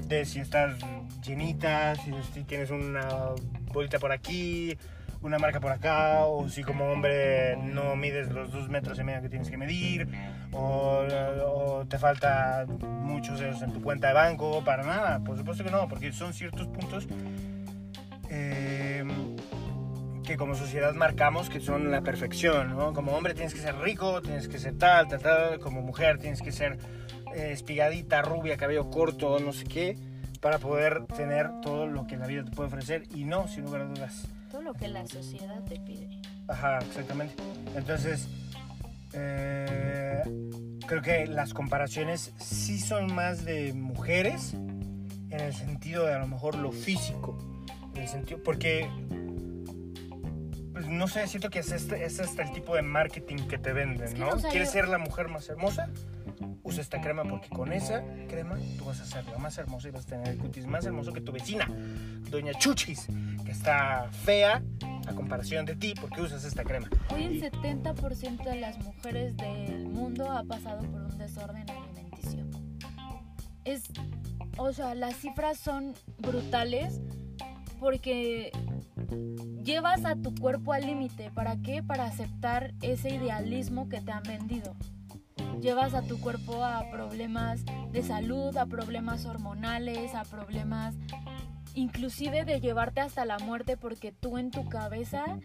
de 0.09 0.25
si 0.25 0.41
estás 0.41 0.79
llenita, 1.23 1.95
si, 1.97 2.43
tienes 2.45 2.71
una 2.71 3.07
bolita 3.73 3.99
por 3.99 4.13
aquí 4.13 4.79
una 5.23 5.39
marca 5.39 5.59
por 5.59 5.73
acá, 5.73 6.25
o 6.27 6.49
si 6.49 6.63
como 6.63 6.85
hombre 6.85 7.57
no 7.57 7.97
mides 7.97 8.31
los 8.31 8.53
dos 8.53 8.69
metros 8.69 8.99
y 9.01 9.03
medio 9.03 9.23
que 9.23 9.29
tienes 9.29 9.51
que 9.51 9.57
medir, 9.57 10.09
o, 10.53 11.85
te 11.89 11.99
falta 11.99 12.65
muchos 12.69 13.41
dedos 13.41 13.61
en 13.63 13.73
tu 13.73 13.83
cuenta 13.83 14.09
de 14.09 14.15
banco, 14.15 14.63
para 14.63 14.85
nada, 14.85 15.19
por 15.25 15.37
supuesto 15.37 15.65
que 15.65 15.71
no, 15.71 15.89
porque 15.89 16.13
son 16.13 16.33
ciertos 16.33 16.69
puntos 16.69 17.09
eh, 18.31 18.86
que 20.27 20.37
como 20.37 20.55
sociedad 20.55 20.93
marcamos 20.95 21.49
que 21.49 21.61
son 21.61 21.91
la 21.91 22.03
perfección, 22.03 22.77
¿no? 22.77 22.93
Como 22.93 23.13
hombre 23.13 23.33
tienes 23.33 23.55
que 23.55 23.61
ser 23.61 23.77
rico, 23.79 24.21
tienes 24.21 24.49
que 24.49 24.59
ser 24.59 24.77
tal, 24.77 25.09
tal, 25.09 25.21
tal, 25.21 25.59
como 25.61 25.81
mujer 25.81 26.19
tienes 26.19 26.43
que 26.43 26.53
ser 26.53 26.79
eh, 27.35 27.53
espigadita, 27.53 28.23
rubia, 28.23 28.57
cabello 28.57 28.91
corto, 28.91 29.39
no 29.39 29.53
sé 29.53 29.65
qué, 29.65 29.97
para 30.41 30.59
poder 30.59 31.07
tener 31.07 31.49
todo 31.63 31.87
lo 31.87 32.07
que 32.07 32.17
la 32.17 32.27
vida 32.27 32.45
te 32.45 32.51
puede 32.51 32.69
ofrecer 32.69 33.05
y 33.15 33.25
no, 33.25 33.47
sin 33.47 33.65
lugar 33.65 33.83
a 33.83 33.85
dudas. 33.85 34.27
Todo 34.51 34.63
lo 34.63 34.75
que 34.75 34.89
la 34.89 35.07
sociedad 35.07 35.63
te 35.65 35.79
pide. 35.81 36.09
Ajá, 36.49 36.79
exactamente. 36.79 37.35
Entonces, 37.77 38.29
eh, 39.13 40.23
creo 40.87 41.03
que 41.03 41.27
las 41.27 41.55
comparaciones 41.55 42.33
sí 42.39 42.79
son 42.79 43.15
más 43.15 43.45
de 43.45 43.73
mujeres 43.73 44.55
en 44.55 45.41
el 45.41 45.55
sentido 45.55 46.05
de 46.05 46.15
a 46.15 46.19
lo 46.19 46.27
mejor 46.27 46.57
lo 46.57 46.73
físico. 46.73 47.39
En 47.95 48.03
el 48.03 48.09
sentido, 48.09 48.43
porque, 48.43 48.89
pues, 50.77 50.89
no 50.89 51.09
sé, 51.09 51.27
siento 51.27 51.49
que 51.49 51.61
es 51.61 51.73
este, 51.73 52.05
es 52.05 52.19
este 52.19 52.43
el 52.43 52.53
tipo 52.53 52.75
de 52.77 52.83
marketing 52.83 53.37
que 53.49 53.57
te 53.57 53.73
venden, 53.73 54.05
Es 54.09 54.13
que 54.13 54.21
¿no? 54.21 54.35
no, 54.35 54.43
¿Quieres 54.51 54.69
yo- 54.69 54.73
ser 54.73 54.89
la 54.89 54.99
mujer 54.99 55.29
más 55.29 55.49
hermosa? 55.49 55.89
Usa 56.65 56.83
esta 56.83 57.01
crema 57.01 57.23
porque 57.25 57.49
con 57.49 57.73
esa 57.73 58.03
crema 58.29 58.59
tú 58.77 58.85
vas 58.85 59.01
a 59.01 59.07
ser 59.07 59.25
la 59.25 59.39
más 59.39 59.57
hermosa 59.57 59.89
y 59.89 59.91
vas 59.93 60.05
a 60.05 60.09
tener 60.09 60.29
el 60.29 60.37
cutis 60.37 60.67
más 60.67 60.85
hermoso 60.85 61.15
que 61.15 61.23
tu 61.23 61.33
vecina, 61.33 61.67
Doña 62.29 62.53
Chuchis, 62.59 63.07
que 63.47 63.53
está 63.53 64.11
fea 64.25 64.63
a 65.07 65.13
comparación 65.15 65.65
de 65.65 65.77
ti 65.77 65.95
porque 65.99 66.21
usas 66.21 66.45
esta 66.45 66.63
crema. 66.63 66.91
Hoy 67.15 67.25
el 67.25 67.37
Y- 67.37 67.41
70% 67.41 68.45
de 68.51 68.57
las 68.61 68.77
mujeres 68.85 69.35
del 69.39 69.87
mundo 69.87 70.31
ha 70.31 70.45
pasado 70.45 70.83
por 70.91 71.01
un 71.05 71.17
desorden 71.17 71.65
alimenticio. 71.71 72.45
Es, 73.65 73.85
o 74.59 74.73
sea, 74.75 74.95
las 74.95 75.17
cifras 75.17 75.57
son 75.59 75.95
brutales 76.19 77.01
porque 77.79 78.51
llevas 79.63 80.05
a 80.05 80.17
tu 80.17 80.35
cuerpo 80.35 80.73
al 80.73 80.87
límite. 80.87 81.31
¿Para 81.31 81.57
qué? 81.63 81.83
Para 81.83 82.05
aceptar 82.05 82.73
ese 82.83 83.15
idealismo 83.15 83.89
que 83.89 84.01
te 84.01 84.13
han 84.13 84.23
vendido. 84.23 84.75
Llevas 85.61 85.95
a 85.95 86.03
tu 86.03 86.21
cuerpo 86.21 86.65
a 86.65 86.91
problemas 86.91 87.65
de 87.91 88.03
salud, 88.03 88.57
a 88.57 88.67
problemas 88.67 89.25
hormonales, 89.25 90.15
a 90.15 90.25
problemas 90.25 90.95
inclusive 91.75 92.45
de 92.45 92.61
llevarte 92.61 93.01
hasta 93.01 93.25
la 93.25 93.39
muerte 93.39 93.77
porque 93.77 94.11
tú 94.11 94.39
en 94.39 94.51
tu 94.51 94.69
cabeza 94.69 95.39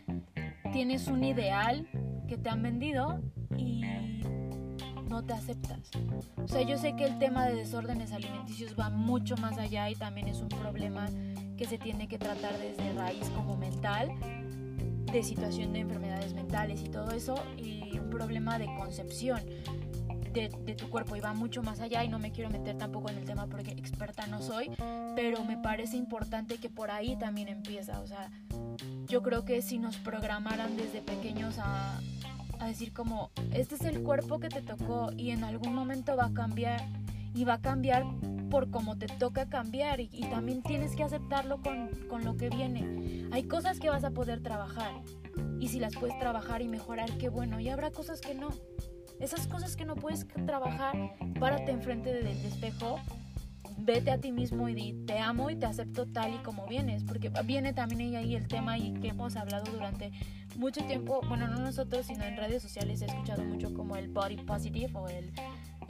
tienes 0.72 1.08
un 1.08 1.24
ideal 1.24 1.88
que 2.28 2.38
te 2.38 2.50
han 2.50 2.64
vendido 2.64 3.22
y 3.58 3.82
no 5.10 5.24
te 5.24 5.34
aceptas. 5.34 5.92
O 6.42 6.48
sea, 6.48 6.62
yo 6.62 6.78
sé 6.78 6.96
que 6.96 7.04
el 7.04 7.20
tema 7.20 7.46
de 7.46 7.56
desórdenes 7.56 8.14
alimenticios 8.14 8.76
va 8.80 8.90
mucho 8.90 9.36
más 9.38 9.58
allá 9.58 9.90
y 9.90 9.96
también 9.96 10.30
es 10.30 10.40
un 10.40 10.48
problema 10.48 11.08
que 11.62 11.68
se 11.68 11.78
tiene 11.78 12.08
que 12.08 12.18
tratar 12.18 12.58
desde 12.58 12.92
raíz 12.94 13.30
como 13.36 13.56
mental, 13.56 14.12
de 15.14 15.22
situación 15.22 15.74
de 15.74 15.82
enfermedades 15.82 16.34
mentales 16.34 16.82
y 16.82 16.90
todo 16.90 17.12
eso, 17.12 17.36
y 17.56 18.00
un 18.00 18.10
problema 18.10 18.58
de 18.58 18.66
concepción. 18.66 19.40
De, 20.34 20.50
de 20.66 20.76
tu 20.76 20.90
cuerpo 20.90 21.18
y 21.18 21.20
va 21.20 21.34
mucho 21.34 21.62
más 21.62 21.82
allá 21.82 22.06
y 22.06 22.08
no 22.08 22.18
me 22.18 22.32
quiero 22.32 22.50
meter 22.50 22.78
tampoco 22.78 23.10
en 23.10 23.18
el 23.18 23.26
tema 23.26 23.48
porque 23.48 23.72
experta 23.72 24.28
no 24.28 24.42
soy, 24.42 24.72
pero 25.14 25.44
me 25.44 25.58
parece 25.58 25.98
importante 25.98 26.58
que 26.58 26.70
por 26.70 26.90
ahí 26.90 27.18
también 27.18 27.50
empieza, 27.50 28.00
o 28.00 28.08
sea, 28.08 28.32
yo 29.08 29.22
creo 29.22 29.44
que 29.44 29.62
si 29.62 29.78
nos 29.78 29.98
programaran 29.98 30.78
desde 30.78 31.02
pequeños 31.02 31.60
a, 31.60 32.00
a 32.60 32.68
decir 32.68 32.94
como, 32.94 33.30
este 33.54 33.76
es 33.76 33.82
el 33.82 34.02
cuerpo 34.04 34.40
que 34.40 34.48
te 34.48 34.62
tocó 34.62 35.12
y 35.18 35.32
en 35.32 35.44
algún 35.44 35.76
momento 35.76 36.16
va 36.16 36.28
a 36.28 36.34
cambiar 36.34 36.82
y 37.34 37.46
va 37.46 37.56
a 37.56 37.62
cambiar 37.62 38.04
por 38.50 38.70
como 38.70 38.98
te 38.98 39.08
toca 39.08 39.48
cambiar 39.50 40.00
y, 40.02 40.10
y 40.12 40.30
también 40.30 40.62
tienes 40.62 40.96
que 40.96 41.04
aceptarlo 41.04 41.62
con, 41.62 41.90
con 42.10 42.26
lo 42.26 42.36
que 42.36 42.50
viene. 42.50 43.30
Hay 43.32 43.44
cosas 43.44 43.80
que 43.80 43.90
vas 43.90 44.04
a 44.04 44.12
poder 44.12 44.42
trabajar 44.42 44.92
y 45.60 45.70
si 45.70 45.80
las 45.80 45.96
puedes 45.96 46.18
trabajar 46.20 46.62
y 46.62 46.68
mejorar, 46.68 47.18
qué 47.18 47.30
bueno, 47.30 47.60
y 47.60 47.70
habrá 47.70 47.92
cosas 47.92 48.20
que 48.20 48.36
no. 48.36 48.50
Esas 49.20 49.48
cosas 49.48 49.76
que 49.76 49.86
no 49.86 49.96
puedes 49.96 50.28
trabajar, 50.46 50.96
párate 51.40 51.72
enfrente 51.72 52.12
del 52.12 52.28
espejo 52.28 53.00
vete 53.86 54.12
a 54.12 54.20
ti 54.20 54.32
mismo 54.32 54.70
y 54.70 54.74
di, 54.74 54.94
te 55.06 55.20
amo 55.20 55.50
y 55.50 55.56
te 55.56 55.66
acepto 55.66 56.06
tal 56.06 56.36
y 56.36 56.38
como 56.40 56.68
vienes, 56.68 57.04
porque 57.04 57.32
viene 57.46 57.74
también 57.74 58.16
ahí 58.16 58.36
el 58.36 58.48
tema 58.48 58.78
y 58.78 58.94
que 58.94 59.10
hemos 59.10 59.36
hablado 59.36 59.72
durante 59.72 60.12
mucho 60.56 60.84
tiempo, 60.86 61.22
bueno, 61.28 61.48
no 61.48 61.60
nosotros, 61.60 62.06
sino 62.06 62.24
en 62.24 62.38
redes 62.38 62.62
sociales 62.62 63.02
he 63.02 63.06
escuchado 63.06 63.44
mucho 63.44 63.74
como 63.74 63.96
el 63.96 64.10
body 64.10 64.38
positive 64.38 64.92
o 64.94 65.08
el, 65.08 65.32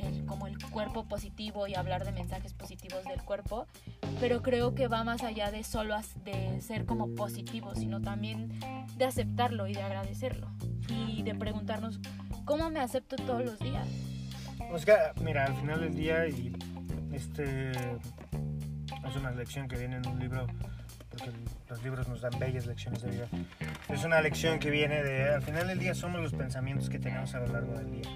el- 0.02 0.26
como 0.26 0.48
el 0.48 0.58
cuerpo 0.70 1.06
positivo 1.06 1.68
y 1.68 1.76
hablar 1.76 2.06
de 2.06 2.12
mensajes 2.12 2.54
positivos 2.54 3.04
del 3.06 3.22
cuerpo, 3.24 3.68
pero 4.20 4.42
creo 4.42 4.74
que 4.76 4.88
va 4.88 5.04
más 5.04 5.24
allá 5.24 5.52
de 5.52 5.64
solo 5.64 5.96
de 6.24 6.62
ser 6.62 6.86
como 6.86 7.14
positivo, 7.16 7.76
sino 7.76 8.02
también 8.02 8.60
de 8.98 9.06
aceptarlo 9.06 9.68
y 9.68 9.74
de 9.74 9.82
agradecerlo 9.82 10.48
y 10.88 11.24
de 11.24 11.36
preguntarnos 11.36 12.00
cómo 12.46 12.70
me 12.70 12.80
acepto 12.80 13.16
todos 13.16 13.44
los 13.46 13.60
días. 13.60 13.88
Es 14.76 14.86
que, 14.86 14.94
mira, 15.22 15.46
al 15.46 15.56
final 15.56 15.82
del 15.82 15.94
día, 15.96 16.28
y 16.28 16.52
este 17.12 17.72
es 17.72 19.16
una 19.16 19.32
lección 19.32 19.68
que 19.68 19.78
viene 19.78 19.98
en 19.98 20.08
un 20.08 20.20
libro, 20.20 20.48
porque 21.10 21.32
los 21.70 21.84
libros 21.84 22.08
nos 22.08 22.22
dan 22.22 22.38
bellas 22.40 22.66
lecciones 22.66 23.02
de 23.02 23.12
vida. 23.12 23.28
Es 23.90 24.04
una 24.06 24.22
lección 24.22 24.60
que 24.60 24.70
viene 24.70 25.04
de, 25.04 25.34
al 25.34 25.42
final 25.42 25.68
del 25.68 25.80
día 25.80 25.94
somos 25.94 26.22
los 26.22 26.34
pensamientos 26.34 26.90
que 26.90 27.00
tenemos 27.00 27.34
a 27.36 27.40
lo 27.40 27.48
largo 27.48 27.74
del 27.78 27.92
día. 27.92 28.10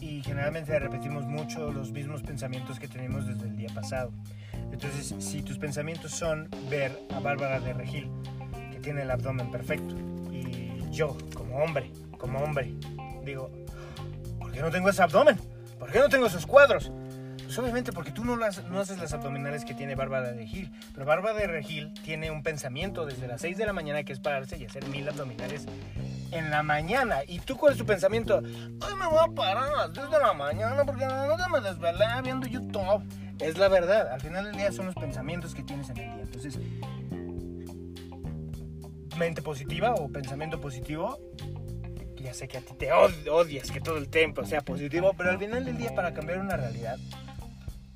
Y 0.00 0.22
generalmente 0.22 0.78
repetimos 0.78 1.24
mucho 1.24 1.72
los 1.72 1.90
mismos 1.90 2.22
pensamientos 2.22 2.78
que 2.78 2.88
tenemos 2.88 3.26
desde 3.26 3.48
el 3.48 3.56
día 3.56 3.68
pasado. 3.74 4.12
Entonces, 4.72 5.14
si 5.18 5.42
tus 5.42 5.58
pensamientos 5.58 6.12
son 6.12 6.48
ver 6.70 6.98
a 7.14 7.20
Bárbara 7.20 7.58
de 7.60 7.72
Regil, 7.72 8.08
que 8.70 8.78
tiene 8.80 9.02
el 9.02 9.10
abdomen 9.10 9.50
perfecto, 9.50 9.94
y 10.30 10.78
yo, 10.90 11.16
como 11.34 11.56
hombre, 11.58 11.90
como 12.16 12.38
hombre, 12.38 12.74
digo, 13.24 13.50
¿por 14.38 14.52
qué 14.52 14.60
no 14.60 14.70
tengo 14.70 14.88
ese 14.88 15.02
abdomen? 15.02 15.36
¿Por 15.78 15.90
qué 15.90 15.98
no 15.98 16.08
tengo 16.08 16.26
esos 16.26 16.46
cuadros? 16.46 16.92
Obviamente 17.56 17.92
porque 17.92 18.10
tú 18.10 18.24
no, 18.24 18.34
haces 18.44 18.98
las 18.98 19.12
abdominales 19.12 19.64
que 19.64 19.74
tiene 19.74 19.94
Bárbara 19.94 20.28
de 20.28 20.34
Regil. 20.34 20.70
Pero 20.92 21.06
Bárbara 21.06 21.38
de 21.38 21.46
Regil 21.46 21.92
tiene 22.04 22.30
un 22.30 22.42
pensamiento 22.42 23.06
desde 23.06 23.26
las 23.26 23.40
6 23.40 23.56
de 23.56 23.66
la 23.66 23.72
mañana 23.72 24.02
que 24.04 24.12
es 24.12 24.20
pararse 24.20 24.58
y 24.58 24.64
hacer 24.66 24.86
mil 24.88 25.08
abdominales 25.08 25.66
en 26.30 26.50
la 26.50 26.62
mañana. 26.62 27.20
¿Y 27.26 27.38
tú 27.40 27.56
cuál 27.56 27.72
es 27.72 27.78
tu 27.78 27.86
pensamiento? 27.86 28.38
Hoy 28.38 28.94
me 28.98 29.06
voy 29.06 29.18
a 29.20 29.34
parar 29.34 29.64
a 29.64 29.86
las 29.86 29.92
10 29.92 30.10
de 30.10 30.18
la 30.18 30.32
mañana 30.34 30.84
porque 30.84 31.06
no 31.06 31.48
me 31.48 31.60
desvelé 31.60 32.04
viendo 32.22 32.46
YouTube. 32.46 33.02
Es 33.40 33.56
la 33.56 33.68
verdad. 33.68 34.12
Al 34.12 34.20
final 34.20 34.44
del 34.44 34.56
día 34.56 34.70
son 34.72 34.86
los 34.86 34.94
pensamientos 34.94 35.54
que 35.54 35.62
tienes 35.62 35.88
en 35.90 35.96
el 35.98 36.04
día. 36.14 36.22
Entonces, 36.22 36.58
mente 39.16 39.42
positiva 39.42 39.94
o 39.94 40.08
pensamiento 40.08 40.60
positivo 40.60 41.18
ya 42.16 42.34
sé 42.34 42.48
que 42.48 42.58
a 42.58 42.60
ti 42.60 42.74
te 42.76 42.92
od- 42.92 43.28
odias 43.30 43.70
que 43.70 43.80
todo 43.80 43.96
el 43.96 44.08
tiempo 44.08 44.44
sea 44.44 44.60
positivo, 44.60 45.12
pero 45.16 45.30
al 45.30 45.38
final 45.38 45.64
del 45.64 45.76
día 45.78 45.94
para 45.94 46.12
cambiar 46.12 46.40
una 46.40 46.56
realidad 46.56 46.98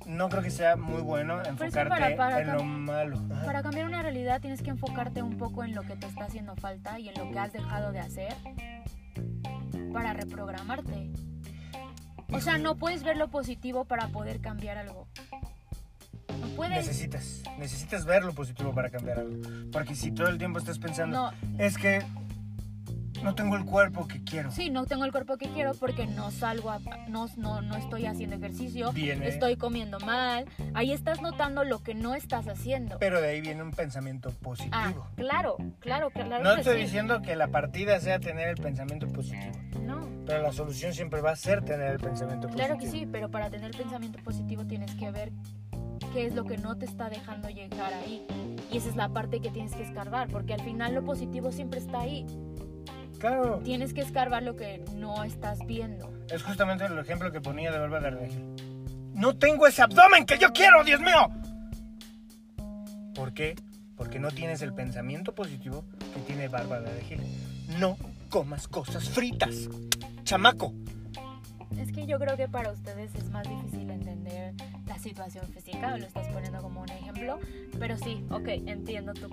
no 0.05 0.29
creo 0.29 0.41
que 0.43 0.51
sea 0.51 0.75
muy 0.75 1.01
bueno 1.01 1.39
enfocarte 1.43 1.89
para- 1.89 2.15
para 2.15 2.41
en 2.41 2.51
lo 2.53 2.63
malo. 2.63 3.21
Ajá. 3.31 3.45
Para 3.45 3.61
cambiar 3.63 3.85
una 3.85 4.01
realidad 4.01 4.41
tienes 4.41 4.61
que 4.61 4.69
enfocarte 4.69 5.21
un 5.21 5.37
poco 5.37 5.63
en 5.63 5.73
lo 5.75 5.81
que 5.83 5.95
te 5.95 6.05
está 6.07 6.25
haciendo 6.25 6.55
falta 6.55 6.99
y 6.99 7.09
en 7.09 7.15
lo 7.15 7.29
que 7.31 7.39
has 7.39 7.53
dejado 7.53 7.91
de 7.91 7.99
hacer 7.99 8.33
para 9.93 10.13
reprogramarte. 10.13 11.09
O 12.31 12.39
sea, 12.39 12.57
no 12.57 12.75
puedes 12.77 13.03
ver 13.03 13.17
lo 13.17 13.29
positivo 13.29 13.85
para 13.85 14.07
poder 14.07 14.39
cambiar 14.41 14.77
algo. 14.77 15.07
No 16.39 16.47
puedes. 16.55 16.75
Necesitas, 16.77 17.43
necesitas 17.59 18.05
ver 18.05 18.23
lo 18.23 18.33
positivo 18.33 18.73
para 18.73 18.89
cambiar 18.89 19.19
algo. 19.19 19.37
Porque 19.71 19.95
si 19.95 20.11
todo 20.11 20.27
el 20.29 20.37
tiempo 20.37 20.57
estás 20.59 20.79
pensando, 20.79 21.31
No, 21.31 21.57
es 21.59 21.77
que 21.77 22.03
no 23.23 23.35
tengo 23.35 23.55
el 23.55 23.65
cuerpo 23.65 24.07
que 24.07 24.23
quiero. 24.23 24.51
sí, 24.51 24.69
no 24.69 24.85
tengo 24.85 25.05
el 25.05 25.11
cuerpo 25.11 25.37
que 25.37 25.47
quiero 25.49 25.73
porque 25.73 26.05
no 26.05 26.29
salgo, 26.31 26.69
a, 26.69 26.79
no, 27.07 27.27
no, 27.37 27.61
no 27.61 27.75
estoy 27.75 28.05
haciendo 28.05 28.35
ejercicio, 28.35 28.91
Viene. 28.91 29.27
estoy 29.27 29.55
comiendo 29.55 29.99
mal. 30.01 30.45
Ahí 30.73 30.91
estás 30.91 31.21
notando 31.21 31.63
lo 31.63 31.81
que 31.83 31.95
no 31.95 32.15
estás 32.15 32.47
haciendo. 32.47 32.97
Pero 32.99 33.21
de 33.21 33.29
ahí 33.29 33.41
viene 33.41 33.63
un 33.63 33.71
pensamiento 33.71 34.29
Ah, 34.29 34.43
positivo. 34.43 35.07
claro, 35.15 35.57
claro, 35.79 36.09
claro. 36.11 36.43
no 36.43 36.55
que 36.55 36.61
estoy 36.61 36.77
sí. 36.77 36.83
diciendo 36.83 37.21
que 37.21 37.35
la 37.35 37.47
partida 37.47 37.99
sea 37.99 38.19
tener 38.19 38.49
el 38.49 38.57
pensamiento 38.57 39.07
positivo, 39.07 39.51
No. 39.81 40.07
pero 40.25 40.41
la 40.41 40.51
solución 40.51 40.93
siempre 40.93 41.21
va 41.21 41.31
a 41.31 41.35
ser 41.35 41.63
tener 41.63 41.91
el 41.93 41.99
pensamiento 41.99 42.47
positivo. 42.47 42.65
Claro 42.67 42.79
que 42.79 42.87
sí, 42.89 43.07
pero 43.11 43.29
para 43.31 43.49
tener 43.49 43.71
pensamiento 43.71 44.19
positivo 44.23 44.65
tienes 44.65 44.93
que 44.95 45.11
ver 45.11 45.31
qué 46.11 46.25
es 46.27 46.35
lo 46.35 46.43
que 46.43 46.57
no 46.57 46.75
te 46.77 46.85
está 46.85 47.09
dejando 47.09 47.49
llegar 47.49 47.93
ahí. 47.93 48.25
Y 48.71 48.77
esa 48.77 48.89
es 48.89 48.95
la 48.95 49.09
parte 49.09 49.39
que 49.39 49.49
tienes 49.49 49.73
que 49.75 49.83
escarbar, 49.83 50.27
porque 50.29 50.53
al 50.53 50.61
final 50.61 50.93
lo 50.93 51.03
positivo 51.03 51.51
siempre 51.51 51.79
está 51.79 52.01
ahí. 52.01 52.25
Claro, 53.23 53.61
Tienes 53.63 53.93
que 53.93 54.01
escarbar 54.01 54.43
lo 54.43 54.57
que 54.57 54.83
no 54.95 55.23
estás 55.23 55.59
viendo. 55.65 56.11
es 56.29 56.43
justamente 56.43 56.83
el 56.85 56.99
ejemplo 56.99 57.31
que 57.31 57.39
ponía 57.39 57.71
de 57.71 57.79
Bárbara 57.79 58.11
de 58.11 58.17
Regil. 58.19 58.43
No 59.13 59.37
tengo 59.37 59.65
ese 59.65 59.81
abdomen 59.81 60.25
que 60.25 60.37
yo 60.37 60.51
quiero, 60.51 60.83
Dios 60.83 60.99
mío. 60.99 61.29
¿Por 63.15 63.33
qué? 63.33 63.55
porque 63.95 64.19
no 64.19 64.31
tienes 64.31 64.61
el 64.61 64.73
pensamiento 64.73 65.33
positivo 65.33 65.85
que 66.13 66.19
tiene 66.21 66.49
Bárbara 66.49 66.91
de 66.91 67.01
Gil. 67.03 67.21
No 67.79 67.97
comas 68.29 68.67
cosas 68.67 69.07
fritas. 69.09 69.69
Chamaco. 70.25 70.73
Es 71.77 71.91
que 71.91 72.05
yo 72.05 72.19
creo 72.19 72.35
que 72.35 72.47
para 72.49 72.71
ustedes 72.71 73.15
es 73.15 73.29
más 73.29 73.47
difícil 73.47 73.89
entender 73.89 74.53
la 74.85 74.99
situación 74.99 75.45
física, 75.53 75.97
lo 75.97 76.05
estás 76.05 76.27
poniendo 76.27 76.61
como 76.61 76.81
un 76.81 76.89
ejemplo, 76.89 77.39
pero 77.79 77.97
sí, 77.97 78.25
ok, 78.29 78.47
entiendo 78.65 79.13
tu 79.13 79.29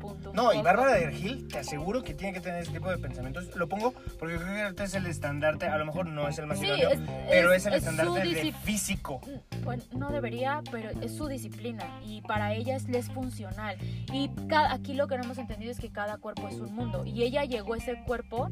punto. 0.00 0.30
un 0.30 0.36
No, 0.36 0.52
y. 0.52 0.60
Bárbara 0.62 0.94
de 0.94 1.12
Gil, 1.12 1.46
te 1.46 1.58
aseguro 1.60 2.02
que 2.02 2.14
tiene 2.14 2.32
que 2.32 2.40
tener 2.40 2.62
ese 2.62 2.72
tipo 2.72 2.90
de 2.90 2.98
pensamientos. 2.98 3.54
Lo 3.54 3.68
pongo 3.68 3.92
porque 4.18 4.36
creo 4.36 4.54
que 4.54 4.62
ahorita 4.62 4.82
es 4.84 4.94
el 4.94 5.06
estandarte, 5.06 5.66
a 5.66 5.78
lo 5.78 5.86
mejor 5.86 6.06
no 6.06 6.26
es 6.26 6.38
el 6.38 6.46
más 6.46 6.58
Sí, 6.58 6.66
idóneo, 6.66 6.90
es- 6.90 7.00
pero 7.28 7.52
es- 7.52 7.58
es, 7.62 7.66
el 7.66 7.74
es 7.74 7.78
estandarte 7.86 8.28
de 8.28 8.52
físico. 8.52 9.20
Pues 9.62 9.92
no 9.94 10.10
debería, 10.10 10.62
pero 10.72 10.90
es 11.00 11.14
su 11.16 11.28
disciplina 11.28 11.84
y 12.04 12.22
para 12.22 12.54
ella 12.54 12.74
es, 12.76 12.88
es 12.88 13.08
funcional. 13.12 13.76
Y 14.12 14.28
ca- 14.48 14.72
aquí 14.72 14.94
lo 14.94 15.06
que 15.06 15.16
no 15.18 15.24
hemos 15.24 15.38
entendido 15.38 15.70
es 15.70 15.78
que 15.78 15.90
cada 15.92 16.16
cuerpo 16.16 16.48
es 16.48 16.56
un 16.56 16.74
mundo 16.74 17.04
y 17.06 17.22
ella 17.22 17.44
llegó 17.44 17.74
a 17.74 17.76
ese 17.76 18.02
cuerpo 18.06 18.50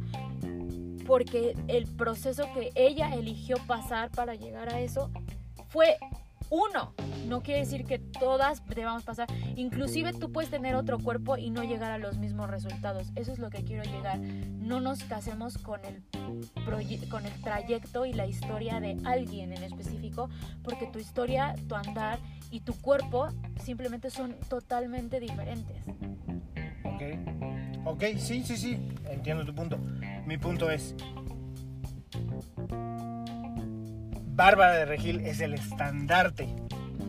porque 1.07 1.57
el 1.69 1.87
proceso 1.87 2.45
que 2.55 2.71
ella 2.75 3.15
eligió 3.15 3.57
pasar 3.67 4.11
para 4.11 4.35
llegar 4.35 4.69
a 4.75 4.81
eso 4.81 5.11
fue 5.71 5.97
uno. 6.51 6.95
No 7.27 7.43
quiere 7.43 7.61
decir 7.61 7.85
que 7.85 7.99
todas 7.99 8.63
debamos 8.67 9.03
pasar. 9.05 9.29
Inclusive 9.57 10.13
tú 10.13 10.33
puedes 10.33 10.51
tener 10.51 10.75
otro 10.75 10.99
cuerpo 10.99 11.37
y 11.37 11.51
no 11.51 11.63
llegar 11.63 11.91
a 11.91 11.99
los 11.99 12.19
mismos 12.19 12.51
resultados. 12.51 13.09
Eso 13.17 13.33
es 13.33 13.39
lo 13.39 13.51
que 13.51 13.65
quiero 13.65 13.85
llegar. 13.85 14.19
No 14.19 14.81
nos 14.81 15.05
casemos 15.05 15.59
con 15.59 15.81
el, 15.85 16.03
con 17.09 17.27
el 17.27 17.43
trayecto 17.43 18.07
y 18.07 18.13
la 18.13 18.27
historia 18.27 18.81
de 18.81 18.97
alguien 19.05 19.53
en 19.53 19.63
específico, 19.63 20.31
porque 20.63 20.87
tu 20.87 20.99
historia, 20.99 21.55
tu 21.69 21.75
andar 21.75 22.19
y 22.51 22.61
tu 22.61 22.75
cuerpo 22.81 23.29
simplemente 23.63 24.11
son 24.11 24.37
totalmente 24.49 25.21
diferentes. 25.21 25.85
Ok. 26.85 27.03
Ok, 27.85 28.05
sí, 28.19 28.43
sí, 28.45 28.57
sí. 28.57 28.79
Entiendo 29.09 29.45
tu 29.45 29.55
punto. 29.55 29.79
Mi 30.27 30.37
punto 30.37 30.71
es. 30.71 30.95
Bárbara 34.39 34.73
de 34.77 34.85
Regil 34.85 35.21
es 35.27 35.41
el 35.41 35.53
estandarte 35.55 36.47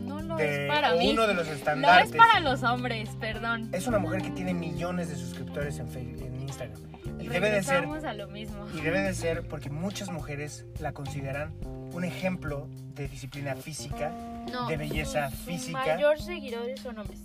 No 0.04 0.20
lo 0.20 0.34
de 0.36 0.64
es 0.64 0.68
para 0.68 0.94
mí. 0.96 1.10
uno 1.12 1.28
de 1.28 1.34
los 1.34 1.46
Lo 1.46 1.52
estandartes. 1.54 2.10
es 2.10 2.16
para 2.16 2.40
los 2.40 2.64
hombres, 2.64 3.08
perdón. 3.20 3.68
Es 3.72 3.86
una 3.86 4.00
mujer 4.00 4.20
que 4.20 4.30
tiene 4.30 4.52
millones 4.52 5.08
de 5.10 5.14
suscriptores 5.14 5.78
en, 5.78 5.88
Facebook, 5.88 6.20
en 6.26 6.42
Instagram. 6.42 6.80
Y 7.20 7.28
debe 7.28 7.50
de 7.50 7.62
ser 7.62 7.84
a 7.84 8.14
lo 8.14 8.26
mismo. 8.26 8.66
Y 8.76 8.80
debe 8.80 9.00
de 9.00 9.14
ser 9.14 9.46
porque 9.46 9.70
muchas 9.70 10.10
mujeres 10.10 10.66
la 10.80 10.90
consideran 10.92 11.54
un 11.92 12.02
ejemplo 12.02 12.66
de 12.96 13.06
disciplina 13.06 13.54
física. 13.54 14.10
No, 14.52 14.66
de 14.66 14.76
belleza 14.76 15.30
sus- 15.30 15.38
sus 15.38 15.46
física. 15.46 15.78
mayores 15.78 16.24
seguidores 16.24 16.80
son 16.80 16.98
hombres. 16.98 17.20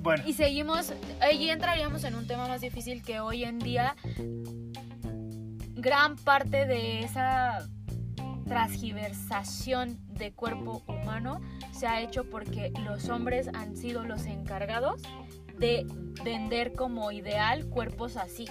Bueno, 0.00 0.24
Y 0.26 0.32
seguimos, 0.32 0.92
ahí 1.20 1.48
entraríamos 1.48 2.02
en 2.02 2.16
un 2.16 2.26
tema 2.26 2.48
más 2.48 2.60
difícil 2.60 3.02
que 3.04 3.20
hoy 3.20 3.44
en 3.44 3.60
día 3.60 3.94
gran 5.76 6.16
parte 6.16 6.66
de 6.66 7.04
esa 7.04 7.68
transgiversación 8.52 9.98
de 10.08 10.34
cuerpo 10.34 10.82
humano 10.86 11.40
se 11.72 11.86
ha 11.86 12.02
hecho 12.02 12.28
porque 12.28 12.70
los 12.84 13.08
hombres 13.08 13.48
han 13.54 13.78
sido 13.78 14.04
los 14.04 14.26
encargados 14.26 15.00
de 15.58 15.86
vender 16.22 16.74
como 16.74 17.10
ideal 17.12 17.64
cuerpos 17.70 18.18
así. 18.18 18.44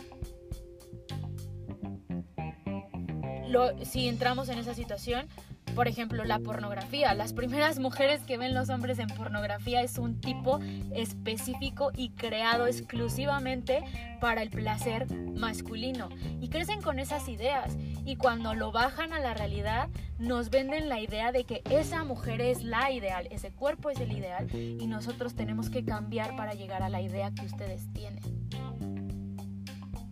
Si 3.84 4.08
entramos 4.08 4.50
en 4.50 4.58
esa 4.58 4.74
situación, 4.74 5.28
por 5.72 5.88
ejemplo, 5.88 6.24
la 6.24 6.40
pornografía. 6.40 7.14
Las 7.14 7.34
primeras 7.34 7.80
mujeres 7.80 8.22
que 8.22 8.38
ven 8.38 8.54
los 8.54 8.70
hombres 8.70 9.00
en 9.00 9.08
pornografía 9.08 9.82
es 9.82 9.98
un 9.98 10.20
tipo 10.20 10.60
específico 10.94 11.92
y 11.96 12.10
creado 12.10 12.68
exclusivamente 12.68 13.84
para 14.20 14.42
el 14.42 14.50
placer 14.50 15.08
masculino. 15.36 16.10
Y 16.40 16.50
crecen 16.50 16.82
con 16.82 17.00
esas 17.00 17.28
ideas. 17.28 17.78
Y 18.06 18.16
cuando 18.16 18.54
lo 18.54 18.72
bajan 18.72 19.14
a 19.14 19.20
la 19.20 19.34
realidad, 19.34 19.90
nos 20.20 20.50
venden 20.50 20.90
la 20.90 21.00
idea 21.00 21.32
de 21.32 21.44
que 21.44 21.62
esa 21.70 22.04
mujer 22.04 22.42
es 22.42 22.64
la 22.64 22.92
ideal, 22.92 23.28
ese 23.32 23.52
cuerpo 23.52 23.90
es 23.90 24.00
el 24.00 24.12
ideal. 24.12 24.48
Y 24.54 24.88
nosotros 24.88 25.36
tenemos 25.36 25.70
que 25.70 25.84
cambiar 25.84 26.36
para 26.36 26.54
llegar 26.54 26.84
a 26.84 26.90
la 26.90 27.02
idea 27.02 27.32
que 27.32 27.46
ustedes 27.46 27.92
tienen. 27.94 28.24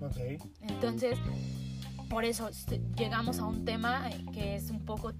ok. 0.01 0.41
Entonces, 0.62 1.18
por 2.10 2.26
eso 2.26 2.51
se- 2.51 2.82
llegamos 2.95 3.39
a 3.39 3.45
un 3.45 3.66
tema 3.66 4.10
eh, 4.10 4.26
que 4.34 4.55
es 4.55 4.70
un 4.72 4.84
poco 4.86 5.14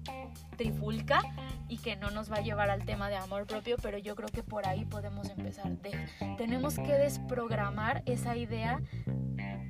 trifulca 0.56 1.20
y 1.68 1.78
que 1.78 1.96
no 1.96 2.10
nos 2.10 2.30
va 2.30 2.36
a 2.36 2.40
llevar 2.40 2.68
al 2.70 2.84
tema 2.84 3.08
de 3.08 3.16
amor 3.16 3.46
propio, 3.46 3.76
pero 3.80 3.96
yo 3.98 4.16
creo 4.16 4.28
que 4.28 4.42
por 4.42 4.66
ahí 4.66 4.84
podemos 4.84 5.28
empezar. 5.30 5.72
Tenemos 6.36 6.74
que 6.76 6.92
desprogramar 6.92 8.02
esa 8.06 8.36
idea 8.36 8.80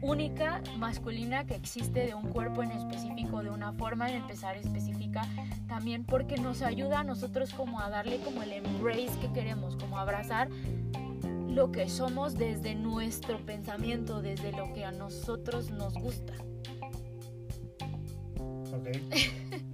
única 0.03 0.62
masculina 0.79 1.45
que 1.45 1.55
existe 1.55 2.07
de 2.07 2.14
un 2.14 2.29
cuerpo 2.31 2.62
en 2.62 2.71
específico, 2.73 3.43
de 3.43 3.51
una 3.51 3.73
forma 3.75 4.09
en 4.09 4.16
empezar 4.16 4.57
específica, 4.57 5.23
también 5.68 6.05
porque 6.05 6.39
nos 6.39 6.62
ayuda 6.62 7.01
a 7.01 7.05
nosotros 7.05 7.53
como 7.53 7.81
a 7.81 7.91
darle 7.91 8.18
como 8.21 8.43
el 8.43 8.53
embrace 8.53 9.11
que 9.21 9.31
queremos, 9.33 9.77
como 9.77 9.99
abrazar 9.99 10.49
lo 11.49 11.71
que 11.71 11.89
somos 11.91 12.35
desde 12.35 12.75
nuestro 12.75 13.45
pensamiento, 13.45 14.23
desde 14.23 14.53
lo 14.53 14.73
que 14.73 14.85
a 14.87 14.91
nosotros 14.93 15.71
nos 15.71 15.93
gusta. 15.95 16.33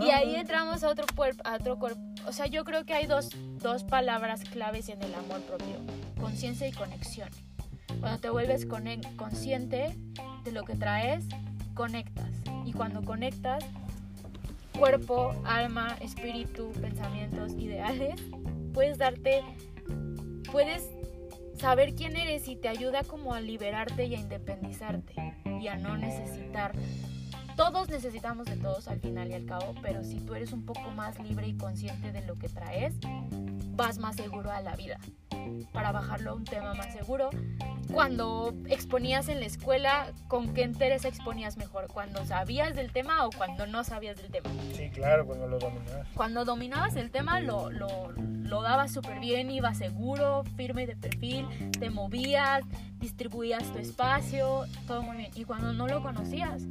Y 0.00 0.10
ahí 0.10 0.36
entramos 0.36 0.84
a 0.84 0.90
otro 0.90 1.06
cuerpo, 1.14 1.42
a 1.44 1.56
otro 1.56 1.78
cuerpo. 1.78 2.00
O 2.26 2.32
sea, 2.32 2.46
yo 2.46 2.64
creo 2.64 2.84
que 2.84 2.94
hay 2.94 3.06
dos, 3.06 3.30
dos 3.60 3.82
palabras 3.82 4.42
claves 4.44 4.88
en 4.88 5.02
el 5.02 5.14
amor 5.14 5.40
propio, 5.42 5.76
conciencia 6.20 6.68
y 6.68 6.72
conexión. 6.72 7.30
Cuando 8.00 8.20
te 8.20 8.30
vuelves 8.30 8.66
consciente 8.66 9.96
de 10.44 10.52
lo 10.52 10.64
que 10.64 10.74
traes, 10.74 11.24
conectas. 11.74 12.30
Y 12.64 12.72
cuando 12.72 13.02
conectas, 13.04 13.64
cuerpo, 14.78 15.34
alma, 15.44 15.96
espíritu, 16.00 16.72
pensamientos, 16.80 17.52
ideales, 17.54 18.20
puedes 18.74 18.98
darte, 18.98 19.42
puedes 20.52 20.90
saber 21.58 21.94
quién 21.94 22.16
eres 22.16 22.48
y 22.48 22.56
te 22.56 22.68
ayuda 22.68 23.02
como 23.02 23.32
a 23.32 23.40
liberarte 23.40 24.04
y 24.04 24.14
a 24.14 24.18
independizarte 24.18 25.34
y 25.60 25.68
a 25.68 25.76
no 25.76 25.96
necesitar 25.96 26.72
todos 27.56 27.88
necesitamos 27.88 28.46
de 28.46 28.56
todos 28.56 28.86
al 28.88 29.00
final 29.00 29.28
y 29.30 29.34
al 29.34 29.46
cabo, 29.46 29.74
pero 29.82 30.04
si 30.04 30.20
tú 30.20 30.34
eres 30.34 30.52
un 30.52 30.64
poco 30.64 30.90
más 30.90 31.18
libre 31.20 31.48
y 31.48 31.56
consciente 31.56 32.12
de 32.12 32.20
lo 32.22 32.38
que 32.38 32.48
traes, 32.48 32.94
vas 33.72 33.98
más 33.98 34.16
seguro 34.16 34.50
a 34.50 34.60
la 34.60 34.76
vida. 34.76 34.98
Para 35.72 35.92
bajarlo 35.92 36.32
a 36.32 36.34
un 36.34 36.44
tema 36.44 36.74
más 36.74 36.92
seguro, 36.92 37.30
cuando 37.92 38.52
exponías 38.68 39.28
en 39.28 39.40
la 39.40 39.46
escuela, 39.46 40.12
¿con 40.28 40.52
qué 40.52 40.62
interés 40.62 41.04
exponías 41.04 41.56
mejor? 41.56 41.86
¿Cuando 41.86 42.24
sabías 42.26 42.74
del 42.74 42.92
tema 42.92 43.24
o 43.26 43.30
cuando 43.30 43.66
no 43.66 43.84
sabías 43.84 44.16
del 44.16 44.30
tema? 44.30 44.50
Sí, 44.74 44.90
claro, 44.90 45.24
cuando 45.24 45.46
lo 45.46 45.58
dominas. 45.58 46.06
Cuando 46.14 46.44
dominabas 46.44 46.96
el 46.96 47.10
tema 47.10 47.40
lo, 47.40 47.70
lo, 47.70 48.12
lo 48.12 48.62
dabas 48.62 48.92
súper 48.92 49.20
bien, 49.20 49.50
ibas 49.50 49.78
seguro, 49.78 50.44
firme 50.56 50.86
de 50.86 50.96
perfil, 50.96 51.46
te 51.78 51.90
movías, 51.90 52.64
distribuías 52.98 53.64
tu 53.72 53.78
espacio, 53.78 54.64
todo 54.86 55.02
muy 55.02 55.16
bien. 55.16 55.30
Y 55.36 55.44
cuando 55.44 55.72
no 55.72 55.86
lo 55.86 56.02
conocías, 56.02 56.64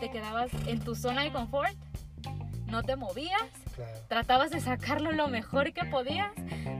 te 0.00 0.10
quedabas 0.10 0.50
en 0.66 0.80
tu 0.80 0.94
zona 0.94 1.22
de 1.22 1.32
confort, 1.32 1.72
no 2.66 2.82
te 2.82 2.96
movías, 2.96 3.42
Claro. 3.76 3.98
tratabas 4.08 4.50
de 4.50 4.60
sacarlo 4.60 5.12
lo 5.12 5.28
mejor 5.28 5.72
que 5.72 5.84
podías, 5.84 6.32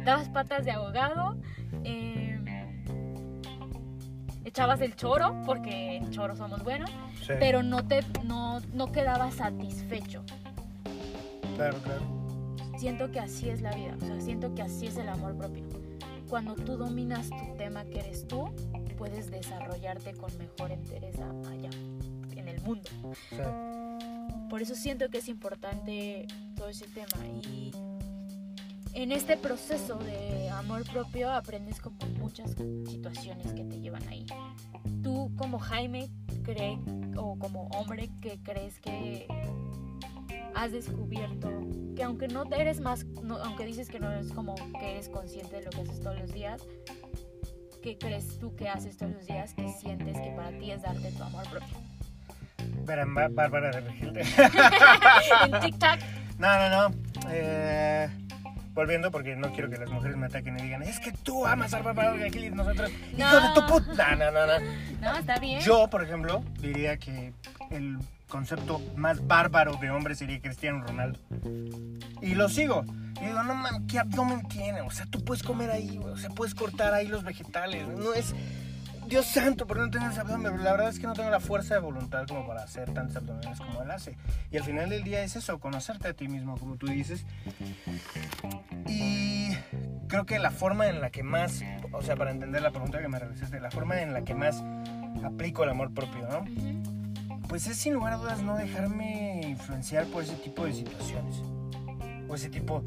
dabas 0.04 0.28
patas 0.28 0.64
de 0.64 0.70
abogado, 0.72 1.36
eh, 1.84 2.38
echabas 4.44 4.80
el 4.80 4.94
choro, 4.96 5.40
porque 5.46 5.96
en 5.96 6.10
choro 6.10 6.36
somos 6.36 6.62
buenos, 6.62 6.90
Sí. 7.26 7.32
pero 7.40 7.62
no, 7.62 7.86
te, 7.86 8.00
no, 8.24 8.60
no 8.72 8.92
quedabas 8.92 9.34
satisfecho. 9.34 10.22
Claro, 11.56 11.78
claro. 11.78 12.02
Siento 12.78 13.10
que 13.10 13.20
así 13.20 13.48
es 13.48 13.62
la 13.62 13.72
vida, 13.74 13.96
o 14.00 14.04
sea, 14.04 14.20
siento 14.20 14.54
que 14.54 14.62
así 14.62 14.86
es 14.86 14.96
el 14.96 15.08
amor 15.08 15.36
propio. 15.36 15.64
Cuando 16.28 16.54
tú 16.54 16.76
dominas 16.76 17.28
tu 17.30 17.56
tema 17.56 17.84
que 17.84 18.00
eres 18.00 18.26
tú, 18.26 18.50
puedes 18.98 19.30
desarrollarte 19.30 20.14
con 20.14 20.36
mejor 20.38 20.72
entereza 20.72 21.24
allá, 21.50 21.70
el 22.55 22.62
mundo. 22.62 22.88
Sí. 23.30 23.36
Por 24.50 24.62
eso 24.62 24.74
siento 24.74 25.09
que 25.11 25.18
es 25.18 25.28
importante 25.28 26.26
todo 26.57 26.68
ese 26.68 26.86
tema. 26.86 27.26
Y 27.26 27.72
en 28.94 29.11
este 29.12 29.36
proceso 29.36 29.96
de 29.98 30.48
amor 30.50 30.84
propio 30.90 31.30
aprendes 31.32 31.80
como 31.80 31.96
muchas 32.18 32.55
situaciones 32.88 33.52
que 33.52 33.64
te 33.64 33.80
llevan 33.80 34.07
ahí. 34.09 34.26
Tú 35.02 35.32
como 35.36 35.59
Jaime 35.59 36.09
cree, 36.44 36.78
o 37.16 37.36
como 37.38 37.68
hombre 37.68 38.11
que 38.20 38.38
crees 38.42 38.78
que 38.80 39.26
has 40.55 40.70
descubierto 40.72 41.48
que 41.96 42.02
aunque 42.05 42.28
no 42.28 42.44
te 42.46 42.61
eres 42.61 42.80
más, 42.80 43.05
no- 43.22 43.38
aunque 43.38 43.64
dices 43.66 43.88
que 43.88 43.98
no 43.98 44.11
eres 44.11 44.32
como 44.32 44.55
que 44.55 44.92
eres 44.92 45.09
consciente 45.09 45.57
de 45.57 45.62
lo 45.64 45.70
que 45.70 45.80
haces 45.82 46.00
todos 46.00 46.18
los 46.18 46.32
días, 46.32 46.62
¿qué 47.82 47.98
crees 47.98 48.38
tú 48.38 48.55
que 48.57 48.68
haces 48.68 48.96
todos 48.96 49.12
los 49.12 49.26
días 49.26 49.55
que 49.55 49.68
sientes 49.72 50.20
que 50.20 50.30
para 50.36 50.57
ti 50.59 50.70
es 50.70 50.82
darte 50.82 51.11
tu 51.12 51.22
amor 51.22 51.44
propio? 51.50 51.76
Bárbara 52.85 53.70
de 53.70 53.80
Regil. 53.80 54.12
en 54.18 55.61
TikTok 55.61 55.99
No, 56.39 56.59
no, 56.59 56.89
no. 56.89 56.95
Eh, 57.30 58.09
volviendo 58.72 59.11
porque 59.11 59.37
no 59.37 59.53
quiero 59.53 59.70
que 59.70 59.76
las 59.78 59.89
mujeres 59.91 60.16
me 60.16 60.26
ataquen 60.26 60.59
y 60.59 60.62
digan, 60.62 60.82
es 60.82 61.01
que 61.01 61.12
tú 61.12 61.47
amas 61.47 61.72
a 61.74 61.80
Bárbara 61.82 62.12
Regil 62.14 62.45
y 62.45 62.51
nosotros, 62.51 62.91
No. 63.16 63.18
hijo 63.18 63.41
de 63.41 63.49
tu 63.55 63.66
puta. 63.66 64.14
No, 64.16 64.30
no, 64.30 64.47
no. 64.47 64.61
No, 65.01 65.16
está 65.18 65.39
bien. 65.39 65.61
Yo, 65.61 65.89
por 65.89 66.03
ejemplo, 66.05 66.43
diría 66.61 66.97
que 66.97 67.32
el 67.70 67.99
concepto 68.28 68.80
más 68.97 69.24
bárbaro 69.26 69.76
de 69.76 69.91
hombre 69.91 70.14
sería 70.14 70.41
Cristiano 70.41 70.85
Ronaldo. 70.87 71.18
Y 72.20 72.35
lo 72.35 72.49
sigo. 72.49 72.85
Y 73.20 73.26
digo, 73.26 73.43
no 73.45 73.55
mames, 73.55 73.82
¿qué 73.89 74.01
abdomen 74.01 74.47
tiene? 74.49 74.80
O 74.80 74.91
sea, 74.91 75.07
tú 75.07 75.24
puedes 75.24 75.43
comer 75.45 75.70
ahí. 75.70 75.99
O 76.03 76.16
sea, 76.16 76.30
puedes 76.30 76.55
cortar 76.55 76.93
ahí 76.95 77.07
los 77.07 77.22
vegetales. 77.22 77.87
No 77.87 78.12
es. 78.12 78.35
Dios 79.09 79.26
santo, 79.26 79.66
pero 79.66 79.84
no 79.84 79.90
tengo 79.90 80.07
ese 80.07 80.20
abdomen. 80.20 80.62
La 80.64 80.72
verdad 80.72 80.88
es 80.88 80.98
que 80.98 81.07
no 81.07 81.12
tengo 81.12 81.30
la 81.30 81.40
fuerza 81.40 81.74
de 81.74 81.80
voluntad 81.80 82.26
como 82.26 82.46
para 82.46 82.62
hacer 82.62 82.92
tantos 82.92 83.16
abdominales 83.16 83.59
como 83.59 83.82
él 83.82 83.90
hace. 83.90 84.16
Y 84.50 84.57
al 84.57 84.64
final 84.64 84.90
del 84.90 85.05
día 85.05 85.22
es 85.22 85.36
eso, 85.36 85.59
conocerte 85.61 86.09
a 86.09 86.14
ti 86.14 86.28
mismo, 86.28 86.57
como 86.57 86.76
tú 86.76 86.86
dices. 86.86 87.24
Y 88.86 89.50
creo 90.09 90.26
que 90.26 90.38
la 90.38 90.50
forma 90.50 90.88
en 90.88 91.00
la 91.00 91.11
que 91.11 91.22
más, 91.22 91.62
o 91.92 92.02
sea, 92.02 92.16
para 92.16 92.30
entender 92.30 92.62
la 92.62 92.70
pregunta 92.70 93.00
que 93.00 93.09
me 93.09 93.18
realizaste, 93.18 93.61
la 93.61 93.70
forma 93.70 94.00
en 94.00 94.12
la 94.12 94.22
que 94.22 94.34
más 94.34 94.62
aplico 95.24 95.64
el 95.64 95.70
amor 95.70 95.92
propio, 95.92 96.26
¿no? 96.28 96.44
Pues 97.48 97.66
es 97.66 97.76
sin 97.76 97.94
lugar 97.94 98.14
a 98.14 98.16
dudas 98.16 98.42
no 98.42 98.57
dejarme 98.57 99.40
influenciar 99.44 100.07
por 100.07 100.22
ese 100.22 100.34
tipo 100.36 100.64
de 100.64 100.72
situaciones 100.72 101.42
o 102.28 102.34
ese 102.34 102.48
tipo 102.48 102.82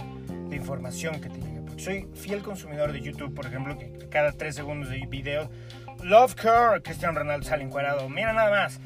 de 0.49 0.55
información 0.55 1.21
que 1.21 1.29
te 1.29 1.39
llega. 1.39 1.61
Porque 1.61 1.83
soy 1.83 2.07
fiel 2.15 2.41
consumidor 2.41 2.91
de 2.91 3.01
YouTube, 3.01 3.33
por 3.33 3.45
ejemplo, 3.45 3.77
que 3.77 4.07
cada 4.09 4.31
tres 4.31 4.55
segundos 4.55 4.89
de 4.89 5.05
video, 5.05 5.49
Love 6.03 6.35
Car, 6.35 6.81
Cristiano 6.81 7.19
Ronaldo 7.19 7.45
sale 7.45 7.63
encuadrado, 7.63 8.07
mira 8.09 8.33
nada 8.33 8.49
más. 8.49 8.79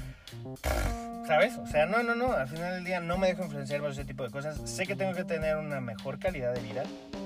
¿Sabes? 1.28 1.57
O 1.57 1.68
sea, 1.68 1.86
no, 1.86 2.03
no, 2.03 2.16
no, 2.16 2.34
al 2.34 2.47
final 2.47 2.74
del 2.74 2.84
día 2.84 2.99
no 2.99 3.18
me 3.18 3.28
dejo 3.28 3.43
influenciar 3.43 3.80
por 3.80 3.91
ese 3.91 4.05
tipo 4.05 4.24
de 4.24 4.30
cosas. 4.32 4.59
Sé 4.70 4.86
que 4.86 4.95
tengo 4.95 5.14
que 5.14 5.24
tener 5.24 5.57
una 5.57 5.80
mejor 5.80 6.20
calidad 6.20 6.53
de 6.53 6.62
vida, 6.62 6.84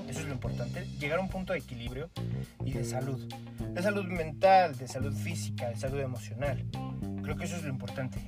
eso 0.07 0.19
es 0.19 0.27
lo 0.27 0.33
importante, 0.33 0.85
llegar 0.99 1.19
a 1.19 1.21
un 1.21 1.29
punto 1.29 1.53
de 1.53 1.59
equilibrio 1.59 2.09
y 2.63 2.73
de 2.73 2.83
salud. 2.83 3.31
De 3.59 3.81
salud 3.81 4.05
mental, 4.05 4.77
de 4.77 4.87
salud 4.87 5.13
física, 5.13 5.69
de 5.69 5.75
salud 5.75 5.99
emocional. 5.99 6.63
Creo 7.23 7.35
que 7.35 7.45
eso 7.45 7.55
es 7.55 7.63
lo 7.63 7.69
importante. 7.69 8.19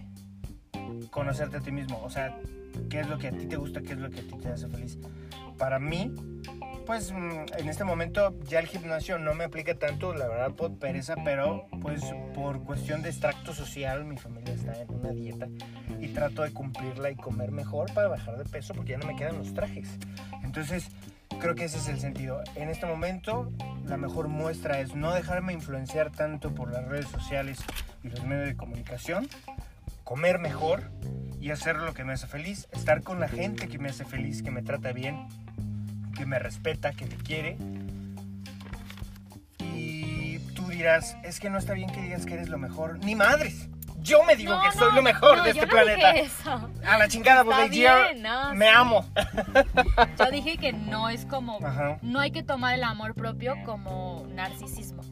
Conocerte 1.12 1.58
a 1.58 1.60
ti 1.60 1.72
mismo, 1.72 2.02
o 2.04 2.10
sea, 2.10 2.38
qué 2.90 3.02
es 3.02 3.08
lo 3.08 3.18
que 3.18 3.28
a 3.28 3.32
ti 3.32 3.46
te 3.46 3.58
gusta, 3.58 3.82
qué 3.82 3.94
es 3.94 4.00
lo 4.00 4.10
que 4.10 4.22
a 4.22 4.24
ti 4.24 4.38
te 4.42 4.50
hace 4.50 4.68
feliz. 4.68 4.98
Para 5.58 5.80
mí, 5.80 6.14
pues 6.88 7.12
mm, 7.12 7.58
en 7.58 7.70
este 7.70 7.84
momento 7.84 8.34
ya 8.46 8.60
el 8.60 8.68
gimnasio 8.68 9.20
no 9.20 9.36
me 9.36 9.44
aplica 9.44 9.76
tanto, 9.76 10.14
la 10.14 10.28
verdad, 10.28 10.52
por 10.54 10.80
pereza, 10.80 11.16
pero 11.24 11.68
pues 11.82 12.02
por 12.34 12.64
cuestión 12.64 13.02
de 13.02 13.10
extracto 13.10 13.54
social, 13.54 14.06
mi 14.06 14.18
familia 14.18 14.54
está 14.54 14.82
en 14.82 14.94
una 14.94 15.12
dieta 15.12 15.50
y 16.00 16.08
trato 16.08 16.44
de 16.44 16.54
cumplirla 16.54 17.12
y 17.12 17.16
comer 17.16 17.52
mejor 17.52 17.94
para 17.94 18.08
bajar 18.08 18.38
de 18.38 18.46
peso 18.46 18.74
porque 18.74 18.94
ya 18.94 19.00
no 19.00 19.06
me 19.06 19.18
quedan 19.18 19.38
los 19.38 19.54
trajes. 19.54 19.90
Entonces, 20.44 20.90
creo 21.42 21.56
que 21.56 21.66
ese 21.66 21.78
es 21.78 21.90
el 21.90 22.00
sentido. 22.00 22.42
En 22.56 22.70
este 22.70 22.86
momento, 22.86 23.52
la 23.86 23.98
mejor 23.98 24.30
muestra 24.30 24.80
es 24.80 24.96
no 24.96 25.14
dejarme 25.14 25.52
influenciar 25.52 26.10
tanto 26.12 26.56
por 26.56 26.72
las 26.72 26.86
redes 26.86 27.10
sociales 27.10 27.60
y 28.02 28.08
los 28.08 28.24
medios 28.24 28.46
de 28.46 28.56
comunicación, 28.56 29.28
comer 30.06 30.40
mejor 30.40 30.84
y 31.42 31.52
hacer 31.52 31.76
lo 31.76 31.94
que 31.94 32.06
me 32.06 32.14
hace 32.14 32.28
feliz, 32.28 32.70
estar 32.72 33.04
con 33.04 33.20
la 33.20 33.28
gente 33.28 33.68
que 33.68 33.78
me 33.78 33.90
hace 33.90 34.06
feliz, 34.06 34.42
que 34.42 34.52
me 34.52 34.62
trata 34.62 34.94
bien, 34.94 35.28
que 36.18 36.26
me 36.26 36.40
respeta, 36.40 36.92
que 36.94 37.06
me 37.06 37.16
quiere. 37.16 37.58
Y 39.60 40.40
tú 40.56 40.68
dirás, 40.68 41.16
es 41.24 41.40
que 41.40 41.50
no 41.50 41.58
está 41.58 41.74
bien 41.74 41.90
que 41.90 42.02
digas 42.02 42.26
que 42.26 42.34
eres 42.34 42.50
lo 42.50 42.58
mejor. 42.58 43.00
Ni 43.04 43.16
madres. 43.16 43.68
Yo 44.00 44.24
me 44.24 44.36
digo 44.38 44.56
No, 44.56 44.62
que 44.62 44.72
soy 44.72 44.90
no, 44.90 44.96
lo 44.98 45.02
mejor 45.04 45.38
no, 45.38 45.44
de 45.44 45.54
yo 45.54 45.64
este 45.64 45.66
no 45.66 45.72
planeta. 45.84 46.14
dije 46.14 46.26
eso. 46.26 46.70
A 46.86 46.98
la 46.98 47.08
chingada, 47.10 47.44
pues 47.44 47.58
me 47.58 47.70
sí. 47.70 47.86
amo. 47.86 49.06
Yo 50.18 50.32
dije 50.32 50.58
que 50.58 50.72
no 50.72 51.10
es 51.10 51.26
como. 51.26 51.60
Ajá. 51.66 51.98
No 52.02 52.20
hay 52.20 52.32
que 52.32 52.42
tomar 52.44 52.74
el 52.76 52.84
amor 52.84 53.16
propio 53.16 53.56
como 53.66 54.26
narcisismo. 54.30 55.04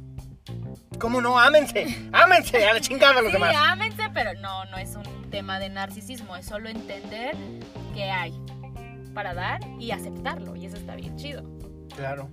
¿Cómo 0.99 1.19
no? 1.19 1.37
Ámense, 1.37 1.87
ámense, 2.13 2.65
a 2.65 2.73
la 2.73 2.79
chingada 2.79 3.15
los 3.21 3.25
Sí, 3.31 3.33
demás. 3.33 3.53
ámense, 3.57 4.03
pero 4.13 4.33
no, 4.35 4.63
no 4.65 4.77
es 4.77 4.95
un 4.95 5.29
tema 5.29 5.59
de 5.59 5.69
narcisismo. 5.69 6.37
Es 6.37 6.45
solo 6.45 6.69
entender 6.69 7.35
que 7.93 8.09
hay 8.11 8.31
para 9.15 9.33
dar 9.33 9.61
y 9.79 9.89
aceptarlo. 9.89 10.55
Y 10.55 10.67
eso 10.67 10.77
está 10.77 10.95
bien 10.95 11.15
chido. 11.15 11.41
Claro, 11.95 12.29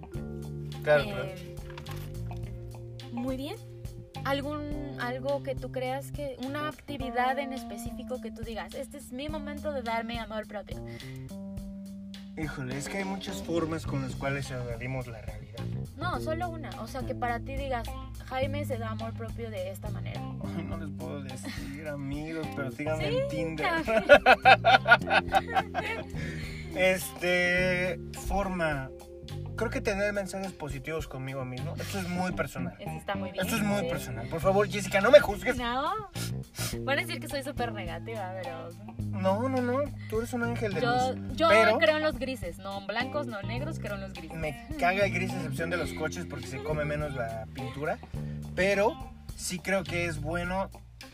claro, 0.83 1.05
claro. 1.05 1.25
Eh, 1.25 1.57
Muy 3.13 3.39
bien. 3.39 3.57
¿Algún, 4.25 4.61
algo 5.01 5.43
que 5.43 5.55
tú 5.55 5.73
creas 5.73 6.13
que, 6.13 6.37
una 6.47 6.69
actividad 6.69 7.39
en 7.39 7.53
específico 7.53 8.21
que 8.21 8.31
tú 8.31 8.43
digas, 8.43 8.75
este 8.75 8.99
es 8.99 9.11
mi 9.13 9.29
momento 9.29 9.73
de 9.73 9.83
darme 9.83 10.21
amor 10.21 10.47
propio? 10.47 10.77
Híjole, 12.37 12.79
es 12.79 12.89
que 12.89 12.99
hay 12.99 13.05
muchas 13.05 13.43
formas 13.43 13.87
con 13.87 14.03
las 14.03 14.17
cuales 14.17 14.51
evadimos 14.51 15.07
la 15.07 15.21
realidad. 15.21 15.59
No, 15.97 16.19
solo 16.21 16.49
una. 16.49 16.71
O 16.81 16.87
sea, 16.87 17.03
que 17.03 17.15
para 17.15 17.39
ti 17.41 17.57
digas, 17.57 17.87
Jaime 18.27 18.65
se 18.65 18.79
da 18.79 18.91
amor 18.91 19.13
propio 19.13 19.51
de 19.51 19.71
esta 19.71 19.91
manera. 19.91 20.21
Ay, 20.57 20.65
no 20.65 20.79
les 20.79 20.89
puedo 20.97 21.23
decir, 21.23 21.87
amigos, 21.89 22.47
pero 22.57 22.71
síganme 22.73 23.09
Sí, 23.09 23.17
en 23.17 23.29
Tinder. 23.29 23.73
Este, 26.75 28.01
forma. 28.27 28.89
Creo 29.57 29.71
que 29.71 29.81
tener 29.81 30.13
mensajes 30.13 30.53
positivos 30.53 31.07
conmigo 31.09 31.45
mismo. 31.45 31.75
Esto 31.79 31.99
es 31.99 32.09
muy 32.09 32.33
personal. 32.33 32.75
Eso 32.79 32.91
está 32.91 33.15
muy 33.15 33.31
bien. 33.33 33.45
Esto 33.45 33.57
es 33.57 33.63
muy 33.63 33.83
personal. 33.89 34.27
Por 34.29 34.41
favor, 34.41 34.69
Jessica, 34.69 35.01
no 35.01 35.11
me 35.11 35.21
juzgues. 35.21 35.57
No. 35.57 36.11
Van 36.81 36.99
a 36.99 37.03
decir 37.03 37.21
que 37.21 37.29
soy 37.29 37.43
súper 37.43 37.73
negativa, 37.73 38.33
pero. 38.43 38.69
No, 38.99 39.49
no, 39.49 39.61
no. 39.61 39.79
Tú 40.09 40.19
eres 40.19 40.33
un 40.33 40.43
ángel 40.43 40.75
de 40.75 40.81
Yo, 40.81 41.13
luz. 41.15 41.37
yo 41.37 41.49
pero 41.49 41.79
creo 41.79 41.97
en 41.99 42.03
los 42.03 42.19
grises, 42.19 42.59
no 42.59 42.81
en 42.81 42.87
blancos, 42.87 43.27
no 43.27 43.39
en 43.41 43.49
negros, 43.49 43.79
creo 43.79 43.95
en 43.95 44.01
los 44.03 44.13
grises. 44.13 44.37
me 44.37 44.67
caga 44.79 45.05
el 45.05 45.13
gris 45.13 45.31
a 45.33 45.37
excepción 45.37 45.71
de 45.71 45.77
los 45.77 45.93
coches 45.93 46.27
porque 46.29 46.47
se 46.47 46.63
come 46.63 46.85
menos 46.85 47.15
la 47.15 47.47
pintura. 47.55 47.99
Pero 48.55 49.13
sí 49.37 49.59
creo 49.59 49.85
que 49.85 50.07
es 50.07 50.21
bueno 50.21 50.71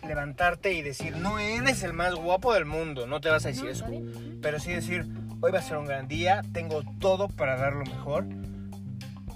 levantarte 0.06 0.72
y 0.72 0.82
decir, 0.82 1.16
no 1.16 1.38
eres 1.38 1.82
el 1.82 1.92
más 1.92 2.14
guapo 2.14 2.54
del 2.54 2.64
mundo. 2.66 3.06
No 3.06 3.20
te 3.20 3.28
vas 3.30 3.44
a 3.44 3.48
decir 3.48 3.64
No, 3.64 3.70
eso. 3.70 3.86
Pero 4.40 4.60
sí 4.60 4.72
decir, 4.72 5.06
hoy 5.40 5.52
va 5.52 5.58
a 5.58 5.62
ser 5.62 5.76
un 5.76 5.86
gran 5.86 6.08
día, 6.08 6.42
tengo 6.52 6.82
todo 6.98 7.28
para 7.28 7.56
dar 7.56 7.74
lo 7.74 7.84
mejor, 7.84 8.26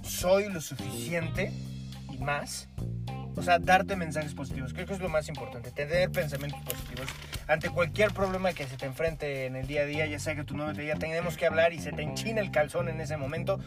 soy 0.03 0.53
lo 0.53 0.61
suficiente 0.61 1.53
y 2.11 2.18
más. 2.18 2.68
O 3.34 3.42
sea, 3.42 3.59
darte 3.59 3.96
mensajes 3.96 4.34
positivos. 4.34 4.74
Creo 4.74 4.86
que 4.86 4.92
es 4.92 5.00
lo 5.00 5.09
más 5.09 5.26
importante, 5.28 5.70
tener 5.70 6.11
pensamientos 6.11 6.61
positivos. 6.61 7.07
Ante 7.48 7.70
cualquier 7.70 8.12
problema 8.12 8.53
que 8.53 8.66
se 8.66 8.76
te 8.76 8.84
enfrente 8.84 9.46
en 9.46 9.57
el 9.57 9.66
día 9.66 9.82
a 9.82 9.86
día, 9.86 10.07
ya 10.07 10.18
sea 10.18 10.34
que 10.34 10.44
tu 10.44 10.55
novio 10.55 10.74
te 10.74 10.82
diga, 10.82 10.96
tenemos 10.96 11.36
que 11.36 11.46
hablar 11.46 11.72
y 11.72 11.78
se 11.78 11.92
te 11.92 12.03
enchina 12.03 12.42
el 12.42 12.50
calzón 12.50 12.88
en 12.88 13.00
ese 13.00 13.16
momento, 13.16 13.59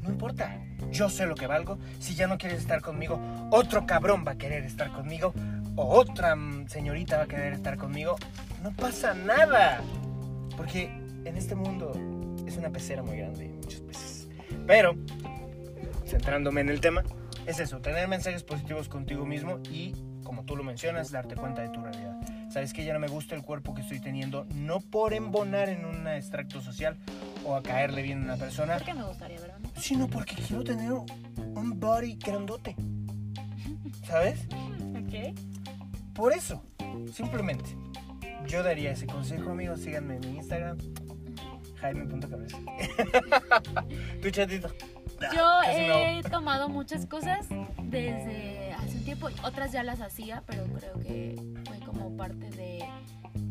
no 0.00 0.08
importa. 0.08 0.58
Yo 0.90 1.10
sé 1.10 1.26
lo 1.26 1.34
que 1.34 1.46
valgo. 1.46 1.78
Si 1.98 2.14
ya 2.14 2.26
no 2.26 2.38
quieres 2.38 2.60
estar 2.60 2.80
conmigo, 2.80 3.20
otro 3.50 3.84
cabrón 3.84 4.24
va 4.26 4.32
a 4.32 4.38
querer 4.38 4.64
estar 4.64 4.90
conmigo. 4.90 5.34
O 5.76 5.98
otra 5.98 6.34
mm, 6.34 6.68
señorita 6.68 7.18
va 7.18 7.24
a 7.24 7.26
querer 7.26 7.52
estar 7.52 7.76
conmigo. 7.76 8.16
No 8.62 8.72
pasa 8.72 9.12
nada. 9.12 9.82
Porque 10.56 11.03
en 11.24 11.36
este 11.36 11.54
mundo 11.54 11.92
es 12.46 12.56
una 12.56 12.70
pecera 12.70 13.02
muy 13.02 13.16
grande, 13.18 13.48
muchas 13.48 13.84
veces. 13.86 14.28
Pero, 14.66 14.94
centrándome 16.06 16.60
en 16.60 16.68
el 16.68 16.80
tema, 16.80 17.02
es 17.46 17.60
eso, 17.60 17.80
tener 17.80 18.08
mensajes 18.08 18.42
positivos 18.42 18.88
contigo 18.88 19.26
mismo 19.26 19.58
y, 19.70 19.94
como 20.22 20.44
tú 20.44 20.56
lo 20.56 20.64
mencionas, 20.64 21.10
darte 21.10 21.34
cuenta 21.36 21.62
de 21.62 21.68
tu 21.68 21.80
realidad. 21.82 22.18
Sabes 22.50 22.72
que 22.72 22.84
ya 22.84 22.92
no 22.92 23.00
me 23.00 23.08
gusta 23.08 23.34
el 23.34 23.42
cuerpo 23.42 23.74
que 23.74 23.82
estoy 23.82 24.00
teniendo, 24.00 24.46
no 24.54 24.80
por 24.80 25.12
embonar 25.12 25.68
en 25.68 25.84
un 25.84 26.06
extracto 26.06 26.60
social 26.60 26.96
o 27.44 27.54
a 27.56 27.62
caerle 27.62 28.02
bien 28.02 28.22
a 28.22 28.24
una 28.24 28.36
persona, 28.36 28.76
¿Por 28.76 28.84
qué 28.84 28.94
me 28.94 29.02
gustaría, 29.04 29.40
verdad? 29.40 29.58
sino 29.76 30.08
porque 30.08 30.34
quiero 30.36 30.62
tener 30.62 30.92
un 30.92 31.80
body 31.80 32.14
grandote. 32.16 32.76
¿Sabes? 34.06 34.46
Ok. 34.92 35.36
Por 36.14 36.32
eso, 36.32 36.62
simplemente. 37.12 37.70
Yo 38.46 38.62
daría 38.62 38.92
ese 38.92 39.06
consejo, 39.06 39.50
amigos. 39.50 39.80
Síganme 39.80 40.16
en 40.16 40.20
mi 40.20 40.36
Instagram, 40.36 40.78
jaime.cabeza. 41.84 42.58
tu 44.22 44.30
chatito. 44.30 44.68
Yo 45.34 45.62
he 45.66 46.22
tomado 46.22 46.68
muchas 46.68 47.06
cosas 47.06 47.46
desde 47.82 48.72
hace 48.72 48.96
un 48.96 49.04
tiempo, 49.04 49.28
otras 49.44 49.72
ya 49.72 49.82
las 49.82 50.00
hacía, 50.00 50.42
pero 50.46 50.64
creo 50.64 51.00
que 51.00 51.36
fue 51.66 51.78
como 51.80 52.16
parte 52.16 52.50
de, 52.50 52.84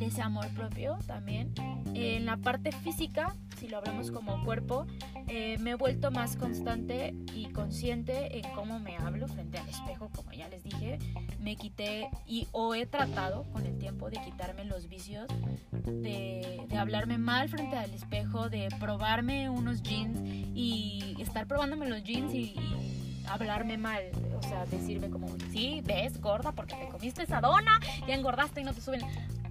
de 0.03 0.09
ese 0.09 0.21
amor 0.21 0.47
propio 0.49 0.97
también. 1.07 1.53
En 1.93 2.25
la 2.25 2.35
parte 2.35 2.71
física, 2.71 3.35
si 3.57 3.69
lo 3.69 3.77
hablamos 3.77 4.11
como 4.11 4.43
cuerpo, 4.43 4.85
eh, 5.27 5.57
me 5.59 5.71
he 5.71 5.75
vuelto 5.75 6.11
más 6.11 6.35
constante 6.35 7.15
y 7.33 7.45
consciente 7.53 8.37
en 8.37 8.53
cómo 8.53 8.79
me 8.79 8.97
hablo 8.97 9.27
frente 9.29 9.57
al 9.57 9.69
espejo, 9.69 10.09
como 10.13 10.33
ya 10.33 10.49
les 10.49 10.63
dije. 10.63 10.99
Me 11.39 11.55
quité 11.55 12.09
y 12.27 12.47
o 12.51 12.75
he 12.75 12.85
tratado 12.85 13.43
con 13.53 13.65
el 13.65 13.77
tiempo 13.77 14.09
de 14.09 14.17
quitarme 14.17 14.65
los 14.65 14.89
vicios 14.89 15.27
de, 15.71 16.65
de 16.67 16.77
hablarme 16.77 17.17
mal 17.17 17.47
frente 17.47 17.77
al 17.77 17.91
espejo, 17.91 18.49
de 18.49 18.67
probarme 18.81 19.49
unos 19.49 19.83
jeans 19.83 20.19
y 20.53 21.15
estar 21.19 21.47
probándome 21.47 21.87
los 21.87 22.03
jeans 22.03 22.33
y, 22.33 22.55
y 22.59 23.23
hablarme 23.29 23.77
mal. 23.77 24.03
O 24.37 24.41
sea, 24.41 24.65
decirme 24.65 25.09
como, 25.09 25.27
sí, 25.51 25.81
ves, 25.85 26.19
gorda, 26.19 26.51
porque 26.51 26.75
te 26.75 26.89
comiste 26.89 27.23
esa 27.23 27.39
dona, 27.39 27.79
ya 28.05 28.15
engordaste 28.15 28.59
y 28.59 28.63
no 28.65 28.73
te 28.73 28.81
suben. 28.81 29.01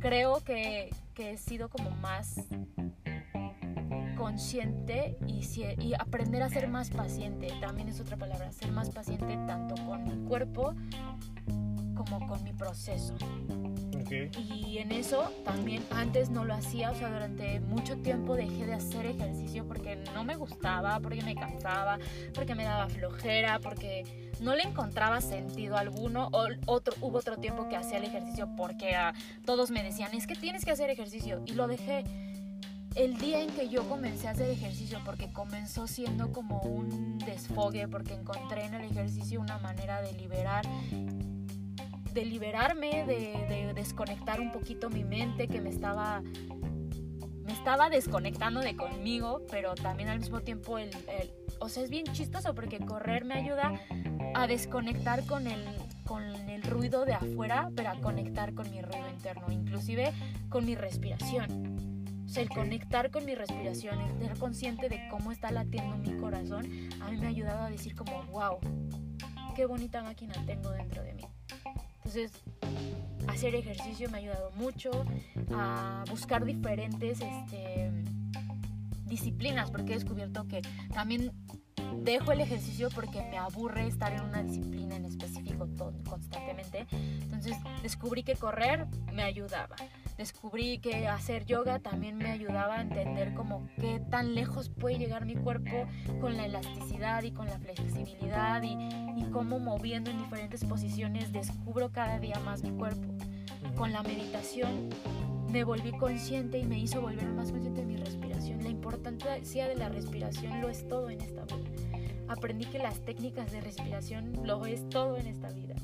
Creo 0.03 0.43
que, 0.43 0.91
que 1.15 1.31
he 1.31 1.39
sido 1.39 1.69
como 1.69 1.91
más 1.93 2.49
consciente 4.17 5.17
y, 5.29 5.47
y, 5.81 5.95
aprender 5.95 6.43
a 6.43 6.49
ser 6.49 6.69
más 6.69 6.91
paciente. 6.91 7.49
También 7.61 7.89
es 7.89 8.01
otra 8.01 8.17
palabra, 8.17 8.51
ser 8.51 8.73
más 8.73 8.91
paciente 8.91 9.39
tanto 9.47 9.77
con 9.87 10.03
mi 10.03 10.29
cuerpo 10.29 10.75
como 11.95 12.27
con 12.27 12.43
mi 12.43 12.53
proceso. 12.53 13.15
Y 14.13 14.79
en 14.79 14.93
eso 14.93 15.33
también 15.45 15.83
antes 15.91 16.31
no 16.31 16.45
lo 16.45 16.55
hacía, 16.55 16.91
o 16.91 16.95
sea, 16.95 17.11
durante 17.11 17.61
mucho 17.61 17.97
tiempo 17.99 18.37
dejé 18.37 18.67
de 18.67 18.75
hacer 18.75 19.07
ejercicio 19.07 19.67
porque 19.67 19.97
no 20.15 20.25
me 20.25 20.37
gustaba, 20.37 21.01
porque 21.01 21.23
me 21.23 21.35
cansaba, 21.35 21.99
porque 22.35 22.55
me 22.55 22.65
daba 22.65 22.89
flojera, 22.89 23.59
porque 23.61 24.31
no 24.41 24.55
le 24.55 24.65
encontraba 24.65 25.21
sentido 25.21 25.77
alguno. 25.77 26.29
O 26.33 26.47
otro, 26.67 26.95
hubo 27.01 27.19
otro 27.19 27.37
tiempo 27.39 27.69
que 27.69 27.77
hacía 27.77 27.99
el 27.99 28.05
ejercicio 28.05 28.49
porque 28.57 28.95
ah, 28.95 29.15
todos 29.45 29.71
me 29.71 29.83
decían, 29.83 30.15
es 30.15 30.27
que 30.27 30.35
tienes 30.35 30.65
que 30.65 30.73
hacer 30.73 30.91
ejercicio. 30.91 31.43
Y 31.47 31.53
lo 31.53 31.67
dejé 31.67 32.05
el 32.95 33.17
día 33.17 33.41
en 33.41 33.51
que 33.51 33.69
yo 33.69 33.89
comencé 33.89 34.29
a 34.29 34.33
hacer 34.33 34.51
ejercicio, 34.51 35.01
porque 35.05 35.33
comenzó 35.33 35.87
siendo 35.87 36.33
como 36.33 36.61
un 36.61 37.19
desfogue, 37.19 37.89
porque 37.89 38.15
encontré 38.15 38.67
en 38.67 38.75
el 38.75 38.85
ejercicio 38.85 39.41
una 39.41 39.59
manera 39.59 40.03
de 40.03 40.13
liberar 40.13 40.67
de 42.13 42.25
liberarme, 42.25 43.05
de, 43.07 43.73
desconectar 43.75 44.41
un 44.41 44.53
poquito 44.53 44.91
mi 44.91 45.05
mente 45.05 45.49
que 45.49 45.61
me 45.61 45.71
estaba 45.71 46.23
me 46.23 47.53
estaba 47.53 47.91
desconectando 47.91 48.61
de 48.61 48.77
conmigo, 48.77 49.43
pero 49.51 49.75
también 49.75 50.09
al 50.09 50.21
mismo 50.21 50.43
tiempo 50.43 50.79
el, 50.79 50.91
o 51.59 51.69
sea, 51.69 51.83
es 51.83 51.91
bien 51.91 52.05
chistoso 52.07 52.55
porque 52.55 52.79
correr 52.79 53.25
me 53.25 53.35
ayuda 53.35 53.73
a 54.35 54.47
desconectar 54.47 55.27
con 55.27 55.47
el 55.47 55.65
con 56.05 56.23
el 56.25 56.63
ruido 56.63 57.05
de 57.05 57.15
afuera, 57.15 57.71
pero 57.75 57.91
a 57.91 58.01
conectar 58.01 58.55
con 58.55 58.71
mi 58.71 58.83
ruido 58.83 59.09
interno, 59.09 59.51
inclusive 59.51 60.13
con 60.49 60.65
mi 60.65 60.75
respiración. 60.75 62.03
O 62.27 62.29
sea, 62.29 62.43
el 62.43 62.49
conectar 62.49 63.11
con 63.11 63.25
mi 63.25 63.35
respiración, 63.35 64.01
el 64.01 64.19
ser 64.19 64.39
consciente 64.39 64.89
de 64.89 65.09
cómo 65.11 65.33
está 65.33 65.51
latiendo 65.51 65.97
mi 65.97 66.17
corazón, 66.19 66.67
a 67.01 67.11
mí 67.11 67.17
me 67.19 67.27
ha 67.27 67.31
ayudado 67.31 67.63
a 67.63 67.71
decir 67.71 67.95
como, 67.95 68.23
wow, 68.25 68.59
qué 69.55 69.67
bonita 69.67 70.03
máquina 70.03 70.35
tengo 70.47 70.71
dentro 70.71 71.03
de 71.03 71.15
mí. 71.15 71.25
Entonces, 72.15 72.43
hacer 73.27 73.55
ejercicio 73.55 74.11
me 74.11 74.19
ha 74.19 74.21
ayudado 74.21 74.51
mucho 74.57 74.91
a 75.55 76.05
buscar 76.11 76.45
diferentes 76.45 77.23
este, 77.23 77.91
disciplinas, 79.07 79.71
porque 79.71 79.93
he 79.93 79.95
descubierto 79.95 80.47
que 80.47 80.61
también 80.93 81.33
dejo 82.03 82.33
el 82.33 82.43
ejercicio 82.43 82.91
porque 82.95 83.23
me 83.31 83.39
aburre 83.39 83.87
estar 83.87 84.13
en 84.13 84.25
una 84.25 84.43
disciplina 84.43 84.97
en 84.97 85.07
específico 85.07 85.67
constantemente. 86.07 86.87
Entonces 86.91 87.57
descubrí 87.83 88.25
que 88.25 88.37
correr 88.37 88.87
me 89.11 89.23
ayudaba. 89.23 89.77
Descubrí 90.17 90.79
que 90.79 91.07
hacer 91.09 91.45
yoga 91.45 91.79
también 91.79 92.17
me 92.17 92.31
ayudaba 92.31 92.77
a 92.77 92.81
entender 92.83 93.35
como 93.35 93.67
qué 93.81 94.01
tan 94.11 94.35
lejos 94.35 94.69
puede 94.69 94.99
llegar 94.99 95.25
mi 95.25 95.35
cuerpo 95.35 95.87
con 96.21 96.37
la 96.37 96.47
elasticidad 96.47 97.23
y 97.23 97.33
con 97.33 97.47
la 97.47 97.59
flexibilidad 97.59 98.63
y, 98.63 98.77
y 99.21 99.25
cómo 99.31 99.59
moviendo 99.59 100.11
en 100.11 100.19
diferentes 100.19 100.65
posiciones 100.65 101.33
descubro 101.33 101.91
cada 101.91 102.19
día 102.19 102.39
más 102.45 102.63
mi 102.63 102.71
cuerpo. 102.71 103.09
Con 103.77 103.93
la 103.93 104.03
meditación 104.03 104.91
me 105.51 105.65
volví 105.65 105.93
consciente 105.93 106.59
y 106.59 106.65
me 106.65 106.79
hizo 106.79 107.01
volver 107.01 107.27
más 107.27 107.51
consciente 107.51 107.81
de 107.81 107.87
mi 107.87 107.97
respiración. 107.97 108.63
La 108.63 108.69
importancia 108.69 109.69
de 109.69 109.77
la 109.77 109.89
respiración 109.89 110.61
lo 110.61 110.69
es 110.69 110.87
todo 110.87 111.11
en 111.11 111.21
esta 111.21 111.45
vida 111.45 111.93
aprendí 112.33 112.65
que 112.65 112.79
las 112.79 113.01
técnicas 113.01 113.53
de 113.53 113.61
respiración 113.61 114.33
lo 114.45 114.65
es 114.67 114.89
todo 114.89 115.17
en 115.17 115.27
esta 115.27 115.51
vida. 115.51 115.75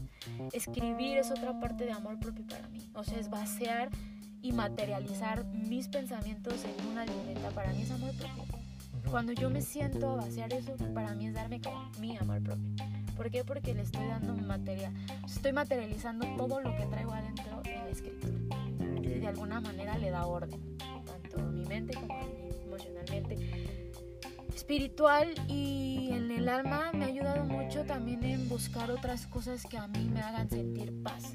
Escribir 0.52 1.18
es 1.18 1.30
otra 1.30 1.58
parte 1.60 1.84
de 1.84 1.92
amor 1.92 2.18
propio 2.18 2.46
para 2.46 2.68
mí. 2.68 2.90
O 2.94 3.04
sea, 3.04 3.18
es 3.18 3.28
vaciar 3.30 3.90
y 4.42 4.52
materializar 4.52 5.44
mis 5.46 5.88
pensamientos 5.88 6.64
en 6.64 6.86
una 6.86 7.04
libreta. 7.04 7.50
Para 7.50 7.72
mí 7.72 7.82
es 7.82 7.90
amor 7.90 8.12
propio. 8.14 8.44
Cuando 9.10 9.32
yo 9.32 9.50
me 9.50 9.62
siento 9.62 10.10
a 10.10 10.16
vaciar 10.16 10.52
eso, 10.52 10.74
para 10.94 11.14
mí 11.14 11.26
es 11.26 11.34
darme 11.34 11.60
mi 12.00 12.16
amor 12.16 12.42
propio. 12.42 12.68
¿Por 13.16 13.30
qué? 13.30 13.42
Porque 13.44 13.74
le 13.74 13.82
estoy 13.82 14.06
dando 14.06 14.34
materia. 14.34 14.92
Estoy 15.26 15.52
materializando 15.52 16.26
todo 16.36 16.60
lo 16.60 16.76
que 16.76 16.86
traigo 16.86 17.12
adentro 17.12 17.62
en 17.64 17.84
la 17.84 17.88
escritura. 17.88 18.34
Y 19.02 19.20
de 19.20 19.26
alguna 19.26 19.60
manera 19.60 19.98
le 19.98 20.10
da 20.10 20.26
orden, 20.26 20.76
tanto 20.78 21.40
a 21.40 21.50
mi 21.50 21.64
mente 21.64 21.94
como 21.94 22.14
a 22.14 22.24
mí 22.24 22.48
emocionalmente 22.64 23.78
espiritual 24.54 25.32
y 25.46 26.10
en 26.10 26.30
el 26.30 26.48
alma 26.48 26.90
me 26.92 27.04
ha 27.04 27.08
ayudado 27.08 27.44
mucho 27.44 27.84
también 27.84 28.22
en 28.24 28.48
buscar 28.48 28.90
otras 28.90 29.26
cosas 29.26 29.64
que 29.64 29.78
a 29.78 29.86
mí 29.86 30.10
me 30.12 30.20
hagan 30.20 30.50
sentir 30.50 30.92
paz. 31.02 31.32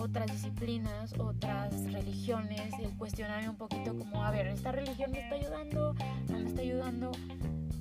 Otras 0.00 0.32
disciplinas, 0.32 1.12
otras 1.18 1.72
religiones, 1.92 2.72
el 2.82 2.96
cuestionarme 2.96 3.50
un 3.50 3.56
poquito 3.56 3.96
como, 3.98 4.24
a 4.24 4.30
ver, 4.30 4.46
¿esta 4.46 4.72
religión 4.72 5.10
me 5.10 5.20
está 5.20 5.34
ayudando? 5.34 5.94
¿No 6.28 6.38
me 6.38 6.48
está 6.48 6.62
ayudando? 6.62 7.12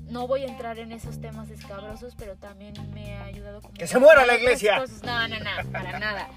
No 0.10 0.28
voy 0.28 0.44
a 0.44 0.48
entrar 0.48 0.80
en 0.80 0.92
esos 0.92 1.22
temas 1.22 1.50
escabrosos, 1.50 2.16
pero 2.18 2.36
también 2.36 2.74
me 2.94 3.16
ha 3.16 3.24
ayudado 3.24 3.62
como... 3.62 3.74
¡Que 3.74 3.88
se 3.88 4.00
muera 4.00 4.26
la 4.26 4.36
iglesia! 4.36 4.84
No, 5.04 5.28
no, 5.30 5.40
no, 5.40 5.72
para 5.72 5.98
nada. 5.98 6.28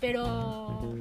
Pero 0.00 0.94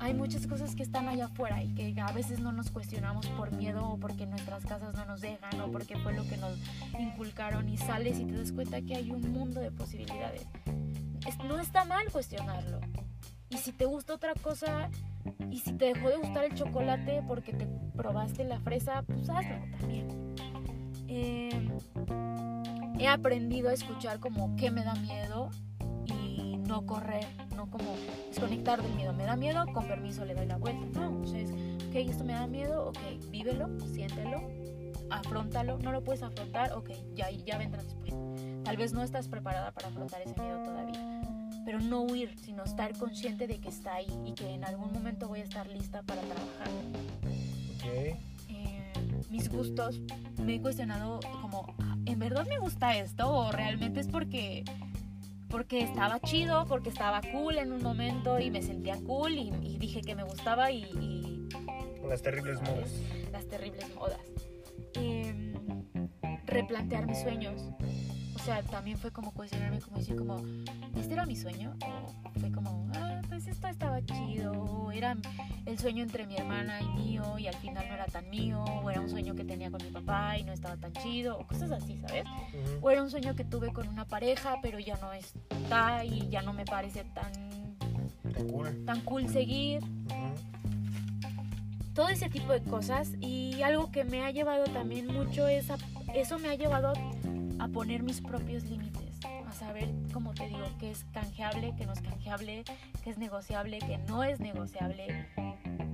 hay 0.00 0.14
muchas 0.14 0.46
cosas 0.46 0.74
que 0.74 0.82
están 0.82 1.08
allá 1.08 1.26
afuera 1.26 1.62
y 1.62 1.74
que 1.74 2.00
a 2.00 2.10
veces 2.12 2.40
no 2.40 2.52
nos 2.52 2.70
cuestionamos 2.70 3.26
por 3.28 3.52
miedo 3.52 3.86
o 3.86 3.98
porque 3.98 4.24
nuestras 4.26 4.64
casas 4.64 4.94
no 4.94 5.04
nos 5.04 5.20
dejan 5.20 5.60
o 5.60 5.70
porque 5.70 5.96
fue 5.98 6.14
lo 6.14 6.26
que 6.26 6.38
nos 6.38 6.58
inculcaron 6.98 7.68
y 7.68 7.76
sales 7.76 8.18
y 8.18 8.24
te 8.24 8.32
das 8.32 8.50
cuenta 8.50 8.80
que 8.80 8.96
hay 8.96 9.10
un 9.10 9.30
mundo 9.30 9.60
de 9.60 9.70
posibilidades. 9.70 10.46
no 11.46 11.60
está 11.60 11.84
mal 11.84 12.10
cuestionarlo. 12.10 12.80
Y 13.52 13.58
si 13.58 13.72
te 13.72 13.84
gusta 13.84 14.14
otra 14.14 14.32
cosa 14.42 14.88
y 15.50 15.58
si 15.58 15.74
te 15.74 15.92
dejó 15.92 16.08
de 16.08 16.16
gustar 16.16 16.44
el 16.44 16.54
chocolate 16.54 17.22
porque 17.28 17.52
te 17.52 17.66
probaste 17.94 18.44
la 18.44 18.58
fresa, 18.60 19.02
pues 19.02 19.28
hazlo 19.28 19.56
también. 19.78 20.34
Eh, 21.06 21.70
he 22.98 23.06
aprendido 23.06 23.68
a 23.68 23.74
escuchar 23.74 24.20
como 24.20 24.56
qué 24.56 24.70
me 24.70 24.82
da 24.82 24.94
miedo 24.94 25.50
y 26.06 26.56
no 26.56 26.86
correr 26.86 27.26
no 27.54 27.70
como 27.70 27.94
desconectar 28.28 28.82
del 28.82 28.94
miedo. 28.94 29.12
Me 29.12 29.24
da 29.24 29.36
miedo, 29.36 29.64
con 29.74 29.86
permiso 29.86 30.24
le 30.24 30.34
doy 30.34 30.46
la 30.46 30.56
vuelta. 30.56 30.86
No, 30.98 31.08
entonces, 31.08 31.50
ok, 31.50 31.94
esto 31.94 32.24
me 32.24 32.32
da 32.32 32.46
miedo, 32.46 32.88
ok, 32.88 32.98
vívelo, 33.30 33.68
siéntelo, 33.92 34.48
afrontalo. 35.10 35.78
No 35.78 35.92
lo 35.92 36.02
puedes 36.02 36.22
afrontar, 36.22 36.72
ok, 36.72 36.90
ya, 37.14 37.30
ya 37.30 37.58
vendrá 37.58 37.82
después. 37.82 38.14
Tal 38.64 38.76
vez 38.76 38.94
no 38.94 39.02
estás 39.02 39.28
preparada 39.28 39.72
para 39.72 39.88
afrontar 39.88 40.22
ese 40.22 40.40
miedo 40.40 40.62
todavía. 40.62 41.11
Pero 41.64 41.80
no 41.80 42.02
huir, 42.02 42.34
sino 42.38 42.64
estar 42.64 42.96
consciente 42.98 43.46
de 43.46 43.58
que 43.58 43.68
está 43.68 43.94
ahí 43.94 44.06
y 44.26 44.32
que 44.32 44.50
en 44.50 44.64
algún 44.64 44.92
momento 44.92 45.28
voy 45.28 45.40
a 45.40 45.44
estar 45.44 45.66
lista 45.68 46.02
para 46.02 46.20
trabajar. 46.22 46.68
Okay. 47.76 48.14
Eh, 48.48 48.92
mis 49.30 49.48
gustos, 49.48 50.00
me 50.38 50.56
he 50.56 50.60
cuestionado 50.60 51.20
como, 51.40 51.74
¿en 52.06 52.18
verdad 52.18 52.46
me 52.46 52.58
gusta 52.58 52.96
esto? 52.96 53.30
¿O 53.30 53.52
realmente 53.52 54.00
es 54.00 54.08
porque 54.08 54.64
porque 55.52 55.82
estaba 55.82 56.18
chido, 56.18 56.64
porque 56.66 56.88
estaba 56.88 57.20
cool 57.30 57.58
en 57.58 57.72
un 57.72 57.82
momento 57.82 58.40
y 58.40 58.50
me 58.50 58.62
sentía 58.62 58.96
cool 59.06 59.34
y, 59.34 59.76
dije 59.78 60.00
que 60.00 60.14
me 60.14 60.24
gustaba 60.24 60.70
y, 60.72 61.46
Las 62.08 62.22
terribles 62.22 62.60
modas. 62.62 62.90
Las 63.30 63.46
terribles 63.46 63.94
modas. 63.94 64.20
Em, 64.94 65.52
replantear 66.46 67.06
mis 67.06 67.20
sueños. 67.20 67.60
O 68.42 68.44
sea, 68.44 68.60
también 68.64 68.98
fue 68.98 69.12
como 69.12 69.30
cuestionarme, 69.30 69.78
como 69.78 69.98
decir, 69.98 70.16
como, 70.16 70.42
¿este 70.96 71.12
era 71.12 71.24
mi 71.24 71.36
sueño? 71.36 71.76
O 71.80 72.40
fue 72.40 72.50
como, 72.50 72.90
ah, 72.96 73.22
pues 73.28 73.46
esto 73.46 73.68
estaba 73.68 74.04
chido, 74.04 74.90
era 74.90 75.16
el 75.64 75.78
sueño 75.78 76.02
entre 76.02 76.26
mi 76.26 76.36
hermana 76.36 76.80
y 76.80 76.88
mío 76.88 77.38
y 77.38 77.46
al 77.46 77.54
final 77.54 77.86
no 77.86 77.94
era 77.94 78.06
tan 78.06 78.28
mío, 78.30 78.64
o 78.64 78.90
era 78.90 79.00
un 79.00 79.08
sueño 79.08 79.36
que 79.36 79.44
tenía 79.44 79.70
con 79.70 79.80
mi 79.80 79.90
papá 79.92 80.38
y 80.38 80.42
no 80.42 80.52
estaba 80.52 80.76
tan 80.76 80.92
chido, 80.94 81.38
o 81.38 81.46
cosas 81.46 81.70
así, 81.70 81.96
¿sabes? 82.00 82.24
O 82.80 82.90
era 82.90 83.00
un 83.04 83.10
sueño 83.10 83.36
que 83.36 83.44
tuve 83.44 83.72
con 83.72 83.86
una 83.86 84.06
pareja, 84.06 84.56
pero 84.60 84.80
ya 84.80 84.96
no 84.96 85.12
está 85.12 86.04
y 86.04 86.28
ya 86.28 86.42
no 86.42 86.52
me 86.52 86.64
parece 86.64 87.04
tan, 87.04 87.32
cool, 88.50 88.84
tan 88.84 89.02
cool 89.02 89.28
seguir. 89.28 89.84
Todo 91.94 92.08
ese 92.08 92.28
tipo 92.28 92.52
de 92.52 92.62
cosas 92.64 93.12
y 93.20 93.62
algo 93.62 93.92
que 93.92 94.02
me 94.02 94.24
ha 94.24 94.32
llevado 94.32 94.64
también 94.64 95.06
mucho 95.06 95.46
es 95.46 95.68
eso 96.12 96.38
me 96.38 96.48
ha 96.48 96.54
llevado 96.54 96.92
a 97.58 97.68
poner 97.68 98.02
mis 98.02 98.20
propios 98.20 98.64
límites 98.64 99.12
saber, 99.52 99.88
como 100.12 100.32
te 100.34 100.48
digo, 100.48 100.64
qué 100.78 100.90
es 100.90 101.04
canjeable, 101.12 101.74
qué 101.76 101.86
no 101.86 101.92
es 101.92 102.00
canjeable, 102.00 102.64
qué 103.02 103.10
es 103.10 103.18
negociable, 103.18 103.78
qué 103.78 103.98
no 104.08 104.24
es 104.24 104.40
negociable. 104.40 105.26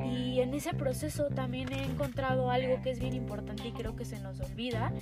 Y 0.05 0.41
en 0.41 0.55
ese 0.55 0.75
proceso 0.75 1.27
también 1.29 1.73
he 1.73 1.85
encontrado 1.85 2.51
algo 2.51 2.81
que 2.83 2.91
es 2.91 3.01
bien 3.01 3.15
importante 3.15 3.69
y 3.69 3.73
creo 3.73 3.97
que 3.97 4.05
se 4.05 4.21
nos 4.21 4.41
olvida, 4.41 4.93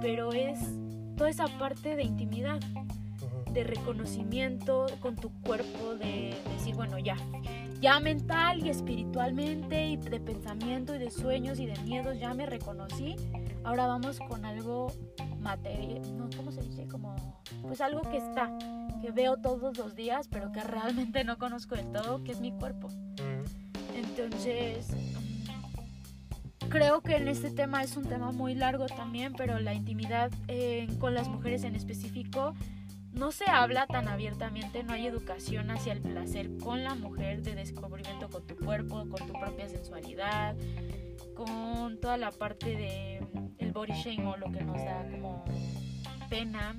pero 0.00 0.32
es 0.32 0.58
toda 1.16 1.30
esa 1.30 1.46
parte 1.58 1.96
de 1.96 2.04
intimidad, 2.04 2.60
de 3.52 3.64
reconocimiento 3.64 4.86
con 5.00 5.16
tu 5.16 5.30
cuerpo, 5.42 5.94
de 5.94 6.34
decir, 6.52 6.74
bueno, 6.74 6.98
ya, 6.98 7.16
ya 7.80 8.00
mental 8.00 8.64
y 8.64 8.68
espiritualmente 8.68 9.88
y 9.88 9.96
de 9.96 10.20
pensamiento 10.20 10.94
y 10.94 10.98
de 10.98 11.10
sueños 11.10 11.58
y 11.58 11.66
de 11.66 11.78
miedos, 11.82 12.18
ya 12.18 12.34
me 12.34 12.46
reconocí, 12.46 13.16
ahora 13.64 13.86
vamos 13.86 14.18
con 14.18 14.44
algo 14.44 14.92
materia, 15.44 16.00
no, 16.12 16.28
¿cómo 16.36 16.50
se 16.50 16.62
dice? 16.62 16.88
Como, 16.88 17.14
pues 17.62 17.80
algo 17.80 18.02
que 18.02 18.16
está, 18.16 18.50
que 19.00 19.12
veo 19.12 19.36
todos 19.36 19.78
los 19.78 19.94
días, 19.94 20.26
pero 20.28 20.50
que 20.50 20.60
realmente 20.62 21.22
no 21.22 21.38
conozco 21.38 21.76
del 21.76 21.92
todo, 21.92 22.24
que 22.24 22.32
es 22.32 22.40
mi 22.40 22.50
cuerpo. 22.50 22.88
Entonces, 23.94 24.88
creo 26.68 27.02
que 27.02 27.16
en 27.16 27.28
este 27.28 27.50
tema 27.50 27.82
es 27.82 27.96
un 27.96 28.06
tema 28.06 28.32
muy 28.32 28.54
largo 28.54 28.86
también, 28.86 29.34
pero 29.34 29.60
la 29.60 29.74
intimidad 29.74 30.32
eh, 30.48 30.88
con 30.98 31.14
las 31.14 31.28
mujeres 31.28 31.62
en 31.62 31.76
específico 31.76 32.54
no 33.12 33.30
se 33.30 33.48
habla 33.48 33.86
tan 33.86 34.08
abiertamente, 34.08 34.82
no 34.82 34.92
hay 34.92 35.06
educación 35.06 35.70
hacia 35.70 35.92
el 35.92 36.00
placer 36.00 36.56
con 36.58 36.82
la 36.82 36.96
mujer, 36.96 37.42
de 37.42 37.54
descubrimiento 37.54 38.28
con 38.28 38.44
tu 38.46 38.56
cuerpo, 38.56 39.06
con 39.08 39.26
tu 39.26 39.32
propia 39.32 39.68
sensualidad, 39.68 40.56
con 41.36 42.00
toda 42.00 42.16
la 42.16 42.32
parte 42.32 42.74
de 42.74 43.20
body 43.74 43.92
shame 43.92 44.24
o 44.24 44.36
lo 44.36 44.50
que 44.50 44.62
nos 44.62 44.76
da 44.76 45.04
como 45.10 45.44
pena. 46.30 46.76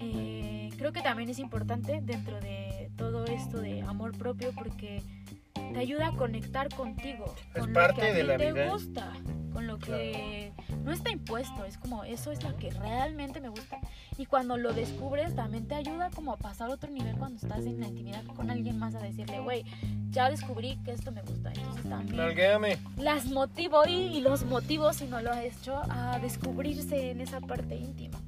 Eh, 0.00 0.70
creo 0.78 0.92
que 0.92 1.02
también 1.02 1.28
es 1.28 1.40
importante 1.40 2.00
dentro 2.00 2.40
de 2.40 2.90
todo 2.96 3.26
esto 3.26 3.60
de 3.60 3.82
amor 3.82 4.16
propio 4.16 4.52
porque 4.52 5.02
te 5.72 5.78
ayuda 5.80 6.08
a 6.08 6.12
conectar 6.12 6.68
contigo, 6.74 7.34
Es 7.54 7.60
con 7.62 7.72
parte 7.72 7.94
lo 7.94 8.00
que 8.02 8.10
a 8.10 8.14
de 8.14 8.20
ti 8.22 8.26
la 8.26 8.36
te 8.36 8.52
vida. 8.52 8.70
gusta, 8.70 9.12
con 9.52 9.66
lo 9.66 9.78
que 9.78 10.52
no 10.84 10.92
está 10.92 11.10
impuesto, 11.10 11.64
es 11.64 11.78
como 11.78 12.04
eso 12.04 12.30
es 12.30 12.42
lo 12.44 12.56
que 12.56 12.70
realmente 12.70 13.40
me 13.40 13.48
gusta. 13.48 13.78
Y 14.18 14.26
cuando 14.26 14.56
lo 14.56 14.72
descubres 14.72 15.34
también 15.34 15.66
te 15.66 15.74
ayuda 15.74 16.10
como 16.10 16.32
a 16.32 16.36
pasar 16.36 16.70
a 16.70 16.74
otro 16.74 16.90
nivel 16.90 17.16
cuando 17.16 17.36
estás 17.36 17.64
en 17.66 17.80
la 17.80 17.88
intimidad 17.88 18.24
con 18.34 18.50
alguien 18.50 18.78
más 18.78 18.94
a 18.94 18.98
decirle, 19.00 19.40
güey, 19.40 19.64
ya 20.10 20.30
descubrí 20.30 20.76
que 20.84 20.92
esto 20.92 21.10
me 21.12 21.22
gusta. 21.22 21.52
Entonces 21.52 21.82
también 21.88 22.16
las 22.98 23.26
motivo 23.26 23.82
y, 23.86 23.92
y 23.92 24.20
los 24.20 24.44
motivos, 24.44 24.96
si 24.96 25.06
no 25.06 25.20
lo 25.20 25.30
has 25.32 25.44
hecho, 25.44 25.80
a 25.90 26.18
descubrirse 26.18 27.10
en 27.10 27.20
esa 27.20 27.40
parte 27.40 27.76
íntima. 27.76 28.18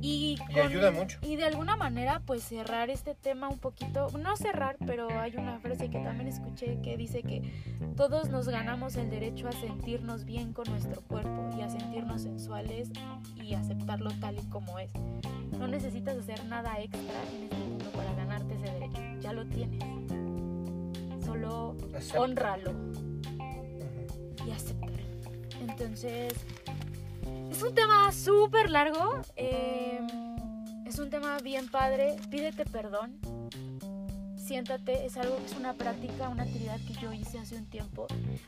Y, 0.00 0.38
Y 0.48 0.58
ayuda 0.58 0.90
mucho. 0.90 1.18
Y 1.22 1.36
de 1.36 1.44
alguna 1.44 1.76
manera, 1.76 2.22
pues 2.24 2.42
cerrar 2.42 2.90
este 2.90 3.14
tema 3.14 3.48
un 3.48 3.58
poquito, 3.58 4.08
no 4.18 4.36
cerrar, 4.36 4.76
pero 4.86 5.08
hay 5.18 5.36
una 5.36 5.58
frase 5.58 5.90
que 5.90 5.98
también 5.98 6.28
escuché 6.28 6.80
que 6.82 6.96
dice 6.96 7.22
que 7.22 7.52
todos 7.96 8.28
nos 8.28 8.48
ganamos 8.48 8.96
el 8.96 9.10
derecho 9.10 9.48
a 9.48 9.52
sentirnos 9.52 10.24
bien 10.24 10.52
con 10.52 10.68
nuestro 10.70 11.00
cuerpo 11.02 11.50
y 11.56 11.62
a 11.62 11.68
sentirnos 11.68 12.22
sensuales 12.22 12.90
y 13.42 13.54
aceptarlo 13.54 14.10
tal 14.20 14.38
y 14.38 14.42
como 14.48 14.78
es. 14.78 14.92
No 15.58 15.66
necesitas 15.66 16.16
hacer 16.16 16.44
nada 16.46 16.78
extra 16.80 17.00
en 17.34 17.44
este 17.44 17.56
mundo 17.56 17.86
para 17.92 18.14
ganarte 18.14 18.54
ese 18.54 18.72
derecho, 18.72 19.02
ya 19.20 19.32
lo 19.32 19.46
tienes. 19.46 19.82
Solo 21.24 21.76
honralo 22.16 22.72
y 24.46 24.50
aceptar. 24.50 24.88
Entonces, 25.60 26.34
es 27.50 27.62
un 27.62 27.74
tema 27.74 28.12
súper 28.12 28.70
largo. 28.70 29.20
eh, 29.36 30.00
es 30.86 30.98
un 30.98 31.10
tema 31.10 31.38
bien 31.38 31.68
padre. 31.68 32.16
Pídete 32.30 32.64
perdón. 32.64 33.18
Siéntate, 34.48 35.04
es 35.04 35.18
algo 35.18 35.36
que 35.36 35.44
es 35.44 35.54
una 35.56 35.74
práctica, 35.74 36.30
una 36.30 36.44
actividad 36.44 36.80
que 36.86 36.94
yo 36.94 37.12
hice 37.12 37.38
hace 37.38 37.54
un 37.54 37.66
tiempo. 37.66 38.06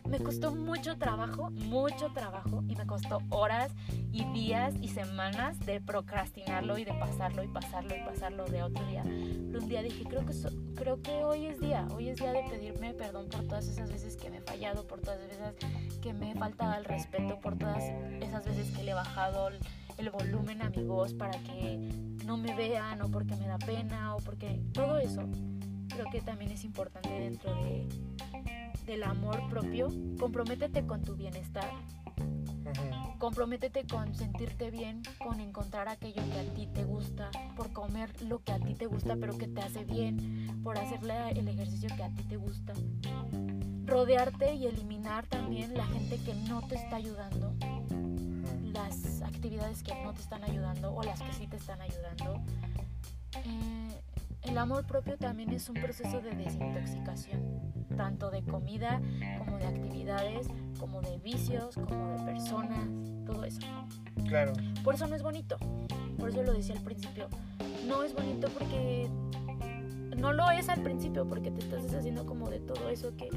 Me 0.09 0.19
costó 0.19 0.51
mucho 0.51 0.97
trabajo, 0.97 1.51
mucho 1.51 2.11
trabajo, 2.15 2.65
y 2.69 2.75
me 2.75 2.87
costó 2.87 3.19
horas 3.29 3.71
y 4.11 4.25
días 4.33 4.73
y 4.81 4.89
semanas 4.89 5.61
de 5.67 5.79
procrastinarlo 5.83 6.79
y 6.79 6.87
de 6.87 6.95
pasarlo 6.95 7.43
y 7.45 7.49
pasarlo 7.49 7.95
y 7.95 8.01
pasarlo 8.01 8.47
de 8.47 8.63
otro 8.63 8.83
día. 8.87 9.03
Pero 9.05 9.59
un 9.61 9.69
día 9.69 9.83
dije, 9.83 10.05
creo 10.05 10.25
que, 10.25 10.33
so- 10.33 10.49
creo 10.75 11.03
que 11.03 11.23
hoy 11.23 11.45
es 11.45 11.61
día, 11.61 11.87
hoy 11.95 12.09
es 12.09 12.17
día 12.17 12.33
de 12.33 12.45
pedirme 12.49 12.95
perdón 12.95 13.29
por 13.29 13.43
todas 13.47 13.69
esas 13.69 13.93
veces 13.93 14.17
que 14.17 14.31
me 14.31 14.39
he 14.39 14.41
fallado, 14.41 14.87
por 14.87 15.03
todas 15.03 15.21
esas 15.31 15.55
veces 15.55 15.99
que 15.99 16.15
me 16.15 16.31
he 16.31 16.35
faltado 16.35 16.71
al 16.73 16.87
respeto, 16.87 17.39
por 17.41 17.59
todas 17.59 17.85
esas 18.23 18.43
veces 18.47 18.71
que 18.75 18.85
le 18.85 18.93
he 18.93 18.95
bajado 18.95 19.49
el, 19.49 19.59
el 19.99 20.09
volumen 20.09 20.63
a 20.63 20.71
mi 20.71 20.83
voz 20.83 21.13
para 21.13 21.39
que 21.41 21.77
no 22.25 22.39
me 22.39 22.55
vean 22.57 23.03
o 23.03 23.11
porque 23.11 23.37
me 23.37 23.47
da 23.47 23.59
pena 23.59 24.17
o 24.17 24.19
porque 24.21 24.63
todo 24.73 24.97
eso 24.97 25.29
creo 25.91 26.07
que 26.11 26.21
también 26.21 26.51
es 26.53 26.65
importante 26.65 27.11
dentro 27.11 27.55
de, 27.63 27.87
del 28.87 29.03
amor 29.03 29.49
propio. 29.49 29.89
Comprométete 30.19 30.87
con 30.87 31.03
tu 31.03 31.17
bienestar, 31.17 31.71
comprométete 33.19 33.87
con 33.87 34.15
sentirte 34.15 34.71
bien, 34.71 35.03
con 35.19 35.41
encontrar 35.41 35.89
aquello 35.89 36.23
que 36.33 36.41
a 36.41 36.55
ti 36.55 36.67
te 36.67 36.85
gusta, 36.85 37.31
por 37.57 37.73
comer 37.73 38.11
lo 38.23 38.43
que 38.43 38.53
a 38.53 38.59
ti 38.59 38.75
te 38.75 38.87
gusta 38.87 39.17
pero 39.17 39.37
que 39.37 39.49
te 39.49 39.61
hace 39.61 39.85
bien, 39.85 40.61
por 40.63 40.79
hacerle 40.79 41.31
el 41.31 41.49
ejercicio 41.49 41.89
que 41.97 42.03
a 42.03 42.11
ti 42.11 42.23
te 42.25 42.37
gusta. 42.37 42.73
Rodearte 43.85 44.55
y 44.55 44.67
eliminar 44.67 45.27
también 45.27 45.75
la 45.75 45.87
gente 45.87 46.17
que 46.19 46.35
no 46.35 46.67
te 46.67 46.77
está 46.77 46.97
ayudando, 46.97 47.53
las 48.73 49.23
actividades 49.23 49.83
que 49.83 49.95
no 50.03 50.15
te 50.15 50.21
están 50.21 50.45
ayudando 50.45 50.95
o 50.95 51.03
las 51.03 51.21
que 51.21 51.33
sí 51.33 51.47
te 51.47 51.57
están 51.57 51.81
ayudando. 51.81 52.41
Eh, 53.45 54.03
el 54.43 54.59
amor 54.59 54.87
propio 54.87 55.17
también 55.17 55.51
es 55.51 55.69
un 55.69 55.77
proceso 55.77 56.21
de 56.21 56.31
desintoxicación, 56.31 57.41
tanto 57.97 58.31
de 58.31 58.43
comida 58.43 59.01
como 59.39 59.59
de 59.59 59.67
actividades, 59.67 60.49
como 60.79 61.01
de 61.03 61.19
vicios, 61.19 61.75
como 61.75 62.17
de 62.17 62.25
personas, 62.25 62.89
todo 63.27 63.45
eso. 63.45 63.61
Claro. 64.27 64.53
Por 64.83 64.95
eso 64.95 65.07
no 65.07 65.17
es 65.17 65.23
bonito, 65.23 65.57
por 66.19 66.31
eso 66.31 66.43
lo 66.43 66.53
decía 66.53 66.75
al 66.75 66.83
principio. 66.83 67.29
No 67.87 68.03
es 68.03 68.15
bonito 68.15 68.49
porque 68.51 69.09
no 70.21 70.33
lo 70.33 70.51
es 70.51 70.69
al 70.69 70.83
principio, 70.83 71.27
porque 71.27 71.51
te 71.51 71.61
estás 71.61 71.83
deshaciendo 71.83 72.27
como 72.27 72.51
de 72.51 72.61
todo 72.61 72.91
eso 72.91 73.17
que 73.17 73.29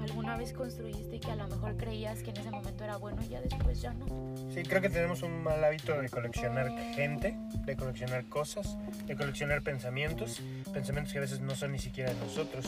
alguna 0.00 0.36
vez 0.36 0.52
construiste 0.52 1.16
y 1.16 1.20
que 1.20 1.30
a 1.30 1.36
lo 1.36 1.48
mejor 1.48 1.76
creías 1.76 2.22
que 2.22 2.30
en 2.30 2.36
ese 2.38 2.50
momento 2.50 2.84
era 2.84 2.96
bueno 2.96 3.20
y 3.24 3.28
ya 3.28 3.40
después 3.40 3.80
ya 3.80 3.92
no. 3.92 4.06
Sí, 4.54 4.62
creo 4.62 4.80
que 4.80 4.88
tenemos 4.88 5.22
un 5.22 5.42
mal 5.42 5.62
hábito 5.64 6.00
de 6.00 6.08
coleccionar 6.08 6.70
gente, 6.94 7.36
de 7.64 7.76
coleccionar 7.76 8.24
cosas, 8.26 8.78
de 9.06 9.16
coleccionar 9.16 9.62
pensamientos, 9.62 10.40
pensamientos 10.72 11.12
que 11.12 11.18
a 11.18 11.22
veces 11.22 11.40
no 11.40 11.54
son 11.54 11.72
ni 11.72 11.78
siquiera 11.78 12.12
de 12.12 12.20
nosotros, 12.20 12.66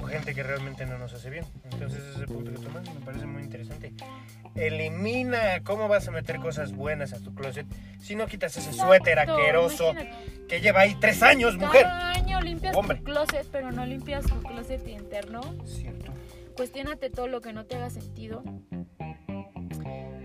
o 0.00 0.06
gente 0.06 0.34
que 0.34 0.42
realmente 0.42 0.84
no 0.84 0.98
nos 0.98 1.14
hace 1.14 1.30
bien. 1.30 1.46
Entonces 1.72 2.02
ese 2.14 2.26
punto 2.26 2.52
que 2.52 2.58
tomas 2.58 2.84
me 2.94 3.00
parece 3.00 3.26
muy 3.26 3.42
interesante. 3.42 3.94
Elimina 4.54 5.62
cómo 5.64 5.88
vas 5.88 6.06
a 6.08 6.10
meter 6.10 6.36
cosas 6.36 6.72
buenas 6.72 7.12
a 7.12 7.20
tu 7.20 7.34
closet 7.34 7.66
si 7.98 8.14
no 8.14 8.26
quitas 8.26 8.56
ese 8.56 8.72
suéter 8.72 9.18
Exacto, 9.18 9.40
aqueroso 9.40 9.90
imagínate. 9.90 10.46
que 10.48 10.60
lleva 10.60 10.80
ahí 10.80 10.96
tres 11.00 11.22
años, 11.22 11.56
mujer. 11.56 11.82
Cada 11.82 12.10
año 12.12 12.40
limpias 12.40 12.76
Hombre. 12.76 13.02
Closet, 13.06 13.46
pero 13.52 13.70
no 13.72 13.86
limpias 13.86 14.26
tu 14.26 14.34
closet 14.42 14.86
interno. 14.88 15.40
Cierto. 15.64 16.12
Cuestiónate 16.56 17.08
todo 17.08 17.28
lo 17.28 17.40
que 17.40 17.52
no 17.52 17.64
te 17.64 17.76
haga 17.76 17.88
sentido. 17.88 18.42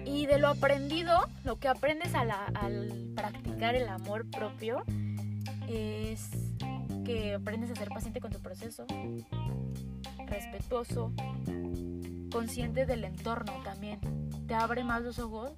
Y 0.03 0.25
de 0.25 0.39
lo 0.39 0.49
aprendido, 0.49 1.13
lo 1.45 1.57
que 1.57 1.67
aprendes 1.67 2.15
a 2.15 2.25
la- 2.25 2.45
al 2.55 3.13
practicar 3.15 3.75
el 3.75 3.87
amor 3.87 4.29
propio 4.29 4.83
es 5.69 6.29
que 7.05 7.35
aprendes 7.35 7.71
a 7.71 7.75
ser 7.75 7.89
paciente 7.89 8.19
con 8.19 8.31
tu 8.31 8.39
proceso, 8.39 8.85
respetuoso, 10.27 11.13
consciente 12.31 12.85
del 12.85 13.03
entorno 13.03 13.53
también. 13.63 13.99
Te 14.47 14.55
abre 14.55 14.83
más 14.83 15.01
los 15.01 15.19
ojos 15.19 15.51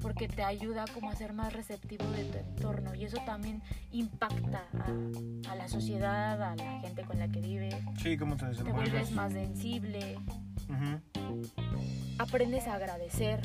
porque 0.00 0.28
te 0.28 0.42
ayuda 0.42 0.84
como 0.94 1.10
a 1.10 1.16
ser 1.16 1.32
más 1.32 1.52
receptivo 1.52 2.04
de 2.12 2.24
tu 2.24 2.38
entorno 2.38 2.94
y 2.94 3.04
eso 3.04 3.18
también 3.26 3.62
impacta 3.90 4.64
a, 4.78 5.50
a 5.50 5.54
la 5.56 5.68
sociedad, 5.68 6.40
a 6.40 6.54
la 6.54 6.80
gente 6.80 7.02
con 7.02 7.18
la 7.18 7.28
que 7.28 7.40
vives. 7.40 7.74
Sí, 8.00 8.16
cómo 8.16 8.36
te 8.36 8.46
Te 8.46 8.72
vuelves 8.72 9.10
más 9.12 9.32
sensible, 9.32 10.18
aprendes 12.18 12.66
a 12.68 12.74
agradecer 12.74 13.40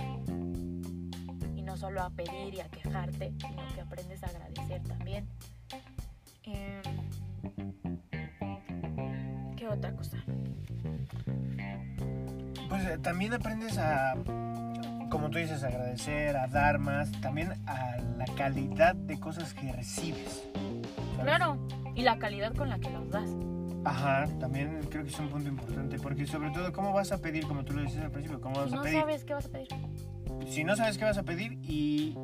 y 1.56 1.62
no 1.62 1.78
solo 1.78 2.02
a 2.02 2.10
pedir 2.10 2.54
y 2.54 2.60
a 2.60 2.70
quejarte, 2.70 3.34
sino 3.40 3.68
que 3.74 3.82
aprendes 3.82 4.24
a 4.24 4.28
agradecer 4.28 4.84
también. 4.84 5.28
Em, 6.44 6.82
¿Qué 9.56 9.68
otra 9.68 9.96
cosa? 9.96 10.18
Pues 12.74 12.86
eh, 12.86 12.98
también 12.98 13.32
aprendes 13.36 13.78
a, 13.78 14.16
como 15.12 15.30
tú 15.30 15.38
dices, 15.38 15.64
a 15.64 15.68
agradecer, 15.68 16.36
a 16.36 16.48
dar 16.48 16.80
más, 16.80 17.12
también 17.22 17.54
a 17.68 17.98
la 18.18 18.26
calidad 18.36 18.96
de 18.96 19.20
cosas 19.20 19.54
que 19.54 19.72
recibes. 19.72 20.44
¿sabes? 21.16 21.22
Claro, 21.22 21.68
y 21.94 22.02
la 22.02 22.18
calidad 22.18 22.52
con 22.56 22.70
la 22.72 22.80
que 22.80 22.90
los 22.90 23.08
das. 23.12 23.30
Ajá, 23.86 24.28
también 24.40 24.80
creo 24.90 25.04
que 25.04 25.12
es 25.12 25.20
un 25.20 25.30
punto 25.30 25.50
importante, 25.50 26.00
porque 26.00 26.26
sobre 26.26 26.50
todo, 26.50 26.74
¿cómo 26.74 26.94
vas 26.94 27.12
a 27.12 27.20
pedir, 27.20 27.46
como 27.46 27.64
tú 27.64 27.74
lo 27.74 27.84
dices 27.84 28.00
al 28.02 28.10
principio, 28.10 28.42
cómo 28.42 28.56
vas 28.56 28.70
Si 28.70 28.74
a 28.74 28.78
no 28.78 28.82
pedir? 28.82 29.00
sabes 29.02 29.24
qué 29.24 29.34
vas 29.36 29.46
a 29.46 29.50
pedir. 29.50 29.68
Si 30.48 30.64
no 30.64 30.76
sabes 30.76 30.98
qué 30.98 31.06
vas 31.06 31.18
a 31.20 31.24
pedir 31.24 31.60
y 31.62 32.18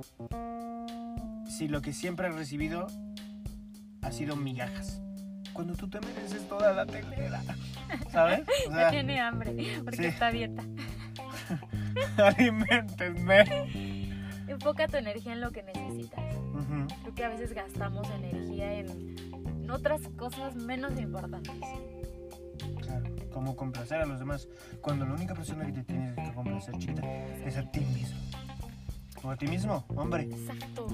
si 1.47 1.68
lo 1.68 1.84
que 1.84 1.93
siempre 1.93 2.26
has 2.26 2.34
recibido 2.34 2.88
ha 4.02 4.12
sido 4.12 4.36
migajas. 4.36 5.00
Cuando 5.60 5.76
tú 5.76 5.89
te 5.89 5.99
mereces 5.99 6.47
toda 6.47 6.72
la 6.72 6.86
telera, 6.86 7.43
¿sabes? 8.14 8.47
O 8.66 8.72
sea, 8.74 8.91
tiene 8.91 9.20
hambre 9.20 9.53
porque 9.84 9.97
sí. 9.97 10.05
está 10.05 10.28
a 10.28 10.32
dieta. 10.32 10.64
alimentenme. 12.18 13.43
Enfoca 14.47 14.88
tu 14.88 14.95
energía 14.95 15.34
en 15.34 15.41
lo 15.41 15.51
que 15.51 15.64
necesitas. 15.64 16.34
Ujú. 16.53 16.88
Creo 17.01 17.14
que 17.14 17.26
a 17.26 17.28
veces 17.28 17.51
gastamos 17.51 18.10
energía 18.12 18.72
en, 18.72 19.18
en 19.62 19.70
otras 19.70 19.99
cosas 20.16 20.55
menos 20.55 20.97
importantes. 20.97 21.51
Claro, 22.82 23.14
como 23.34 23.57
complacer 23.57 23.99
a 23.99 24.05
los 24.05 24.18
demás. 24.18 24.47
Cuando 24.80 25.05
la 25.05 25.12
única 25.12 25.34
persona 25.34 25.66
que 25.66 25.74
te 25.74 25.84
tienes 25.84 26.16
que 26.16 26.34
complacer, 26.36 26.78
chiquita, 26.78 27.05
es 27.45 27.57
a 27.57 27.70
ti 27.70 27.82
mismo. 27.82 28.18
O 29.24 29.30
a 29.30 29.36
ti 29.36 29.45
mismo, 29.45 29.84
hombre, 29.89 30.24
Exacto. 30.24 30.88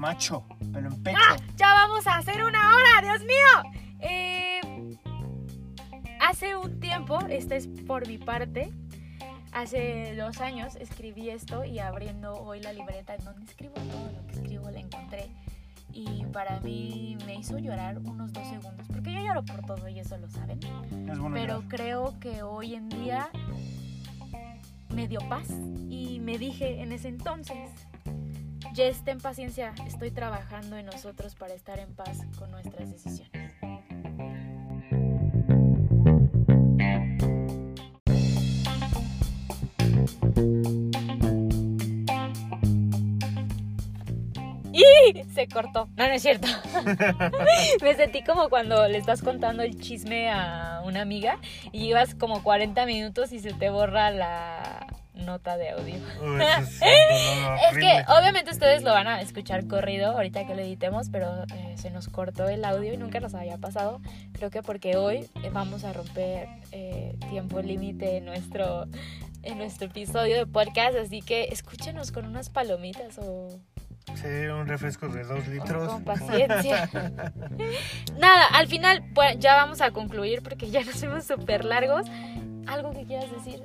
Macho, 0.00 0.44
pelo 0.72 0.88
en 0.88 1.02
pecho. 1.02 1.18
¡Ah! 1.20 1.36
¡Ya 1.56 1.72
vamos 1.74 2.06
a 2.06 2.16
hacer 2.16 2.42
una 2.42 2.74
hora! 2.74 3.02
¡Dios 3.02 3.20
mío! 3.20 3.72
Eh, 4.00 4.60
hace 6.20 6.56
un 6.56 6.80
tiempo, 6.80 7.18
esta 7.28 7.54
es 7.54 7.68
por 7.86 8.08
mi 8.08 8.18
parte, 8.18 8.72
Hace 9.52 10.14
dos 10.14 10.40
años 10.40 10.76
escribí 10.76 11.28
esto 11.28 11.64
y 11.64 11.80
abriendo 11.80 12.34
hoy 12.34 12.60
la 12.60 12.72
libreta 12.72 13.16
en 13.16 13.24
donde 13.24 13.44
escribo 13.46 13.74
todo 13.74 14.12
lo 14.12 14.26
que 14.28 14.34
escribo 14.34 14.70
la 14.70 14.78
encontré. 14.78 15.28
Y 15.92 16.24
para 16.26 16.60
mí 16.60 17.18
me 17.26 17.34
hizo 17.34 17.58
llorar 17.58 17.98
unos 17.98 18.32
dos 18.32 18.46
segundos, 18.46 18.86
porque 18.86 19.12
yo 19.12 19.20
lloro 19.20 19.44
por 19.44 19.66
todo 19.66 19.88
y 19.88 19.98
eso 19.98 20.16
lo 20.18 20.28
saben. 20.30 20.60
Es 20.62 21.18
bueno 21.18 21.34
Pero 21.34 21.54
llorar. 21.62 21.68
creo 21.68 22.20
que 22.20 22.44
hoy 22.44 22.76
en 22.76 22.88
día 22.90 23.28
me 24.94 25.08
dio 25.08 25.18
paz 25.28 25.48
y 25.88 26.20
me 26.20 26.38
dije 26.38 26.80
en 26.80 26.92
ese 26.92 27.08
entonces, 27.08 27.72
Jess, 28.74 29.04
ten 29.04 29.18
paciencia, 29.18 29.74
estoy 29.86 30.10
trabajando 30.10 30.76
en 30.76 30.86
nosotros 30.86 31.34
para 31.34 31.54
estar 31.54 31.78
en 31.78 31.94
paz 31.94 32.18
con 32.38 32.50
nuestras 32.50 32.90
decisiones. 32.90 33.54
¡Y! 44.72 45.24
Se 45.34 45.48
cortó. 45.48 45.88
No, 45.96 46.06
no 46.06 46.12
es 46.12 46.22
cierto. 46.22 46.46
Me 47.82 47.94
sentí 47.94 48.22
como 48.22 48.48
cuando 48.48 48.86
le 48.88 48.98
estás 48.98 49.22
contando 49.22 49.62
el 49.62 49.80
chisme 49.80 50.30
a 50.30 50.82
una 50.84 51.02
amiga 51.02 51.38
y 51.72 51.86
llevas 51.86 52.14
como 52.14 52.42
40 52.42 52.86
minutos 52.86 53.32
y 53.32 53.40
se 53.40 53.52
te 53.52 53.70
borra 53.70 54.10
la 54.10 54.86
nota 55.20 55.56
de 55.56 55.70
audio. 55.70 55.96
Uy, 56.22 56.42
es 56.42 56.80
Es 56.82 57.78
que 57.78 58.04
obviamente 58.08 58.50
ustedes 58.50 58.82
lo 58.82 58.92
van 58.92 59.06
a 59.06 59.20
escuchar 59.20 59.66
corrido 59.66 60.12
ahorita 60.12 60.46
que 60.46 60.54
lo 60.54 60.60
editemos, 60.62 61.08
pero 61.10 61.44
eh, 61.54 61.76
se 61.76 61.90
nos 61.90 62.08
cortó 62.08 62.48
el 62.48 62.64
audio 62.64 62.92
y 62.92 62.96
nunca 62.96 63.20
nos 63.20 63.34
había 63.34 63.58
pasado. 63.58 64.00
Creo 64.32 64.50
que 64.50 64.62
porque 64.62 64.96
hoy 64.96 65.28
eh, 65.42 65.50
vamos 65.52 65.84
a 65.84 65.92
romper 65.92 66.48
eh, 66.72 67.16
tiempo 67.28 67.60
límite 67.60 68.16
en 68.18 68.24
nuestro, 68.24 68.86
en 69.42 69.58
nuestro 69.58 69.86
episodio 69.86 70.36
de 70.36 70.46
podcast, 70.46 70.96
así 70.96 71.22
que 71.22 71.44
escúchenos 71.44 72.12
con 72.12 72.26
unas 72.26 72.50
palomitas 72.50 73.18
o 73.18 73.48
Sí, 74.14 74.26
un 74.26 74.66
refresco 74.66 75.08
de 75.08 75.22
dos 75.24 75.46
litros. 75.46 75.88
con 75.88 76.04
paciencia. 76.04 76.88
Nada, 78.18 78.46
al 78.52 78.66
final 78.66 79.04
pues, 79.14 79.38
ya 79.38 79.54
vamos 79.54 79.80
a 79.80 79.92
concluir 79.92 80.42
porque 80.42 80.70
ya 80.70 80.82
nos 80.82 80.96
fuimos 80.96 81.24
súper 81.24 81.64
largos. 81.64 82.06
¿Algo 82.66 82.90
que 82.92 83.04
quieras 83.04 83.30
decir? 83.30 83.62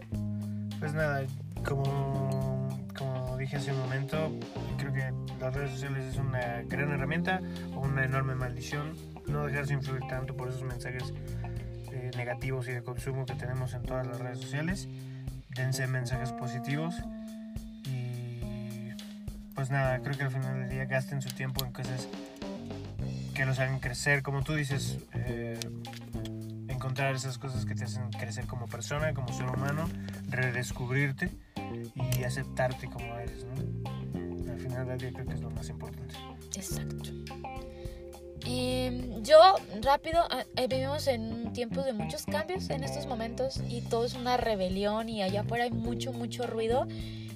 Pues 0.80 0.94
nada, 0.94 1.24
como, 1.68 2.70
como 2.98 3.38
dije 3.38 3.58
hace 3.58 3.72
un 3.72 3.80
momento, 3.80 4.32
creo 4.78 4.94
que 4.94 5.14
las 5.40 5.54
redes 5.54 5.72
sociales 5.72 6.06
es 6.06 6.18
una 6.18 6.62
gran 6.64 6.92
herramienta 6.92 7.42
o 7.76 7.82
una 7.82 8.06
enorme 8.06 8.36
maldición. 8.36 8.94
No 9.28 9.46
dejarse 9.46 9.74
influir 9.74 10.02
tanto 10.08 10.36
por 10.36 10.50
esos 10.50 10.64
mensajes 10.64 11.14
eh, 11.92 12.12
negativos 12.16 12.68
y 12.68 12.72
de 12.72 12.84
consumo 12.84 13.26
que 13.26 13.34
tenemos 13.34 13.74
en 13.74 13.84
todas 13.84 14.06
las 14.06 14.20
redes 14.20 14.40
sociales. 14.40 14.88
Dense 15.50 15.88
mensajes 15.88 16.32
positivos 16.34 16.96
y 17.86 18.92
pues 19.56 19.72
nada, 19.72 20.00
creo 20.00 20.18
que 20.18 20.24
al 20.24 20.32
final 20.32 20.60
del 20.60 20.70
día 20.70 20.86
gasten 20.86 21.22
su 21.22 21.30
tiempo 21.30 21.66
en 21.66 21.72
cosas 21.72 22.08
que 23.34 23.46
los 23.46 23.60
hagan 23.60 23.80
crecer, 23.80 24.22
como 24.22 24.44
tú 24.44 24.54
dices, 24.54 24.98
eh, 25.14 25.60
encontrar 26.68 27.16
esas 27.16 27.38
cosas 27.38 27.66
que 27.66 27.76
te 27.76 27.86
hacen 27.86 28.10
crecer 28.12 28.46
como 28.46 28.68
persona, 28.68 29.14
como 29.14 29.32
ser 29.34 29.48
humano, 29.48 29.90
redescubrirte 30.30 31.32
y 32.18 32.24
aceptarte 32.24 32.90
como 32.90 33.18
eres, 33.18 33.46
¿no? 33.46 34.52
Al 34.52 34.60
final 34.60 34.88
del 34.88 34.98
día 34.98 35.14
creo 35.14 35.26
que 35.26 35.34
es 35.34 35.42
lo 35.42 35.50
más 35.52 35.70
importante. 35.70 36.16
Exacto. 36.56 37.12
Em, 38.48 39.24
yo, 39.24 39.40
rápido, 39.82 40.24
eh, 40.32 40.46
eh, 40.56 40.68
vivimos 40.68 41.08
en 41.08 41.52
tiempos 41.54 41.86
de 41.86 41.94
muchos 41.94 42.26
cambios 42.26 42.70
en 42.70 42.84
estos 42.84 43.08
momentos 43.08 43.60
y 43.68 43.82
todo 43.82 44.06
es 44.06 44.14
una 44.14 44.38
rebelión 44.38 45.10
y 45.10 45.24
allá 45.24 45.42
afuera 45.42 45.64
hay 45.64 45.72
mucho, 45.72 46.14
mucho 46.14 46.46
ruido 46.46 46.88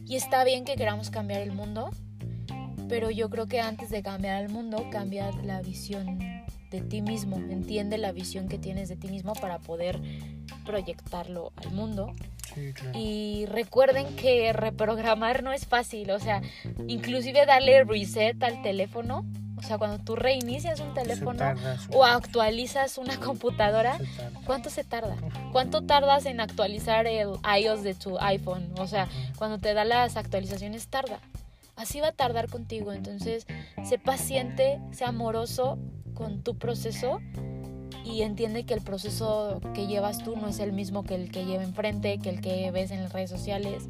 y 0.06 0.16
está 0.16 0.44
bien 0.44 0.66
que 0.66 0.76
queramos 0.76 1.10
cambiar 1.10 1.42
el 1.42 1.52
mundo, 1.52 1.90
pero 2.88 3.10
yo 3.10 3.30
creo 3.30 3.48
que 3.48 3.60
antes 3.60 3.90
de 3.90 4.04
cambiar 4.04 4.44
el 4.44 4.50
mundo, 4.50 4.88
cambia 4.92 5.32
la 5.44 5.62
visión 5.62 6.20
de 6.70 6.82
ti 6.82 7.02
mismo, 7.02 7.38
entiende 7.38 7.98
la 7.98 8.12
visión 8.12 8.48
que 8.48 8.60
tienes 8.60 8.90
de 8.90 8.96
ti 8.96 9.08
mismo 9.08 9.34
para 9.34 9.58
poder 9.58 10.00
proyectarlo 10.64 11.52
al 11.56 11.72
mundo 11.72 12.14
Sí, 12.54 12.74
claro. 12.74 12.98
y 12.98 13.46
recuerden 13.48 14.16
que 14.16 14.54
reprogramar 14.54 15.44
no 15.44 15.52
es 15.52 15.66
fácil, 15.66 16.12
o 16.12 16.20
sea, 16.20 16.42
inclusive 16.88 17.46
darle 17.46 17.84
reset 17.84 18.42
al 18.44 18.62
teléfono, 18.62 19.26
o 19.60 19.62
sea, 19.62 19.78
cuando 19.78 20.02
tú 20.04 20.16
reinicias 20.16 20.80
un 20.80 20.94
teléfono 20.94 21.54
o 21.92 22.06
actualizas 22.06 22.98
una 22.98 23.20
computadora, 23.20 23.98
se. 24.00 24.40
¿cuánto 24.46 24.70
se 24.70 24.86
tarda? 24.86 25.18
¿Cuánto 25.52 25.82
tardas 25.82 26.26
en 26.26 26.40
actualizar 26.40 27.06
el 27.08 27.32
iOS 27.62 27.84
de 27.84 27.94
tu 27.94 28.18
iPhone? 28.20 28.74
O 28.78 28.88
sea, 28.88 29.10
cuando 29.38 29.60
te 29.60 29.74
da 29.74 29.84
las 29.84 30.16
actualizaciones 30.16 30.88
tarda. 30.88 31.20
Así 31.76 32.00
va 32.00 32.10
a 32.10 32.12
tardar 32.14 32.50
contigo, 32.50 32.94
entonces 32.94 33.46
sé 33.84 34.00
paciente, 34.00 34.80
sé 34.92 35.06
amoroso 35.06 35.78
con 36.14 36.42
tu 36.42 36.58
proceso 36.58 37.20
y 38.10 38.24
entiende 38.24 38.66
que 38.66 38.74
el 38.74 38.82
proceso 38.82 39.62
que 39.74 39.88
llevas 39.88 40.24
tú 40.24 40.36
no 40.36 40.48
es 40.48 40.60
el 40.60 40.74
mismo 40.74 41.04
que 41.04 41.16
el 41.16 41.32
que 41.32 41.46
lleva 41.46 41.64
enfrente, 41.64 42.18
que 42.20 42.30
el 42.30 42.42
que 42.42 42.72
ves 42.72 42.92
en 42.92 43.04
las 43.04 43.14
redes 43.14 43.30
sociales, 43.30 43.88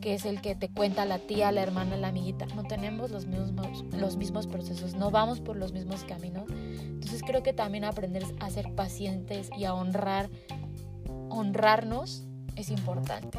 que 0.00 0.14
es 0.14 0.24
el 0.24 0.40
que 0.40 0.54
te 0.54 0.68
cuenta 0.68 1.04
la 1.04 1.18
tía, 1.18 1.52
la 1.52 1.62
hermana, 1.62 1.96
la 1.96 2.08
amiguita. 2.08 2.46
No 2.46 2.64
tenemos 2.64 3.10
los 3.10 3.26
mismos, 3.26 3.84
los 3.92 4.16
mismos 4.16 4.46
procesos, 4.46 4.94
no 4.94 5.10
vamos 5.10 5.40
por 5.40 5.56
los 5.56 5.72
mismos 5.72 6.04
caminos. 6.04 6.44
Entonces 6.50 7.22
creo 7.24 7.42
que 7.42 7.52
también 7.52 7.84
aprender 7.84 8.24
a 8.40 8.50
ser 8.50 8.74
pacientes 8.74 9.50
y 9.56 9.64
a 9.64 9.74
honrar, 9.74 10.30
honrarnos 11.28 12.24
es 12.56 12.70
importante. 12.70 13.38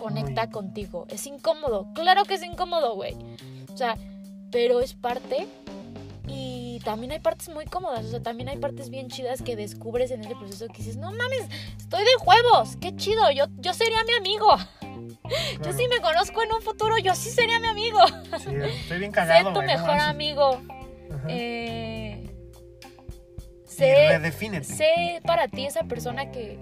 Conecta 0.00 0.50
contigo. 0.50 1.06
Es 1.08 1.26
incómodo, 1.26 1.88
claro 1.94 2.24
que 2.24 2.34
es 2.34 2.42
incómodo, 2.42 2.94
güey. 2.94 3.16
O 3.72 3.76
sea, 3.76 3.96
pero 4.50 4.80
es 4.80 4.94
parte 4.94 5.46
también 6.86 7.10
hay 7.10 7.18
partes 7.18 7.48
muy 7.48 7.64
cómodas, 7.64 8.04
o 8.04 8.10
sea, 8.10 8.22
también 8.22 8.48
hay 8.48 8.58
partes 8.58 8.90
bien 8.90 9.08
chidas 9.08 9.42
que 9.42 9.56
descubres 9.56 10.12
en 10.12 10.20
ese 10.20 10.36
proceso 10.36 10.68
que 10.68 10.78
dices, 10.78 10.96
no 10.96 11.10
mames, 11.10 11.48
estoy 11.76 12.04
de 12.04 12.10
huevos, 12.24 12.76
qué 12.80 12.94
chido, 12.94 13.28
yo, 13.32 13.46
yo 13.56 13.74
sería 13.74 14.04
mi 14.04 14.12
amigo. 14.14 14.56
Yo 15.64 15.72
sí 15.72 15.88
me 15.88 16.00
conozco 16.00 16.40
en 16.44 16.52
un 16.52 16.62
futuro, 16.62 16.96
yo 16.98 17.12
sí 17.16 17.30
sería 17.30 17.58
mi 17.58 17.66
amigo. 17.66 17.98
Sí, 18.38 18.54
estoy 18.54 18.98
bien 19.00 19.10
Sé 19.10 19.16
cagado, 19.16 19.48
tu 19.48 19.54
güey, 19.56 19.66
no 19.66 19.72
mejor 19.72 19.98
amigo. 19.98 20.60
Ajá. 21.10 21.26
Eh, 21.28 22.30
sé, 23.64 24.62
sé 24.62 25.20
para 25.24 25.48
ti 25.48 25.66
esa 25.66 25.82
persona 25.82 26.30
que, 26.30 26.60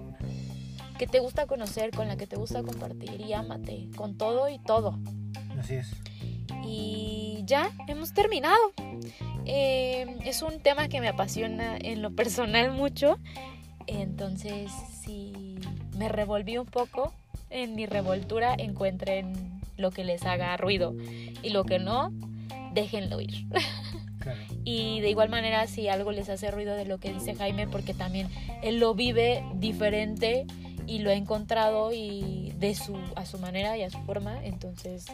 que 0.97 1.05
te 1.05 1.19
gusta 1.19 1.45
conocer, 1.45 1.91
con 1.91 2.07
la 2.07 2.17
que 2.17 2.25
te 2.25 2.37
gusta 2.37 2.63
compartir 2.63 3.21
y 3.21 3.33
ámate 3.33 3.89
con 3.95 4.17
todo 4.17 4.49
y 4.49 4.57
todo. 4.57 4.97
Así 5.59 5.75
es. 5.75 5.91
Y 6.63 7.43
ya, 7.45 7.71
hemos 7.87 8.13
terminado. 8.13 8.71
Eh, 9.45 10.17
es 10.25 10.41
un 10.41 10.59
tema 10.59 10.87
que 10.87 11.01
me 11.01 11.07
apasiona 11.07 11.77
en 11.77 12.01
lo 12.01 12.11
personal 12.11 12.71
mucho. 12.71 13.19
Entonces, 13.87 14.71
si 15.03 15.57
me 15.97 16.09
revolví 16.09 16.57
un 16.57 16.65
poco 16.65 17.13
en 17.49 17.75
mi 17.75 17.85
revoltura, 17.85 18.55
encuentren 18.57 19.61
lo 19.77 19.91
que 19.91 20.03
les 20.03 20.23
haga 20.23 20.55
ruido. 20.57 20.95
Y 21.43 21.49
lo 21.49 21.63
que 21.63 21.79
no, 21.79 22.11
déjenlo 22.73 23.21
ir. 23.21 23.45
Claro. 24.17 24.41
Y 24.63 25.01
de 25.01 25.11
igual 25.11 25.29
manera, 25.29 25.67
si 25.67 25.87
algo 25.87 26.11
les 26.11 26.29
hace 26.29 26.49
ruido 26.49 26.75
de 26.75 26.85
lo 26.85 26.97
que 26.97 27.13
dice 27.13 27.35
Jaime, 27.35 27.67
porque 27.67 27.93
también 27.93 28.27
él 28.63 28.79
lo 28.79 28.95
vive 28.95 29.43
diferente 29.53 30.47
y 30.87 30.99
lo 30.99 31.11
ha 31.11 31.13
encontrado 31.13 31.93
y 31.93 32.51
de 32.57 32.73
su, 32.73 32.97
a 33.15 33.27
su 33.27 33.37
manera 33.37 33.77
y 33.77 33.83
a 33.83 33.89
su 33.91 33.99
forma, 33.99 34.43
entonces 34.43 35.05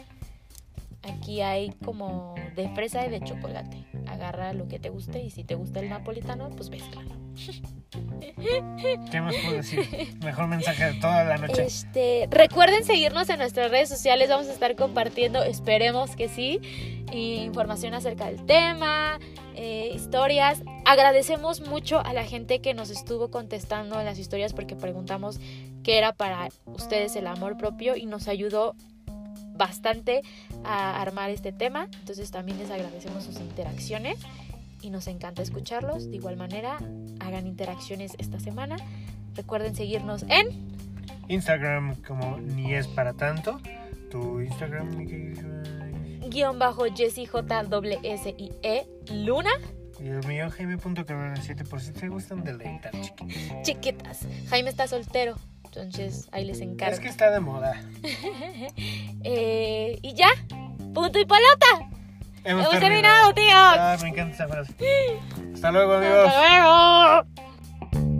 aquí 1.02 1.40
hay 1.40 1.70
como 1.84 2.34
de 2.54 2.68
fresa 2.70 3.06
y 3.06 3.10
de 3.10 3.20
chocolate. 3.20 3.84
Agarra 4.06 4.52
lo 4.52 4.68
que 4.68 4.78
te 4.78 4.90
guste 4.90 5.22
y 5.22 5.30
si 5.30 5.44
te 5.44 5.54
gusta 5.54 5.80
el 5.80 5.88
napolitano, 5.88 6.50
pues 6.50 6.70
mézclalo. 6.70 7.10
¿Qué 9.10 9.20
más 9.20 9.34
puedo 9.42 9.56
decir? 9.56 9.80
Mejor 10.22 10.48
mensaje 10.48 10.84
de 10.92 10.94
toda 10.94 11.24
la 11.24 11.38
noche. 11.38 11.64
Este, 11.64 12.28
recuerden 12.30 12.84
seguirnos 12.84 13.28
en 13.30 13.38
nuestras 13.38 13.70
redes 13.70 13.88
sociales, 13.88 14.28
vamos 14.28 14.48
a 14.48 14.52
estar 14.52 14.76
compartiendo, 14.76 15.42
esperemos 15.42 16.14
que 16.16 16.28
sí, 16.28 16.60
información 17.12 17.94
acerca 17.94 18.26
del 18.26 18.44
tema, 18.44 19.18
eh, 19.54 19.90
historias. 19.94 20.62
Agradecemos 20.84 21.60
mucho 21.60 22.00
a 22.00 22.12
la 22.12 22.24
gente 22.24 22.60
que 22.60 22.74
nos 22.74 22.90
estuvo 22.90 23.30
contestando 23.30 23.98
en 23.98 24.06
las 24.06 24.18
historias 24.18 24.52
porque 24.52 24.76
preguntamos 24.76 25.40
qué 25.82 25.98
era 25.98 26.12
para 26.12 26.48
ustedes 26.66 27.16
el 27.16 27.26
amor 27.26 27.56
propio 27.56 27.96
y 27.96 28.06
nos 28.06 28.28
ayudó 28.28 28.74
bastante 29.54 30.22
a 30.64 31.00
armar 31.00 31.30
este 31.30 31.52
tema. 31.52 31.88
Entonces 32.00 32.30
también 32.30 32.58
les 32.58 32.70
agradecemos 32.70 33.24
sus 33.24 33.40
interacciones 33.40 34.18
y 34.80 34.90
nos 34.90 35.06
encanta 35.06 35.42
escucharlos. 35.42 36.10
De 36.10 36.16
igual 36.16 36.36
manera, 36.36 36.78
hagan 37.20 37.46
interacciones 37.46 38.12
esta 38.18 38.40
semana. 38.40 38.76
Recuerden 39.34 39.74
seguirnos 39.74 40.24
en 40.28 40.48
Instagram 41.28 41.96
como 42.02 42.38
ni 42.38 42.74
es 42.74 42.86
para 42.88 43.14
tanto. 43.14 43.60
Tu 44.10 44.40
Instagram, 44.42 45.06
guion 46.28 46.58
bajo 46.58 46.84
Jessie 46.94 47.26
J 47.26 47.62
W 47.64 47.98
S 48.02 48.34
I 48.36 48.52
E 48.62 48.86
Luna 49.10 49.50
Y 49.98 50.08
el 50.08 50.26
mío, 50.26 50.50
Jaime.cabrón7 50.50 51.66
por 51.66 51.80
si 51.80 51.92
te 51.92 52.08
gustan 52.08 52.44
deleitar, 52.44 52.92
chiquitos. 53.00 53.62
chiquitas. 53.62 54.28
Jaime 54.50 54.68
está 54.68 54.86
soltero. 54.86 55.36
Entonces, 55.74 56.28
ahí 56.32 56.44
les 56.44 56.60
encargo. 56.60 56.92
Es 56.92 57.00
que 57.00 57.08
está 57.08 57.30
de 57.30 57.40
moda. 57.40 57.74
Eh, 59.24 60.00
y 60.02 60.14
ya, 60.14 60.30
punto 60.92 61.20
y 61.20 61.24
pelota. 61.24 61.88
Hemos, 62.42 62.66
Hemos 62.66 62.80
terminado, 62.80 63.32
tíos. 63.32 63.52
Ah, 63.54 63.96
me 64.02 64.08
encanta 64.08 64.34
esa 64.34 64.48
frase. 64.48 64.74
Hasta 65.54 65.70
luego, 65.70 65.92
amigos. 65.92 66.26
Hasta 66.26 66.48
luego. 66.48 68.11